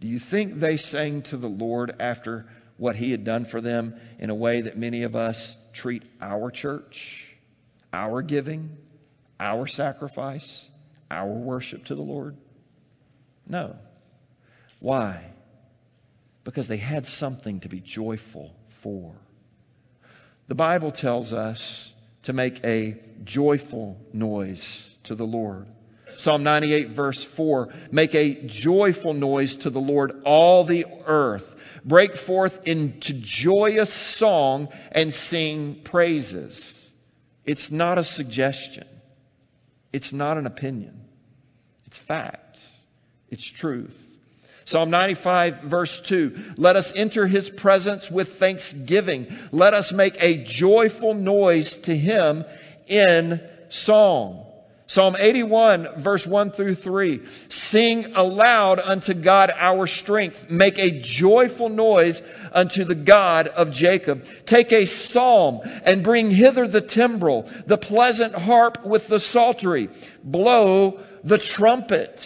Do 0.00 0.08
you 0.08 0.18
think 0.18 0.60
they 0.60 0.76
sang 0.76 1.22
to 1.24 1.36
the 1.36 1.48
Lord 1.48 1.94
after 2.00 2.46
what 2.78 2.96
He 2.96 3.10
had 3.10 3.24
done 3.24 3.44
for 3.44 3.60
them 3.60 3.94
in 4.18 4.30
a 4.30 4.34
way 4.34 4.62
that 4.62 4.78
many 4.78 5.02
of 5.02 5.14
us 5.14 5.54
treat 5.74 6.02
our 6.20 6.50
church, 6.50 7.26
our 7.92 8.22
giving, 8.22 8.70
our 9.38 9.66
sacrifice, 9.66 10.66
our 11.10 11.28
worship 11.28 11.84
to 11.86 11.94
the 11.94 12.02
Lord? 12.02 12.36
No. 13.46 13.76
Why? 14.78 15.32
Because 16.44 16.68
they 16.68 16.78
had 16.78 17.04
something 17.04 17.60
to 17.60 17.68
be 17.68 17.80
joyful 17.80 18.54
for. 18.82 19.14
The 20.48 20.54
Bible 20.54 20.92
tells 20.92 21.34
us 21.34 21.92
to 22.24 22.32
make 22.32 22.62
a 22.64 23.00
joyful 23.24 23.96
noise 24.12 24.88
to 25.04 25.14
the 25.14 25.24
Lord. 25.24 25.66
Psalm 26.18 26.42
98 26.42 26.94
verse 26.94 27.26
4, 27.36 27.68
make 27.92 28.14
a 28.14 28.46
joyful 28.46 29.14
noise 29.14 29.56
to 29.62 29.70
the 29.70 29.78
Lord, 29.78 30.12
all 30.24 30.66
the 30.66 30.84
earth. 31.06 31.44
Break 31.84 32.14
forth 32.26 32.52
into 32.66 33.14
joyous 33.22 34.18
song 34.18 34.68
and 34.92 35.12
sing 35.12 35.80
praises. 35.84 36.90
It's 37.46 37.72
not 37.72 37.96
a 37.96 38.04
suggestion. 38.04 38.86
It's 39.92 40.12
not 40.12 40.36
an 40.36 40.46
opinion. 40.46 41.00
It's 41.86 41.98
facts. 42.06 42.64
It's 43.30 43.50
truth. 43.50 43.96
Psalm 44.70 44.88
95 44.90 45.64
verse 45.68 46.00
2. 46.06 46.54
Let 46.56 46.76
us 46.76 46.92
enter 46.94 47.26
his 47.26 47.50
presence 47.50 48.08
with 48.08 48.38
thanksgiving. 48.38 49.26
Let 49.50 49.74
us 49.74 49.92
make 49.92 50.14
a 50.20 50.44
joyful 50.44 51.14
noise 51.14 51.80
to 51.84 51.96
him 51.96 52.44
in 52.86 53.40
song. 53.68 54.46
Psalm 54.86 55.16
81 55.18 56.04
verse 56.04 56.24
1 56.24 56.52
through 56.52 56.76
3. 56.76 57.20
Sing 57.48 58.12
aloud 58.14 58.78
unto 58.78 59.12
God 59.12 59.50
our 59.50 59.88
strength. 59.88 60.36
Make 60.48 60.78
a 60.78 61.00
joyful 61.00 61.68
noise 61.68 62.22
unto 62.52 62.84
the 62.84 62.94
God 62.94 63.48
of 63.48 63.72
Jacob. 63.72 64.22
Take 64.46 64.70
a 64.70 64.86
psalm 64.86 65.62
and 65.64 66.04
bring 66.04 66.30
hither 66.30 66.68
the 66.68 66.80
timbrel, 66.80 67.50
the 67.66 67.76
pleasant 67.76 68.36
harp 68.36 68.86
with 68.86 69.08
the 69.08 69.18
psaltery. 69.18 69.88
Blow 70.22 71.04
the 71.24 71.38
trumpet. 71.38 72.20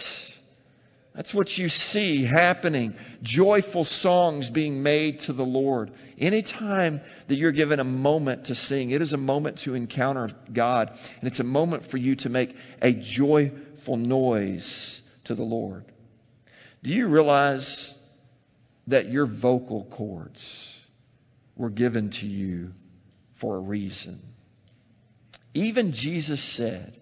That's 1.14 1.32
what 1.32 1.56
you 1.56 1.68
see 1.68 2.24
happening. 2.24 2.96
Joyful 3.22 3.84
songs 3.84 4.50
being 4.50 4.82
made 4.82 5.20
to 5.20 5.32
the 5.32 5.44
Lord. 5.44 5.92
Anytime 6.18 7.00
that 7.28 7.36
you're 7.36 7.52
given 7.52 7.78
a 7.78 7.84
moment 7.84 8.46
to 8.46 8.56
sing, 8.56 8.90
it 8.90 9.00
is 9.00 9.12
a 9.12 9.16
moment 9.16 9.60
to 9.60 9.74
encounter 9.74 10.30
God. 10.52 10.90
And 11.20 11.28
it's 11.28 11.38
a 11.38 11.44
moment 11.44 11.88
for 11.88 11.98
you 11.98 12.16
to 12.16 12.28
make 12.28 12.52
a 12.82 12.92
joyful 12.92 13.96
noise 13.96 15.00
to 15.26 15.36
the 15.36 15.44
Lord. 15.44 15.84
Do 16.82 16.92
you 16.92 17.06
realize 17.06 17.94
that 18.88 19.08
your 19.08 19.26
vocal 19.26 19.86
cords 19.96 20.76
were 21.56 21.70
given 21.70 22.10
to 22.10 22.26
you 22.26 22.72
for 23.40 23.56
a 23.56 23.60
reason? 23.60 24.20
Even 25.54 25.92
Jesus 25.92 26.56
said, 26.56 27.00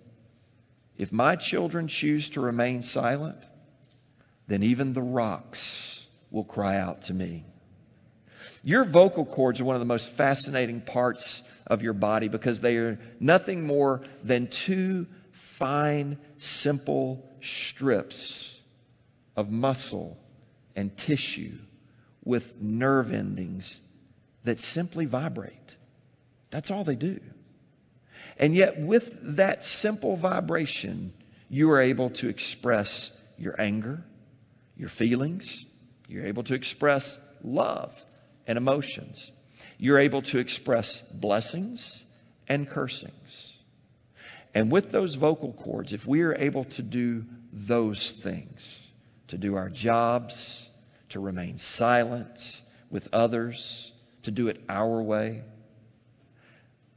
If 0.99 1.13
my 1.13 1.37
children 1.37 1.89
choose 1.89 2.29
to 2.31 2.43
remain 2.43 2.83
silent, 2.83 3.39
then 4.49 4.63
even 4.63 4.93
the 4.93 5.03
rocks 5.03 6.07
will 6.31 6.45
cry 6.45 6.79
out 6.79 7.03
to 7.05 7.15
me. 7.15 7.45
Your 8.63 8.85
vocal 8.85 9.27
cords 9.27 9.61
are 9.61 9.65
one 9.65 9.77
of 9.77 9.81
the 9.81 9.87
most 9.87 10.09
fascinating 10.17 10.81
parts 10.81 11.43
of 11.67 11.83
your 11.83 11.93
body 11.93 12.29
because 12.29 12.61
they 12.61 12.77
are 12.77 12.99
nothing 13.19 13.67
more 13.67 14.03
than 14.25 14.49
two 14.67 15.07
fine, 15.59 16.19
simple 16.41 17.25
strips 17.41 18.61
of 19.37 19.49
muscle 19.49 20.17
and 20.77 20.97
tissue 20.97 21.57
with 22.25 22.43
nerve 22.61 23.13
endings 23.13 23.77
that 24.45 24.61
simply 24.61 25.07
vibrate. 25.07 25.53
That's 26.51 26.71
all 26.71 26.85
they 26.85 26.95
do. 26.95 27.21
And 28.39 28.55
yet, 28.55 28.81
with 28.81 29.05
that 29.37 29.63
simple 29.63 30.17
vibration, 30.17 31.13
you 31.49 31.71
are 31.71 31.83
able 31.83 32.11
to 32.11 32.29
express 32.29 33.11
your 33.37 33.61
anger, 33.61 34.05
your 34.83 34.91
feelings. 34.91 35.65
You're 36.09 36.27
able 36.27 36.43
to 36.43 36.55
express 36.55 37.17
love 37.45 37.93
and 38.49 38.59
emotions. 38.59 39.31
You're 39.79 40.01
able 40.01 40.23
to 40.23 40.39
express 40.41 41.01
blessings 41.15 42.05
and 42.49 42.69
cursings. 42.69 43.57
And 44.53 44.73
with 44.73 44.91
those 44.91 45.15
vocal 45.15 45.53
cords, 45.53 45.93
if 45.93 46.05
we 46.05 46.23
are 46.23 46.35
able 46.35 46.65
to 46.65 46.83
do 46.83 47.23
those 47.53 48.15
things, 48.25 48.89
to 49.29 49.39
do 49.39 49.55
our 49.55 49.71
jobs, 49.71 50.69
to 51.11 51.21
remain 51.21 51.59
silent 51.59 52.37
with 52.91 53.07
others, 53.13 53.93
to 54.25 54.33
do 54.33 54.49
it 54.49 54.59
our 54.69 55.01
way, 55.01 55.45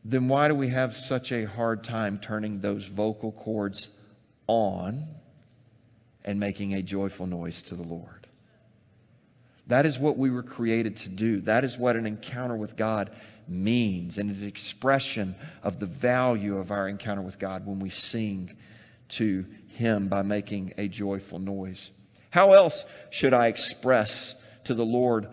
then 0.04 0.28
why 0.28 0.48
do 0.48 0.56
we 0.56 0.72
have 0.72 0.92
such 0.94 1.32
a 1.32 1.46
hard 1.46 1.84
time 1.84 2.20
turning 2.20 2.62
those 2.62 2.86
vocal 2.96 3.32
cords 3.32 3.88
on 4.48 5.08
and 6.26 6.40
making 6.40 6.74
a 6.74 6.82
joyful 6.82 7.28
noise 7.28 7.62
to 7.70 7.76
the 7.76 7.84
Lord. 7.84 8.28
That 9.68 9.86
is 9.86 9.98
what 9.98 10.18
we 10.18 10.30
were 10.30 10.44
created 10.44 10.98
to 10.98 11.10
do. 11.10 11.42
That 11.42 11.64
is 11.64 11.78
what 11.78 11.96
an 11.96 12.06
encounter 12.06 12.58
with 12.58 12.76
God 12.76 13.12
means, 13.48 14.18
and 14.18 14.30
an 14.30 14.44
expression 14.44 15.36
of 15.64 15.80
the 15.80 15.86
value 15.86 16.58
of 16.58 16.72
our 16.72 16.90
encounter 16.90 17.22
with 17.22 17.40
God 17.40 17.66
when 17.66 17.80
we 17.80 17.92
sing 17.92 18.56
to 19.18 19.46
Him 19.70 20.10
by 20.10 20.24
making 20.24 20.74
a 20.78 20.88
joyful 20.88 21.40
noise. 21.40 21.92
How 22.32 22.54
else 22.54 22.84
should 23.12 23.34
I 23.34 23.48
express 23.48 24.36
to 24.66 24.74
the 24.74 24.84
Lord 24.84 25.28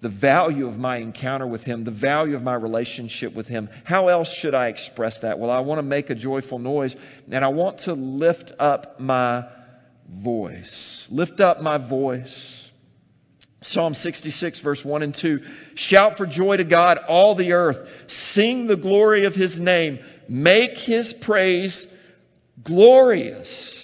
the 0.00 0.08
value 0.08 0.66
of 0.66 0.76
my 0.76 0.98
encounter 0.98 1.46
with 1.46 1.62
Him, 1.62 1.84
the 1.84 1.90
value 1.92 2.34
of 2.34 2.42
my 2.42 2.54
relationship 2.54 3.34
with 3.34 3.46
Him? 3.46 3.68
How 3.84 4.08
else 4.08 4.32
should 4.32 4.54
I 4.54 4.68
express 4.68 5.20
that? 5.20 5.38
Well, 5.38 5.50
I 5.50 5.60
want 5.60 5.78
to 5.78 5.84
make 5.84 6.10
a 6.10 6.14
joyful 6.16 6.58
noise, 6.58 6.94
and 7.30 7.44
I 7.44 7.48
want 7.48 7.80
to 7.82 7.94
lift 7.94 8.52
up 8.58 8.98
my 8.98 9.44
voice. 10.08 11.06
Lift 11.10 11.40
up 11.40 11.60
my 11.60 11.78
voice. 11.78 12.70
Psalm 13.62 13.94
66 13.94 14.60
verse 14.60 14.84
1 14.84 15.02
and 15.02 15.14
2. 15.14 15.40
Shout 15.74 16.16
for 16.18 16.26
joy 16.26 16.58
to 16.58 16.64
God, 16.64 16.98
all 17.08 17.34
the 17.34 17.52
earth. 17.52 17.88
Sing 18.08 18.66
the 18.66 18.76
glory 18.76 19.24
of 19.24 19.34
His 19.34 19.58
name. 19.58 19.98
Make 20.28 20.72
His 20.72 21.14
praise 21.22 21.86
glorious. 22.62 23.80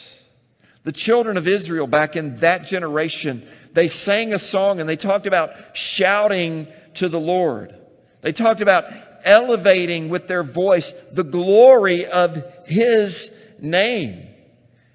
The 0.85 0.93
children 0.93 1.37
of 1.37 1.47
Israel 1.47 1.87
back 1.87 2.17
in 2.17 2.41
that 2.41 2.65
generation, 2.65 3.47
they 3.75 3.89
sang 3.89 4.33
a 4.33 4.39
song 4.39 4.81
and 4.81 4.89
they 4.89 4.97
talked 4.97 5.27
about 5.27 5.51
shouting 5.75 6.67
to 6.97 7.09
the 7.09 7.19
Lord. 7.19 7.75
They 8.23 8.33
talked 8.33 8.61
about 8.61 8.85
elevating 9.25 10.11
with 10.11 10.27
their 10.27 10.43
voice 10.43 10.93
the 11.15 11.25
glory 11.25 12.07
of 12.07 12.37
His 12.67 13.31
name. 13.61 14.30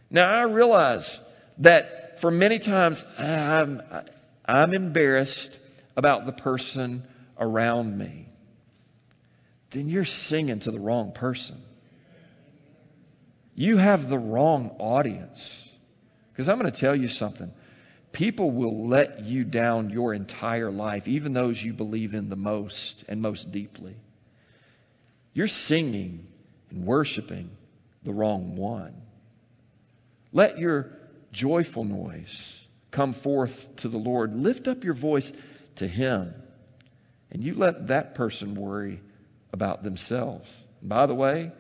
Now, 0.10 0.30
I 0.30 0.44
realize 0.44 1.20
that 1.60 2.20
for 2.22 2.32
many 2.32 2.60
times 2.60 3.04
I'm, 3.18 3.82
I'm 4.46 4.74
embarrassed 4.74 5.50
about 5.96 6.26
the 6.26 6.32
person 6.32 7.04
around 7.38 7.98
me. 7.98 8.28
Then 9.74 9.90
you're 9.90 10.06
singing 10.06 10.60
to 10.62 10.72
the 10.72 10.80
wrong 10.80 11.12
person. 11.12 11.62
You 13.56 13.78
have 13.78 14.08
the 14.08 14.18
wrong 14.18 14.76
audience. 14.80 15.70
Because 16.32 16.50
I'm 16.50 16.60
going 16.60 16.72
to 16.72 16.80
tell 16.80 16.96
you 16.96 17.08
something. 17.08 17.52
People 18.12 18.52
will 18.52 18.88
let 18.88 19.22
you 19.22 19.44
down 19.44 19.90
your 19.90 20.14
entire 20.14 20.72
life, 20.72 21.08
even 21.08 21.34
those 21.34 21.62
you 21.62 21.74
believe 21.74 22.14
in 22.14 22.30
the 22.30 22.36
most 22.36 23.04
and 23.08 23.22
most 23.22 23.52
deeply. 23.52 23.96
You're 25.34 25.48
singing 25.48 26.28
and 26.70 26.86
worshiping 26.86 27.50
the 28.04 28.14
wrong 28.14 28.56
one. 28.56 28.94
Let 30.36 30.60
your 30.60 30.92
joyful 31.32 31.86
noise 31.86 32.54
come 32.92 33.14
forth 33.14 33.54
to 33.78 33.88
the 33.88 33.98
Lord. 33.98 34.36
Lift 34.36 34.68
up 34.68 34.84
your 34.84 34.94
voice 34.94 35.32
to 35.78 35.88
Him. 35.88 36.34
And 37.32 37.42
you 37.42 37.56
let 37.56 37.88
that 37.88 38.16
person 38.16 38.54
worry 38.54 39.00
about 39.54 39.82
themselves. 39.82 40.50
And 40.82 40.90
by 40.90 41.06
the 41.06 41.16
way, 41.16 41.54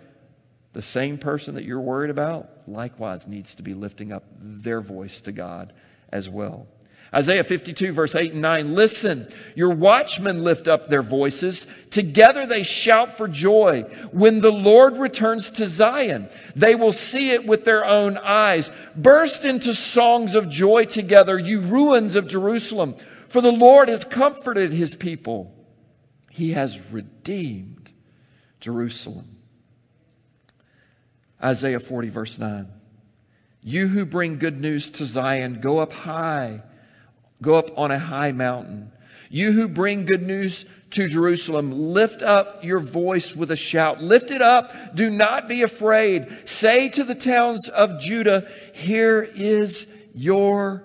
the 0.73 0.81
same 0.81 1.19
person 1.19 1.55
that 1.55 1.63
you're 1.63 1.79
worried 1.79 2.09
about 2.09 2.49
likewise 2.67 3.25
needs 3.25 3.55
to 3.55 3.63
be 3.63 3.73
lifting 3.73 4.11
up 4.11 4.25
their 4.41 4.81
voice 4.81 5.21
to 5.21 5.31
God 5.31 5.71
as 6.09 6.27
well. 6.27 6.67
Isaiah 7.15 7.45
52 7.45 7.93
verse 7.93 8.13
8 8.13 8.33
and 8.33 8.41
9. 8.41 8.75
Listen, 8.75 9.27
your 9.55 9.73
watchmen 9.73 10.43
lift 10.43 10.67
up 10.67 10.89
their 10.89 11.01
voices. 11.01 11.65
Together 11.89 12.45
they 12.45 12.63
shout 12.63 13.17
for 13.17 13.29
joy. 13.29 13.83
When 14.11 14.41
the 14.41 14.51
Lord 14.51 14.97
returns 14.97 15.49
to 15.51 15.65
Zion, 15.65 16.27
they 16.57 16.75
will 16.75 16.91
see 16.91 17.31
it 17.31 17.47
with 17.47 17.63
their 17.63 17.85
own 17.85 18.17
eyes. 18.17 18.69
Burst 18.97 19.45
into 19.45 19.73
songs 19.73 20.35
of 20.35 20.49
joy 20.49 20.85
together, 20.85 21.39
you 21.39 21.61
ruins 21.61 22.17
of 22.17 22.27
Jerusalem. 22.27 22.95
For 23.31 23.41
the 23.41 23.47
Lord 23.47 23.87
has 23.87 24.03
comforted 24.03 24.71
his 24.71 24.93
people. 24.93 25.53
He 26.29 26.51
has 26.51 26.77
redeemed 26.91 27.89
Jerusalem. 28.59 29.37
Isaiah 31.41 31.79
40 31.79 32.09
verse 32.09 32.37
9. 32.37 32.67
You 33.61 33.87
who 33.87 34.05
bring 34.05 34.37
good 34.37 34.59
news 34.59 34.89
to 34.95 35.05
Zion, 35.05 35.61
go 35.61 35.79
up 35.79 35.91
high 35.93 36.61
Go 37.45 37.55
up 37.55 37.77
on 37.77 37.91
a 37.91 37.99
high 37.99 38.31
mountain. 38.31 38.91
You 39.29 39.51
who 39.51 39.67
bring 39.67 40.05
good 40.05 40.23
news 40.23 40.65
to 40.91 41.07
Jerusalem, 41.07 41.71
lift 41.71 42.21
up 42.21 42.63
your 42.63 42.79
voice 42.79 43.33
with 43.37 43.51
a 43.51 43.55
shout. 43.55 44.01
Lift 44.01 44.31
it 44.31 44.41
up. 44.41 44.71
Do 44.95 45.09
not 45.09 45.47
be 45.47 45.61
afraid. 45.61 46.27
Say 46.45 46.89
to 46.91 47.03
the 47.03 47.15
towns 47.15 47.69
of 47.69 47.99
Judah, 47.99 48.47
here 48.73 49.21
is 49.21 49.85
your 50.13 50.83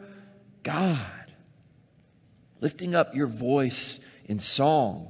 God. 0.65 1.27
Lifting 2.61 2.95
up 2.95 3.15
your 3.15 3.29
voice 3.29 3.99
in 4.27 4.41
song. 4.41 5.09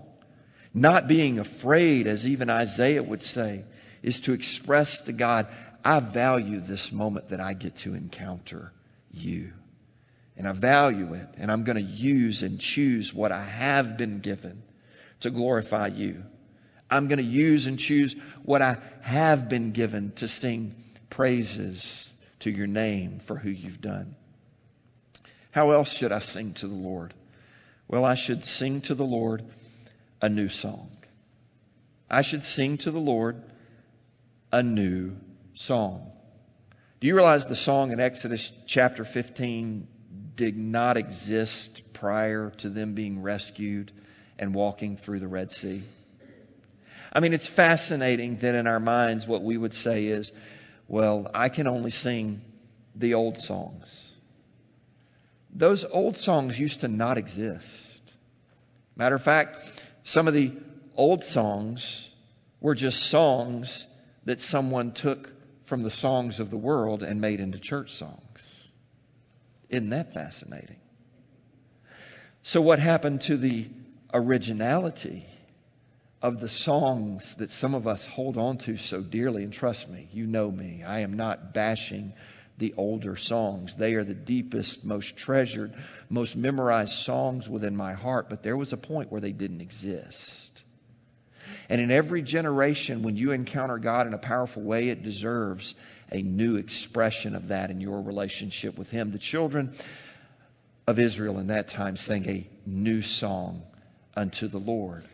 Not 0.73 1.09
being 1.09 1.39
afraid, 1.39 2.07
as 2.07 2.27
even 2.27 2.49
Isaiah 2.49 3.03
would 3.03 3.23
say, 3.23 3.65
is 4.03 4.21
to 4.21 4.33
express 4.33 5.03
to 5.07 5.13
God, 5.13 5.49
I 5.85 5.99
value 6.01 6.61
this 6.61 6.91
moment 6.93 7.31
that 7.31 7.41
I 7.41 7.55
get 7.55 7.79
to 7.79 7.95
encounter 7.95 8.71
you. 9.11 9.53
And 10.41 10.49
I 10.49 10.53
value 10.53 11.13
it. 11.13 11.27
And 11.37 11.53
I'm 11.53 11.65
going 11.65 11.77
to 11.77 11.93
use 11.93 12.41
and 12.43 12.59
choose 12.59 13.13
what 13.13 13.31
I 13.31 13.45
have 13.45 13.99
been 13.99 14.21
given 14.21 14.63
to 15.21 15.31
glorify 15.31 15.89
you. 15.89 16.23
I'm 16.91 17.09
going 17.09 17.19
to 17.19 17.23
use 17.23 17.67
and 17.67 17.79
choose 17.79 18.17
what 18.43 18.63
I 18.63 18.79
have 19.03 19.51
been 19.51 19.73
given 19.73 20.15
to 20.17 20.29
sing 20.29 20.77
praises 21.11 22.11
to 22.39 22.51
your 22.51 22.67
name 22.67 23.21
for 23.27 23.37
who 23.37 23.51
you've 23.51 23.83
done. 23.83 24.17
How 25.51 25.73
else 25.73 25.95
should 25.95 26.11
I 26.11 26.21
sing 26.21 26.55
to 26.61 26.67
the 26.67 26.73
Lord? 26.73 27.13
Well, 27.87 28.07
I 28.07 28.15
should 28.15 28.43
sing 28.47 28.81
to 28.87 28.95
the 28.95 29.05
Lord 29.05 29.45
a 30.23 30.31
new 30.31 30.49
song. 30.49 30.89
I 32.09 32.23
should 32.23 32.45
sing 32.45 32.79
to 32.79 32.91
the 32.91 32.99
Lord 32.99 33.37
a 34.51 34.63
new 34.63 35.17
song. 35.53 36.11
Do 36.99 37.09
you 37.09 37.15
realize 37.15 37.45
the 37.45 37.57
song 37.57 37.93
in 37.93 38.01
Exodus 38.01 38.51
chapter 38.67 39.05
15 39.05 39.87
did 40.41 40.57
not 40.57 40.97
exist 40.97 41.83
prior 41.93 42.51
to 42.61 42.71
them 42.71 42.95
being 42.95 43.21
rescued 43.21 43.93
and 44.39 44.55
walking 44.55 44.97
through 44.97 45.21
the 45.21 45.29
Red 45.29 45.51
Sea? 45.51 45.85
I 47.13 47.21
mean, 47.21 47.35
it's 47.35 47.47
fascinating 47.47 48.39
that 48.41 48.55
in 48.55 48.67
our 48.67 48.81
minds, 48.81 49.27
what 49.27 49.45
we 49.45 49.59
would 49.59 49.75
say 49.75 50.07
is, 50.07 50.33
well, 50.89 51.31
I 51.35 51.51
can 51.51 51.67
only 51.67 51.91
sing 51.91 52.41
the 52.97 53.13
old 53.13 53.37
songs. 53.37 54.13
Those 55.55 55.85
old 55.93 56.17
songs 56.17 56.59
used 56.59 56.81
to 56.81 56.89
not 56.89 57.19
exist. 57.19 58.01
Matter 58.97 59.17
of 59.17 59.23
fact, 59.23 59.59
some 60.05 60.27
of 60.27 60.33
the 60.33 60.55
old 60.97 61.23
songs 61.23 62.09
were 62.63 62.75
just 62.75 63.11
songs 63.11 63.85
that 64.25 64.41
someone 64.41 64.93
took 64.93 65.29
from 65.69 65.83
the 65.83 65.91
songs 65.91 66.41
of 66.41 66.49
the 66.49 66.57
world 66.57 67.03
and 67.03 67.21
made 67.21 67.41
into 67.41 67.59
church 67.59 67.91
songs. 67.91 68.60
Isn't 69.71 69.91
that 69.91 70.13
fascinating? 70.13 70.77
So, 72.43 72.61
what 72.61 72.79
happened 72.79 73.23
to 73.23 73.37
the 73.37 73.69
originality 74.13 75.25
of 76.21 76.41
the 76.41 76.49
songs 76.49 77.37
that 77.39 77.51
some 77.51 77.75
of 77.75 77.87
us 77.87 78.05
hold 78.05 78.37
on 78.37 78.59
to 78.59 78.77
so 78.77 79.03
dearly? 79.03 79.45
And 79.45 79.53
trust 79.53 79.89
me, 79.89 80.09
you 80.13 80.27
know 80.27 80.51
me, 80.51 80.83
I 80.83 81.01
am 81.01 81.15
not 81.15 81.55
bashing 81.55 82.13
the 82.59 82.75
older 82.77 83.17
songs. 83.17 83.75
They 83.79 83.95
are 83.95 84.05
the 84.05 84.15
deepest, 84.15 84.85
most 84.85 85.17
treasured, 85.17 85.73
most 86.09 86.37
memorized 86.37 86.93
songs 86.93 87.49
within 87.49 87.77
my 87.77 87.95
heart, 87.95 88.29
but 88.29 88.43
there 88.43 88.57
was 88.57 88.73
a 88.73 88.77
point 88.77 89.11
where 89.11 89.21
they 89.21 89.33
didn't 89.33 89.61
exist. 89.61 90.51
And 91.69 91.81
in 91.81 91.91
every 91.91 92.23
generation, 92.23 93.03
when 93.03 93.17
you 93.17 93.33
encounter 93.33 93.79
God 93.79 94.07
in 94.07 94.15
a 94.15 94.19
powerful 94.19 94.63
way, 94.63 94.89
it 94.89 95.03
deserves 95.03 95.75
a 96.11 96.23
new 96.23 96.57
expression 96.57 97.35
of 97.35 97.49
that 97.49 97.71
in 97.71 97.81
your 97.81 98.03
relationship 98.03 98.79
with 98.79 98.89
Him. 98.89 99.13
The 99.13 99.19
children 99.19 99.75
of 100.87 100.99
Israel 100.99 101.39
in 101.39 101.49
that 101.49 101.69
time 101.69 101.97
sang 101.97 102.29
a 102.29 102.47
new 102.67 103.03
song 103.03 103.63
unto 104.17 104.49
the 104.49 104.59
Lord. 104.59 105.05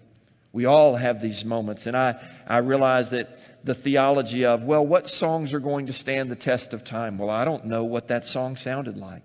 We 0.52 0.64
all 0.64 0.96
have 0.96 1.20
these 1.20 1.44
moments, 1.44 1.86
and 1.86 1.94
I, 1.94 2.14
I 2.46 2.58
realize 2.58 3.10
that 3.10 3.28
the 3.62 3.74
theology 3.74 4.46
of, 4.46 4.62
well, 4.62 4.86
what 4.86 5.06
songs 5.06 5.52
are 5.52 5.60
going 5.60 5.86
to 5.86 5.92
stand 5.92 6.30
the 6.30 6.36
test 6.36 6.72
of 6.72 6.82
time? 6.82 7.18
Well, 7.18 7.28
I 7.28 7.44
don't 7.44 7.66
know 7.66 7.84
what 7.84 8.08
that 8.08 8.24
song 8.24 8.56
sounded 8.56 8.96
like. 8.96 9.22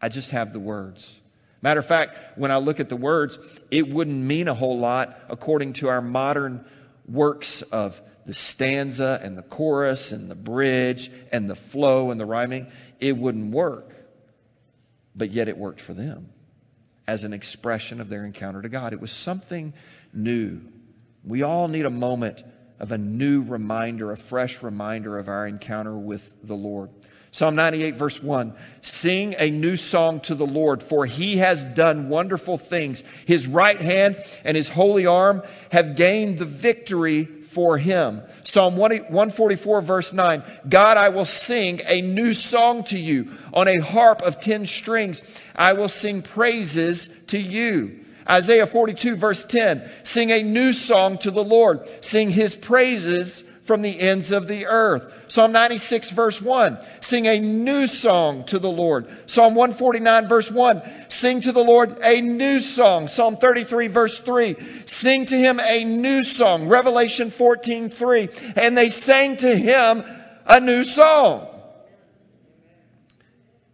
I 0.00 0.10
just 0.10 0.30
have 0.30 0.52
the 0.52 0.60
words. 0.60 1.18
Matter 1.62 1.80
of 1.80 1.86
fact, 1.86 2.12
when 2.36 2.50
I 2.50 2.58
look 2.58 2.80
at 2.80 2.90
the 2.90 2.96
words, 2.96 3.38
it 3.70 3.88
wouldn't 3.88 4.16
mean 4.16 4.46
a 4.46 4.54
whole 4.54 4.78
lot 4.78 5.16
according 5.30 5.72
to 5.74 5.88
our 5.88 6.02
modern 6.02 6.66
works 7.08 7.64
of 7.72 7.94
the 8.28 8.34
stanza 8.34 9.18
and 9.22 9.38
the 9.38 9.42
chorus 9.42 10.12
and 10.12 10.30
the 10.30 10.34
bridge 10.34 11.10
and 11.32 11.48
the 11.48 11.56
flow 11.72 12.10
and 12.10 12.20
the 12.20 12.26
rhyming. 12.26 12.66
It 13.00 13.16
wouldn't 13.16 13.54
work. 13.54 13.86
But 15.16 15.30
yet 15.30 15.48
it 15.48 15.56
worked 15.56 15.80
for 15.80 15.94
them 15.94 16.28
as 17.06 17.24
an 17.24 17.32
expression 17.32 18.02
of 18.02 18.10
their 18.10 18.26
encounter 18.26 18.60
to 18.60 18.68
God. 18.68 18.92
It 18.92 19.00
was 19.00 19.10
something 19.10 19.72
new. 20.12 20.60
We 21.24 21.42
all 21.42 21.68
need 21.68 21.86
a 21.86 21.90
moment 21.90 22.42
of 22.78 22.92
a 22.92 22.98
new 22.98 23.44
reminder, 23.44 24.12
a 24.12 24.18
fresh 24.28 24.62
reminder 24.62 25.18
of 25.18 25.28
our 25.28 25.46
encounter 25.46 25.96
with 25.96 26.20
the 26.44 26.54
Lord. 26.54 26.90
Psalm 27.32 27.56
98 27.56 27.96
verse 27.98 28.20
1. 28.22 28.54
Sing 28.82 29.36
a 29.38 29.48
new 29.48 29.76
song 29.76 30.20
to 30.24 30.34
the 30.34 30.44
Lord, 30.44 30.84
for 30.90 31.06
he 31.06 31.38
has 31.38 31.64
done 31.74 32.10
wonderful 32.10 32.58
things. 32.58 33.02
His 33.26 33.46
right 33.48 33.80
hand 33.80 34.18
and 34.44 34.54
his 34.54 34.68
holy 34.68 35.06
arm 35.06 35.42
have 35.70 35.96
gained 35.96 36.38
the 36.38 36.44
victory 36.60 37.37
for 37.58 37.76
him. 37.76 38.22
Psalm 38.44 38.76
144 38.76 39.82
verse 39.82 40.12
9. 40.12 40.42
God, 40.70 40.96
I 40.96 41.08
will 41.08 41.24
sing 41.24 41.80
a 41.84 42.00
new 42.00 42.32
song 42.32 42.84
to 42.84 42.96
you 42.96 43.32
on 43.52 43.66
a 43.66 43.82
harp 43.82 44.22
of 44.22 44.38
ten 44.40 44.64
strings. 44.64 45.20
I 45.56 45.72
will 45.72 45.88
sing 45.88 46.22
praises 46.22 47.10
to 47.30 47.36
you. 47.36 48.04
Isaiah 48.30 48.68
42 48.68 49.16
verse 49.16 49.44
10. 49.48 49.90
Sing 50.04 50.30
a 50.30 50.44
new 50.44 50.72
song 50.72 51.18
to 51.22 51.32
the 51.32 51.42
Lord. 51.42 51.80
Sing 52.00 52.30
his 52.30 52.54
praises 52.54 53.42
from 53.68 53.82
the 53.82 54.00
ends 54.00 54.32
of 54.32 54.48
the 54.48 54.66
earth. 54.66 55.04
Psalm 55.28 55.52
96 55.52 56.10
verse 56.10 56.40
1. 56.42 56.78
Sing 57.02 57.26
a 57.26 57.38
new 57.38 57.86
song 57.86 58.44
to 58.48 58.58
the 58.58 58.68
Lord. 58.68 59.06
Psalm 59.26 59.54
149 59.54 60.28
verse 60.28 60.50
1. 60.50 60.82
Sing 61.10 61.42
to 61.42 61.52
the 61.52 61.60
Lord 61.60 61.90
a 62.02 62.20
new 62.20 62.58
song. 62.58 63.06
Psalm 63.06 63.36
33 63.36 63.88
verse 63.88 64.20
3. 64.24 64.56
Sing 64.86 65.26
to 65.26 65.36
him 65.36 65.60
a 65.60 65.84
new 65.84 66.24
song. 66.24 66.68
Revelation 66.68 67.30
14 67.30 67.90
3. 67.90 68.28
And 68.56 68.76
they 68.76 68.88
sang 68.88 69.36
to 69.36 69.56
him 69.56 70.02
a 70.46 70.58
new 70.58 70.82
song. 70.82 71.46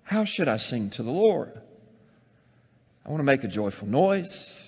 How 0.03 0.27
should 0.27 0.49
I 0.49 0.59
sing 0.59 0.91
to 0.91 1.03
the 1.03 1.11
Lord? 1.11 1.53
I 3.07 3.11
want 3.11 3.21
to 3.21 3.25
make 3.25 3.45
a 3.45 3.49
joyful 3.49 3.87
noise. 3.87 4.61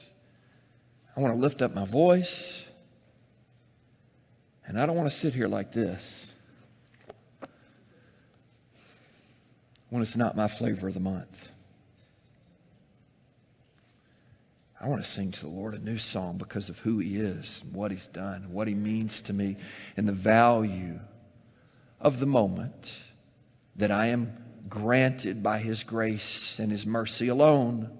I 1.16 1.20
want 1.20 1.34
to 1.34 1.40
lift 1.40 1.62
up 1.62 1.74
my 1.74 1.90
voice. 1.90 2.65
And 4.66 4.80
I 4.80 4.84
don't 4.84 4.96
want 4.96 5.08
to 5.08 5.16
sit 5.16 5.32
here 5.32 5.46
like 5.46 5.72
this 5.72 6.32
when 9.90 10.02
it's 10.02 10.16
not 10.16 10.36
my 10.36 10.48
flavor 10.58 10.88
of 10.88 10.94
the 10.94 11.00
month. 11.00 11.36
I 14.80 14.88
want 14.88 15.02
to 15.02 15.08
sing 15.08 15.32
to 15.32 15.40
the 15.40 15.48
Lord 15.48 15.74
a 15.74 15.78
new 15.78 15.98
song 15.98 16.36
because 16.36 16.68
of 16.68 16.76
who 16.78 16.98
He 16.98 17.16
is 17.16 17.62
and 17.62 17.74
what 17.74 17.92
He's 17.92 18.06
done, 18.12 18.52
what 18.52 18.66
He 18.66 18.74
means 18.74 19.22
to 19.26 19.32
me, 19.32 19.56
and 19.96 20.06
the 20.06 20.12
value 20.12 20.98
of 22.00 22.18
the 22.18 22.26
moment 22.26 22.88
that 23.76 23.92
I 23.92 24.08
am 24.08 24.32
granted 24.68 25.44
by 25.44 25.60
His 25.60 25.84
grace 25.84 26.56
and 26.58 26.72
His 26.72 26.84
mercy 26.84 27.28
alone 27.28 27.90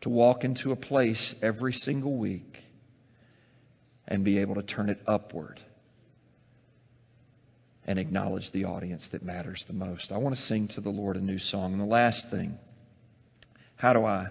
to 0.00 0.08
walk 0.08 0.44
into 0.44 0.72
a 0.72 0.76
place 0.76 1.34
every 1.42 1.74
single 1.74 2.16
week 2.16 2.58
and 4.08 4.24
be 4.24 4.38
able 4.38 4.54
to 4.54 4.62
turn 4.62 4.88
it 4.88 4.98
upward 5.06 5.60
and 7.86 7.98
acknowledge 7.98 8.50
the 8.52 8.64
audience 8.64 9.08
that 9.12 9.22
matters 9.22 9.64
the 9.66 9.74
most. 9.74 10.10
I 10.10 10.18
want 10.18 10.34
to 10.34 10.40
sing 10.40 10.68
to 10.68 10.80
the 10.80 10.90
Lord 10.90 11.16
a 11.16 11.20
new 11.20 11.38
song. 11.38 11.72
And 11.72 11.80
the 11.80 11.86
last 11.86 12.30
thing, 12.30 12.56
how 13.76 13.92
do 13.92 14.04
I 14.04 14.28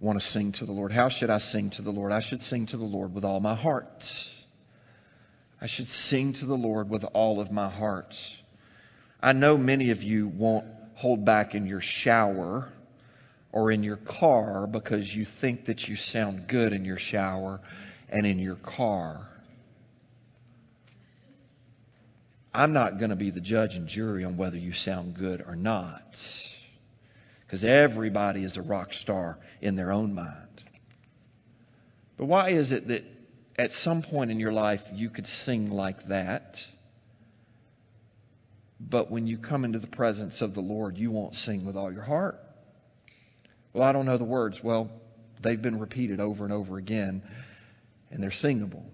want 0.00 0.18
to 0.18 0.24
sing 0.24 0.52
to 0.52 0.66
the 0.66 0.72
Lord? 0.72 0.92
How 0.92 1.08
should 1.08 1.30
I 1.30 1.38
sing 1.38 1.70
to 1.76 1.82
the 1.82 1.90
Lord? 1.90 2.12
I 2.12 2.22
should 2.22 2.40
sing 2.40 2.66
to 2.68 2.76
the 2.76 2.84
Lord 2.84 3.14
with 3.14 3.24
all 3.24 3.40
my 3.40 3.54
heart. 3.54 4.02
I 5.60 5.66
should 5.66 5.88
sing 5.88 6.34
to 6.34 6.46
the 6.46 6.54
Lord 6.54 6.88
with 6.88 7.04
all 7.14 7.40
of 7.40 7.50
my 7.50 7.70
heart. 7.70 8.14
I 9.20 9.32
know 9.32 9.56
many 9.56 9.90
of 9.90 10.02
you 10.02 10.26
won't 10.26 10.66
hold 10.94 11.24
back 11.24 11.54
in 11.54 11.66
your 11.66 11.80
shower 11.80 12.72
or 13.52 13.70
in 13.70 13.82
your 13.82 13.98
car 13.98 14.66
because 14.66 15.12
you 15.14 15.26
think 15.40 15.66
that 15.66 15.86
you 15.86 15.94
sound 15.94 16.48
good 16.48 16.72
in 16.72 16.84
your 16.84 16.98
shower 16.98 17.60
and 18.08 18.26
in 18.26 18.38
your 18.38 18.56
car. 18.56 19.28
I'm 22.54 22.72
not 22.72 22.98
going 22.98 23.10
to 23.10 23.16
be 23.16 23.30
the 23.30 23.40
judge 23.40 23.74
and 23.74 23.88
jury 23.88 24.24
on 24.24 24.36
whether 24.36 24.56
you 24.58 24.72
sound 24.72 25.16
good 25.16 25.42
or 25.46 25.56
not. 25.56 26.02
Because 27.46 27.64
everybody 27.64 28.44
is 28.44 28.56
a 28.56 28.62
rock 28.62 28.92
star 28.92 29.38
in 29.60 29.76
their 29.76 29.92
own 29.92 30.14
mind. 30.14 30.62
But 32.18 32.26
why 32.26 32.50
is 32.50 32.72
it 32.72 32.88
that 32.88 33.04
at 33.58 33.72
some 33.72 34.02
point 34.02 34.30
in 34.30 34.38
your 34.38 34.52
life 34.52 34.80
you 34.92 35.10
could 35.10 35.26
sing 35.26 35.70
like 35.70 36.08
that, 36.08 36.56
but 38.80 39.10
when 39.10 39.26
you 39.26 39.38
come 39.38 39.64
into 39.64 39.78
the 39.78 39.86
presence 39.86 40.42
of 40.42 40.54
the 40.54 40.60
Lord, 40.60 40.98
you 40.98 41.10
won't 41.10 41.34
sing 41.34 41.64
with 41.64 41.76
all 41.76 41.92
your 41.92 42.02
heart? 42.02 42.36
Well, 43.72 43.84
I 43.84 43.92
don't 43.92 44.06
know 44.06 44.18
the 44.18 44.24
words. 44.24 44.60
Well, 44.62 44.90
they've 45.42 45.60
been 45.60 45.78
repeated 45.78 46.20
over 46.20 46.44
and 46.44 46.52
over 46.52 46.76
again, 46.76 47.22
and 48.10 48.22
they're 48.22 48.30
singable. 48.30 48.84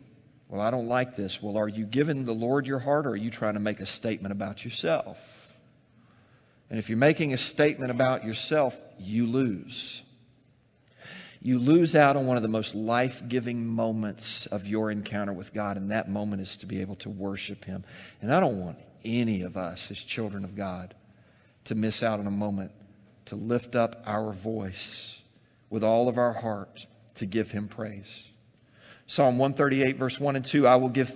Well, 0.49 0.61
I 0.63 0.71
don't 0.71 0.89
like 0.89 1.17
this. 1.17 1.39
Well, 1.43 1.59
are 1.59 1.69
you 1.69 1.85
giving 1.85 2.25
the 2.25 2.33
Lord 2.33 2.67
your 2.67 2.79
heart 2.79 3.07
or 3.07 3.11
are 3.11 3.17
you 3.17 3.31
trying 3.31 3.55
to 3.55 3.61
make 3.61 3.81
a 3.81 3.87
statement 3.87 4.33
about 4.33 4.65
yourself? 4.65 5.17
And 6.71 6.79
if 6.79 6.89
you're 6.89 6.99
making 6.99 7.33
a 7.33 7.39
statement 7.39 7.91
about 7.91 8.25
yourself, 8.25 8.73
you 8.99 9.27
lose. 9.27 10.03
you 11.41 11.59
lose 11.59 11.95
out 11.95 12.17
on 12.17 12.27
one 12.27 12.37
of 12.37 12.43
the 12.43 12.49
most 12.49 12.75
life 12.75 13.15
giving 13.29 13.67
moments 13.67 14.49
of 14.51 14.67
your 14.67 14.91
encounter 14.91 15.33
with 15.33 15.55
God, 15.55 15.77
and 15.77 15.91
that 15.91 16.09
moment 16.09 16.43
is 16.43 16.57
to 16.61 16.67
be 16.67 16.81
able 16.81 16.97
to 16.97 17.11
worship 17.11 17.65
Him. 17.65 17.85
And 18.21 18.33
I 18.33 18.41
don't 18.41 18.59
want 18.59 18.79
any 19.05 19.43
of 19.43 19.57
us 19.57 19.87
as 19.91 19.99
children 19.99 20.45
of 20.45 20.57
God 20.57 20.95
to 21.67 21.75
miss 21.75 22.03
out 22.03 22.21
on 22.21 22.27
a 22.27 22.31
moment 22.31 22.73
to 23.27 23.37
lift 23.37 23.75
up 23.75 23.95
our 24.05 24.33
voice 24.33 25.21
with 25.71 25.85
all 25.85 26.09
of 26.09 26.19
our 26.19 26.33
heart 26.33 26.81
to 27.17 27.27
give 27.27 27.49
Him 27.49 27.69
praise. 27.69 28.25
Psalm 29.11 29.39
138, 29.39 29.99
verse 29.99 30.21
1 30.21 30.37
and 30.37 30.45
2 30.45 30.67
I 30.67 30.77
will 30.77 30.91
give 30.91 31.09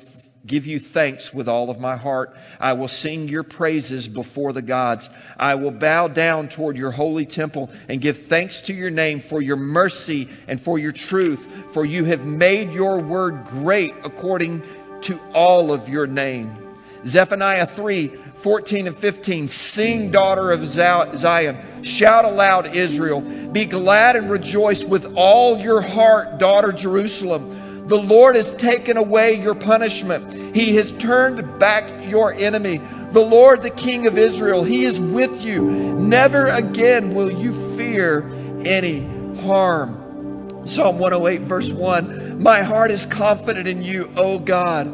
give 0.47 0.67
you 0.67 0.81
thanks 0.81 1.31
with 1.33 1.47
all 1.47 1.71
of 1.71 1.79
my 1.79 1.97
heart. 1.97 2.31
I 2.59 2.73
will 2.73 2.89
sing 2.89 3.29
your 3.29 3.45
praises 3.45 4.09
before 4.09 4.53
the 4.53 4.63
gods. 4.63 5.09
I 5.39 5.55
will 5.55 5.71
bow 5.71 6.09
down 6.09 6.49
toward 6.49 6.77
your 6.77 6.91
holy 6.91 7.27
temple 7.27 7.71
and 7.89 8.01
give 8.01 8.17
thanks 8.29 8.61
to 8.67 8.73
your 8.73 8.91
name 8.91 9.23
for 9.29 9.41
your 9.41 9.57
mercy 9.57 10.29
and 10.49 10.61
for 10.61 10.79
your 10.79 10.91
truth, 10.91 11.39
for 11.75 11.85
you 11.85 12.05
have 12.07 12.21
made 12.21 12.73
your 12.73 13.01
word 13.01 13.45
great 13.45 13.93
according 14.03 14.63
to 15.03 15.21
all 15.33 15.73
of 15.73 15.89
your 15.89 16.09
name. 16.09 16.59
Zephaniah 17.07 17.77
3, 17.77 18.13
14 18.43 18.87
and 18.89 18.97
15. 18.99 19.49
Sing, 19.49 20.11
daughter 20.11 20.51
of 20.51 20.65
Zion. 20.67 21.85
Shout 21.85 22.25
aloud, 22.25 22.75
Israel. 22.75 23.51
Be 23.53 23.69
glad 23.69 24.17
and 24.17 24.31
rejoice 24.31 24.83
with 24.83 25.05
all 25.17 25.59
your 25.59 25.83
heart, 25.83 26.39
daughter 26.39 26.73
Jerusalem. 26.73 27.62
The 27.93 27.99
Lord 27.99 28.37
has 28.37 28.55
taken 28.55 28.97
away 28.97 29.35
your 29.35 29.55
punishment. 29.55 30.57
He 30.57 30.77
has 30.77 30.91
turned 30.99 31.59
back 31.61 32.09
your 32.09 32.33
enemy. 32.33 32.79
The 33.13 33.21
Lord, 33.21 33.61
the 33.61 33.69
King 33.69 34.07
of 34.07 34.17
Israel, 34.17 34.65
He 34.65 34.87
is 34.87 34.99
with 34.99 35.43
you. 35.43 35.61
Never 35.61 36.47
again 36.47 37.15
will 37.15 37.31
you 37.31 37.77
fear 37.77 38.23
any 38.65 39.05
harm. 39.43 40.65
Psalm 40.65 40.99
108, 41.01 41.47
verse 41.47 41.71
1 41.71 42.43
My 42.43 42.63
heart 42.63 42.91
is 42.91 43.05
confident 43.13 43.69
in 43.69 43.83
you, 43.83 44.09
O 44.17 44.39
God. 44.39 44.87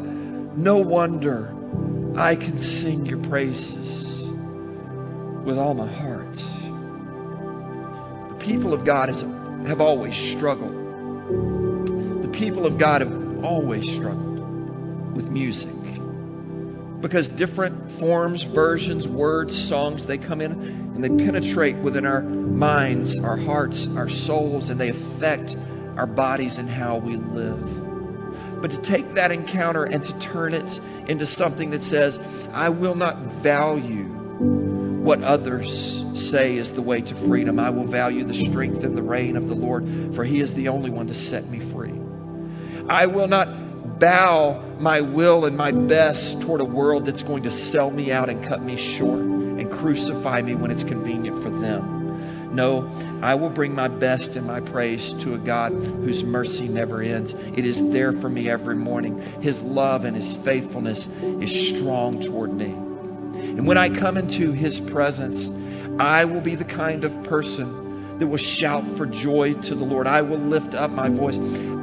No 0.57 0.79
wonder 0.79 1.55
I 2.17 2.35
can 2.35 2.57
sing 2.57 3.05
your 3.05 3.23
praises 3.29 4.19
with 5.45 5.57
all 5.57 5.73
my 5.73 5.89
heart. 5.89 6.35
The 8.33 8.45
people 8.45 8.73
of 8.73 8.85
God 8.85 9.07
have 9.65 9.79
always 9.79 10.17
struggled 10.35 11.68
people 12.39 12.65
of 12.65 12.79
God 12.79 13.01
have 13.01 13.43
always 13.43 13.83
struggled 13.95 14.39
with 15.13 15.25
music. 15.25 15.75
Because 17.01 17.27
different 17.27 17.99
forms, 17.99 18.43
versions, 18.55 19.07
words, 19.07 19.67
songs, 19.67 20.07
they 20.07 20.17
come 20.17 20.39
in 20.39 20.51
and 20.51 21.03
they 21.03 21.23
penetrate 21.23 21.75
within 21.77 22.05
our 22.05 22.21
minds, 22.21 23.19
our 23.19 23.37
hearts, 23.37 23.87
our 23.95 24.09
souls, 24.09 24.69
and 24.69 24.79
they 24.79 24.89
affect 24.89 25.55
our 25.97 26.07
bodies 26.07 26.57
and 26.57 26.69
how 26.69 26.97
we 26.97 27.17
live. 27.17 28.61
But 28.61 28.71
to 28.71 28.81
take 28.81 29.15
that 29.15 29.31
encounter 29.31 29.83
and 29.83 30.01
to 30.03 30.19
turn 30.19 30.53
it 30.53 30.69
into 31.09 31.25
something 31.25 31.71
that 31.71 31.81
says, 31.81 32.17
I 32.53 32.69
will 32.69 32.95
not 32.95 33.43
value 33.43 34.05
what 35.03 35.23
others 35.23 36.03
say 36.15 36.55
is 36.57 36.73
the 36.73 36.81
way 36.81 37.01
to 37.01 37.27
freedom. 37.27 37.59
I 37.59 37.69
will 37.69 37.89
value 37.89 38.25
the 38.25 38.33
strength 38.33 38.83
and 38.83 38.97
the 38.97 39.03
reign 39.03 39.35
of 39.37 39.47
the 39.47 39.55
Lord, 39.55 39.85
for 40.15 40.23
He 40.23 40.39
is 40.39 40.53
the 40.53 40.67
only 40.67 40.89
one 40.89 41.07
to 41.07 41.15
set 41.15 41.45
me 41.49 41.71
free. 41.73 42.08
I 42.89 43.05
will 43.05 43.27
not 43.27 43.99
bow 43.99 44.77
my 44.79 45.01
will 45.01 45.45
and 45.45 45.55
my 45.55 45.71
best 45.71 46.41
toward 46.41 46.61
a 46.61 46.65
world 46.65 47.05
that's 47.05 47.21
going 47.21 47.43
to 47.43 47.51
sell 47.51 47.91
me 47.91 48.11
out 48.11 48.29
and 48.29 48.47
cut 48.47 48.63
me 48.63 48.77
short 48.97 49.19
and 49.19 49.69
crucify 49.69 50.41
me 50.41 50.55
when 50.55 50.71
it's 50.71 50.83
convenient 50.83 51.43
for 51.43 51.49
them. 51.49 52.55
No, 52.55 52.87
I 53.21 53.35
will 53.35 53.51
bring 53.51 53.75
my 53.75 53.87
best 53.87 54.31
and 54.31 54.47
my 54.47 54.59
praise 54.59 55.13
to 55.23 55.35
a 55.35 55.37
God 55.37 55.71
whose 55.71 56.23
mercy 56.23 56.67
never 56.67 57.03
ends. 57.03 57.35
It 57.35 57.63
is 57.63 57.79
there 57.91 58.11
for 58.13 58.29
me 58.29 58.49
every 58.49 58.75
morning. 58.75 59.19
His 59.41 59.61
love 59.61 60.03
and 60.05 60.15
His 60.15 60.33
faithfulness 60.43 61.07
is 61.21 61.77
strong 61.77 62.23
toward 62.23 62.53
me. 62.53 62.71
And 62.71 63.67
when 63.67 63.77
I 63.77 63.89
come 63.89 64.17
into 64.17 64.51
His 64.51 64.79
presence, 64.91 65.47
I 65.99 66.25
will 66.25 66.41
be 66.41 66.55
the 66.55 66.65
kind 66.65 67.03
of 67.03 67.23
person 67.25 67.88
that 68.19 68.27
will 68.27 68.37
shout 68.37 68.83
for 68.97 69.05
joy 69.05 69.53
to 69.53 69.75
the 69.75 69.83
Lord. 69.83 70.05
I 70.07 70.21
will 70.21 70.39
lift 70.39 70.73
up 70.73 70.91
my 70.91 71.09
voice. 71.09 71.37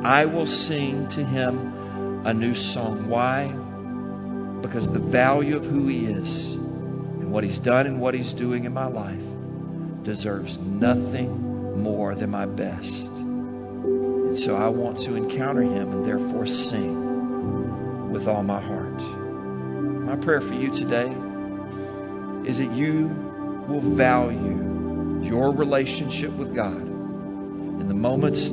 I 0.05 0.27
will 0.27 0.47
sing 0.47 1.09
to 1.13 1.25
him 1.25 2.25
a 2.27 2.35
new 2.35 2.55
song. 2.55 3.09
Why? 3.09 3.49
Because 4.61 4.87
the 4.93 4.99
value 4.99 5.57
of 5.57 5.65
who 5.65 5.89
he 5.89 6.05
is 6.05 6.53
and 6.53 7.33
what 7.33 7.43
he's 7.45 7.59
done 7.59 7.87
and 7.87 8.01
what 8.01 8.15
he's 8.15 8.35
doing 8.35 8.65
in 8.65 8.73
my 8.73 8.87
life 8.87 9.23
deserves 10.05 10.59
nothing 10.59 11.83
more 11.83 12.15
than 12.15 12.31
my 12.31 12.47
best. 12.47 12.93
And 12.93 14.37
so 14.37 14.57
I 14.57 14.69
want 14.69 14.99
to 15.01 15.15
encounter 15.15 15.63
him 15.63 15.93
and 15.93 16.07
therefore 16.07 16.47
sing 16.47 18.11
with 18.13 18.29
all 18.29 18.43
my 18.43 18.61
heart. 18.61 19.01
My 20.05 20.17
prayer 20.17 20.41
for 20.41 20.55
you 20.55 20.71
today 20.73 21.09
is 22.49 22.59
that 22.59 22.73
you 22.73 23.09
will 23.69 23.97
value 23.97 24.66
your 25.27 25.53
relationship 25.53 26.33
with 26.33 26.55
God 26.55 26.81
in 26.81 27.89
the 27.89 27.95
moments 27.95 28.49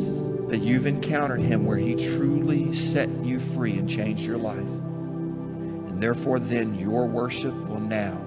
that 0.50 0.60
you've 0.60 0.86
encountered 0.86 1.42
Him 1.42 1.66
where 1.66 1.78
He 1.78 1.96
truly 1.96 2.74
set 2.74 3.10
you 3.10 3.40
free 3.56 3.78
and 3.78 3.88
changed 3.88 4.24
your 4.24 4.38
life. 4.38 4.58
And 4.58 6.02
therefore, 6.02 6.40
then 6.40 6.76
your 6.76 7.08
worship 7.08 7.54
will 7.54 7.80
now 7.80 8.20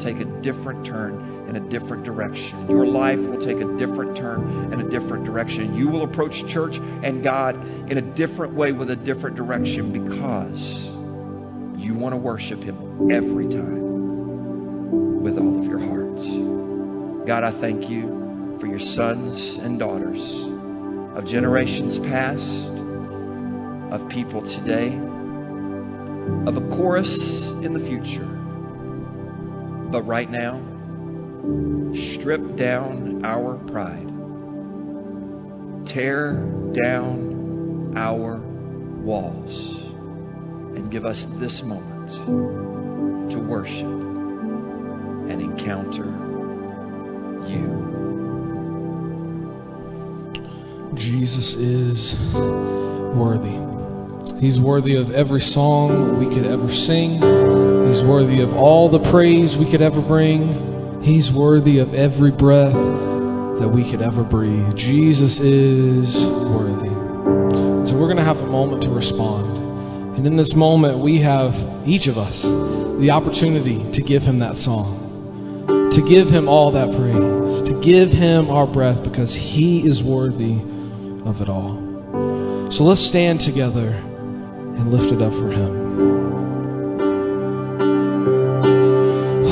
take 0.00 0.16
a 0.16 0.24
different 0.42 0.86
turn 0.86 1.46
in 1.48 1.56
a 1.56 1.68
different 1.68 2.04
direction. 2.04 2.68
Your 2.68 2.86
life 2.86 3.18
will 3.18 3.44
take 3.44 3.58
a 3.58 3.76
different 3.76 4.16
turn 4.16 4.72
in 4.72 4.80
a 4.80 4.88
different 4.88 5.24
direction. 5.24 5.74
You 5.74 5.88
will 5.88 6.04
approach 6.04 6.46
church 6.46 6.76
and 6.76 7.22
God 7.22 7.56
in 7.90 7.98
a 7.98 8.14
different 8.14 8.54
way 8.54 8.72
with 8.72 8.90
a 8.90 8.96
different 8.96 9.36
direction 9.36 9.92
because 9.92 10.82
you 11.80 11.94
want 11.94 12.12
to 12.12 12.18
worship 12.18 12.62
Him 12.62 13.10
every 13.10 13.48
time 13.48 15.22
with 15.22 15.38
all 15.38 15.58
of 15.58 15.64
your 15.64 15.78
hearts. 15.78 16.67
God, 17.28 17.44
I 17.44 17.60
thank 17.60 17.90
you 17.90 18.56
for 18.58 18.66
your 18.66 18.78
sons 18.78 19.58
and 19.60 19.78
daughters 19.78 20.18
of 21.14 21.26
generations 21.26 21.98
past, 21.98 22.70
of 23.92 24.08
people 24.08 24.40
today, 24.40 24.96
of 26.48 26.56
a 26.56 26.66
chorus 26.74 27.12
in 27.62 27.74
the 27.74 27.80
future. 27.80 28.24
But 29.92 30.04
right 30.04 30.30
now, 30.30 30.58
strip 32.14 32.56
down 32.56 33.26
our 33.26 33.58
pride, 33.66 34.08
tear 35.86 36.32
down 36.72 37.92
our 37.94 38.40
walls, 39.02 39.76
and 40.78 40.90
give 40.90 41.04
us 41.04 41.26
this 41.38 41.60
moment 41.62 43.30
to 43.32 43.38
worship 43.38 43.84
and 43.84 45.42
encounter 45.42 46.27
Jesus 50.94 51.54
is 51.54 52.14
worthy. 53.16 53.58
He's 54.40 54.60
worthy 54.60 54.96
of 54.96 55.10
every 55.10 55.40
song 55.40 56.18
we 56.18 56.32
could 56.32 56.46
ever 56.46 56.70
sing. 56.70 57.14
He's 57.90 58.02
worthy 58.02 58.40
of 58.40 58.54
all 58.54 58.88
the 58.88 59.02
praise 59.10 59.56
we 59.58 59.68
could 59.70 59.82
ever 59.82 60.00
bring. 60.00 61.02
He's 61.02 61.30
worthy 61.32 61.80
of 61.80 61.92
every 61.94 62.30
breath 62.30 62.72
that 62.72 63.68
we 63.68 63.90
could 63.90 64.00
ever 64.00 64.22
breathe. 64.22 64.76
Jesus 64.76 65.40
is 65.40 66.14
worthy. 66.54 66.94
So 67.90 67.98
we're 67.98 68.06
going 68.06 68.22
to 68.22 68.24
have 68.24 68.38
a 68.38 68.46
moment 68.46 68.82
to 68.84 68.90
respond. 68.90 70.16
And 70.16 70.26
in 70.26 70.36
this 70.36 70.54
moment, 70.54 71.02
we 71.02 71.20
have, 71.22 71.54
each 71.86 72.06
of 72.06 72.16
us, 72.16 72.42
the 73.00 73.10
opportunity 73.10 73.78
to 73.92 74.02
give 74.02 74.22
him 74.22 74.38
that 74.38 74.56
song, 74.56 75.90
to 75.92 76.02
give 76.02 76.28
him 76.28 76.48
all 76.48 76.72
that 76.72 76.90
praise, 76.94 77.68
to 77.68 77.80
give 77.82 78.10
him 78.10 78.50
our 78.50 78.66
breath 78.66 79.02
because 79.02 79.34
he 79.34 79.86
is 79.86 80.02
worthy 80.02 80.58
of 81.28 81.40
it 81.42 81.48
all. 81.48 81.76
So 82.72 82.84
let's 82.84 83.06
stand 83.06 83.40
together 83.40 83.88
and 83.88 84.90
lift 84.90 85.12
it 85.12 85.20
up 85.20 85.32
for 85.32 85.50
Him. 85.50 85.72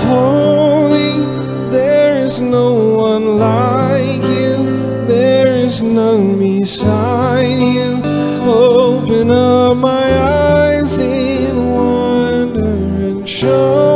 Holy, 0.09 1.71
there 1.71 2.25
is 2.25 2.41
no 2.41 2.97
one 2.97 3.39
like 3.39 4.23
you, 4.23 5.07
there 5.07 5.57
is 5.57 5.83
none 5.83 6.39
beside 6.39 7.61
you. 7.61 8.01
Open 8.49 9.31
up 9.31 9.77
my 9.77 10.07
eyes 10.19 10.97
in 10.97 11.73
wonder 11.73 12.65
and 12.65 13.29
show 13.29 13.96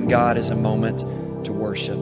God 0.00 0.36
is 0.36 0.50
a 0.50 0.54
moment 0.54 0.98
to 1.46 1.52
worship, 1.52 1.98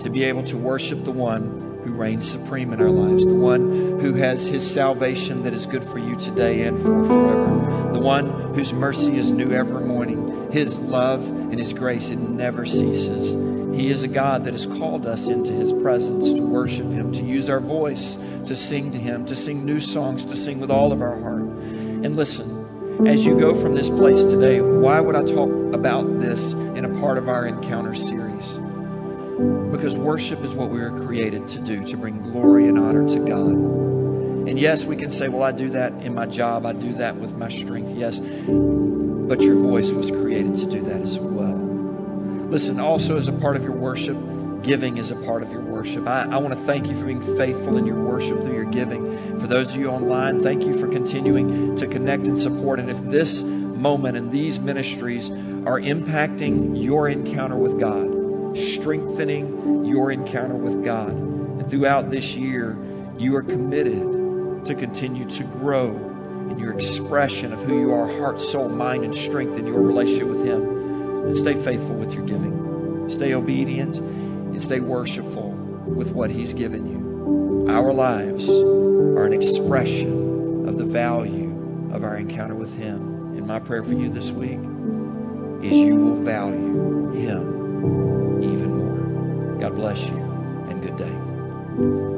to 0.00 0.10
be 0.10 0.24
able 0.24 0.44
to 0.46 0.56
worship 0.56 1.04
the 1.04 1.12
one 1.12 1.82
who 1.84 1.92
reigns 1.92 2.30
supreme 2.30 2.72
in 2.72 2.80
our 2.80 2.90
lives, 2.90 3.26
the 3.26 3.34
one 3.34 4.00
who 4.00 4.14
has 4.14 4.46
his 4.46 4.74
salvation 4.74 5.42
that 5.44 5.52
is 5.52 5.66
good 5.66 5.84
for 5.84 5.98
you 5.98 6.16
today 6.18 6.62
and 6.62 6.78
for 6.78 7.04
forever, 7.04 7.92
the 7.92 8.00
one 8.00 8.54
whose 8.54 8.72
mercy 8.72 9.18
is 9.18 9.30
new 9.30 9.52
every 9.52 9.84
morning, 9.84 10.50
his 10.50 10.78
love 10.78 11.20
and 11.20 11.58
his 11.58 11.72
grace, 11.72 12.08
it 12.08 12.18
never 12.18 12.64
ceases. 12.64 13.54
He 13.74 13.90
is 13.90 14.04
a 14.04 14.08
God 14.08 14.44
that 14.44 14.52
has 14.52 14.66
called 14.66 15.04
us 15.04 15.26
into 15.26 15.52
His 15.52 15.72
presence 15.82 16.30
to 16.30 16.40
worship 16.40 16.86
Him, 16.86 17.12
to 17.12 17.24
use 17.24 17.50
our 17.50 17.58
voice 17.58 18.16
to 18.46 18.54
sing 18.54 18.92
to 18.92 18.98
Him, 18.98 19.26
to 19.26 19.34
sing 19.34 19.64
new 19.64 19.80
songs, 19.80 20.24
to 20.26 20.36
sing 20.36 20.60
with 20.60 20.70
all 20.70 20.92
of 20.92 21.02
our 21.02 21.18
heart. 21.18 21.42
And 21.42 22.14
listen, 22.14 23.08
as 23.08 23.24
you 23.24 23.36
go 23.38 23.60
from 23.60 23.74
this 23.74 23.88
place 23.88 24.22
today, 24.30 24.60
why 24.60 25.00
would 25.00 25.16
I 25.16 25.24
talk 25.24 25.50
about 25.74 26.20
this 26.20 26.40
in 26.52 26.84
a 26.84 27.00
part 27.00 27.18
of 27.18 27.28
our 27.28 27.46
encounter 27.46 27.94
series? 27.94 28.46
Because 29.72 29.96
worship 29.96 30.40
is 30.40 30.54
what 30.54 30.70
we 30.70 30.78
were 30.78 31.04
created 31.04 31.46
to 31.48 31.64
do, 31.66 31.84
to 31.90 31.96
bring 31.96 32.22
glory 32.22 32.68
and 32.68 32.78
honor 32.78 33.06
to 33.06 33.18
God. 33.18 33.54
And 34.48 34.58
yes, 34.58 34.84
we 34.84 34.96
can 34.96 35.10
say, 35.10 35.28
well, 35.28 35.42
I 35.42 35.52
do 35.52 35.70
that 35.70 35.92
in 36.02 36.14
my 36.14 36.26
job, 36.26 36.64
I 36.66 36.72
do 36.72 36.94
that 36.94 37.18
with 37.18 37.32
my 37.32 37.48
strength, 37.48 37.96
yes. 37.96 38.18
But 38.20 39.40
your 39.40 39.58
voice 39.60 39.90
was 39.90 40.10
created 40.10 40.56
to 40.56 40.70
do 40.70 40.82
that 40.82 41.02
as 41.02 41.18
well. 41.18 41.58
Listen, 42.50 42.78
also 42.78 43.16
as 43.16 43.26
a 43.26 43.32
part 43.32 43.56
of 43.56 43.62
your 43.62 43.76
worship, 43.76 44.16
giving 44.62 44.98
is 44.98 45.10
a 45.10 45.16
part 45.26 45.42
of 45.42 45.50
your 45.50 45.64
worship. 45.64 46.06
I, 46.06 46.24
I 46.30 46.36
want 46.38 46.54
to 46.54 46.66
thank 46.66 46.86
you 46.86 46.98
for 46.98 47.06
being 47.06 47.36
faithful 47.36 47.76
in 47.76 47.86
your 47.86 48.02
worship 48.02 48.40
through 48.40 48.54
your 48.54 48.70
giving. 48.70 49.40
For 49.40 49.46
those 49.46 49.70
of 49.70 49.76
you 49.76 49.88
online, 49.88 50.42
thank 50.42 50.62
you 50.62 50.78
for 50.78 50.88
continuing 50.88 51.76
to 51.76 51.86
connect 51.86 52.24
and 52.24 52.38
support. 52.38 52.78
And 52.78 52.90
if 52.90 53.10
this 53.10 53.42
moment 53.84 54.16
and 54.16 54.32
these 54.32 54.58
ministries 54.58 55.28
are 55.28 55.78
impacting 55.78 56.82
your 56.82 57.10
encounter 57.10 57.56
with 57.56 57.78
God, 57.78 58.56
strengthening 58.76 59.84
your 59.84 60.10
encounter 60.10 60.56
with 60.56 60.82
God, 60.82 61.10
and 61.10 61.70
throughout 61.70 62.10
this 62.10 62.24
year, 62.24 62.78
you 63.18 63.36
are 63.36 63.42
committed 63.42 64.64
to 64.64 64.74
continue 64.74 65.28
to 65.28 65.44
grow 65.60 65.94
in 66.50 66.58
your 66.58 66.72
expression 66.72 67.52
of 67.52 67.60
who 67.60 67.78
you 67.78 67.92
are, 67.92 68.08
heart, 68.08 68.40
soul, 68.40 68.70
mind, 68.70 69.04
and 69.04 69.14
strength 69.14 69.58
in 69.58 69.66
your 69.66 69.82
relationship 69.82 70.28
with 70.28 70.46
Him. 70.46 71.26
And 71.26 71.36
stay 71.36 71.54
faithful 71.62 71.96
with 71.96 72.12
your 72.12 72.24
giving. 72.24 73.08
Stay 73.10 73.34
obedient 73.34 73.96
and 73.96 74.62
stay 74.62 74.80
worshipful 74.80 75.52
with 75.94 76.10
what 76.10 76.30
He's 76.30 76.54
given 76.54 76.86
you. 76.86 77.70
Our 77.70 77.92
lives 77.92 78.48
are 78.48 79.26
an 79.26 79.34
expression 79.34 80.68
of 80.68 80.78
the 80.78 80.86
value 80.86 81.92
of 81.92 82.02
our 82.02 82.16
encounter 82.16 82.54
with 82.54 82.72
Him. 82.72 83.13
And 83.44 83.50
my 83.50 83.58
prayer 83.58 83.82
for 83.82 83.92
you 83.92 84.08
this 84.08 84.30
week 84.30 84.58
is 85.62 85.76
you 85.76 85.96
will 85.96 86.24
value 86.24 87.12
Him 87.12 88.42
even 88.42 88.74
more. 88.74 89.60
God 89.60 89.74
bless 89.74 89.98
you 89.98 90.16
and 90.16 90.80
good 90.80 90.96
day. 90.96 92.14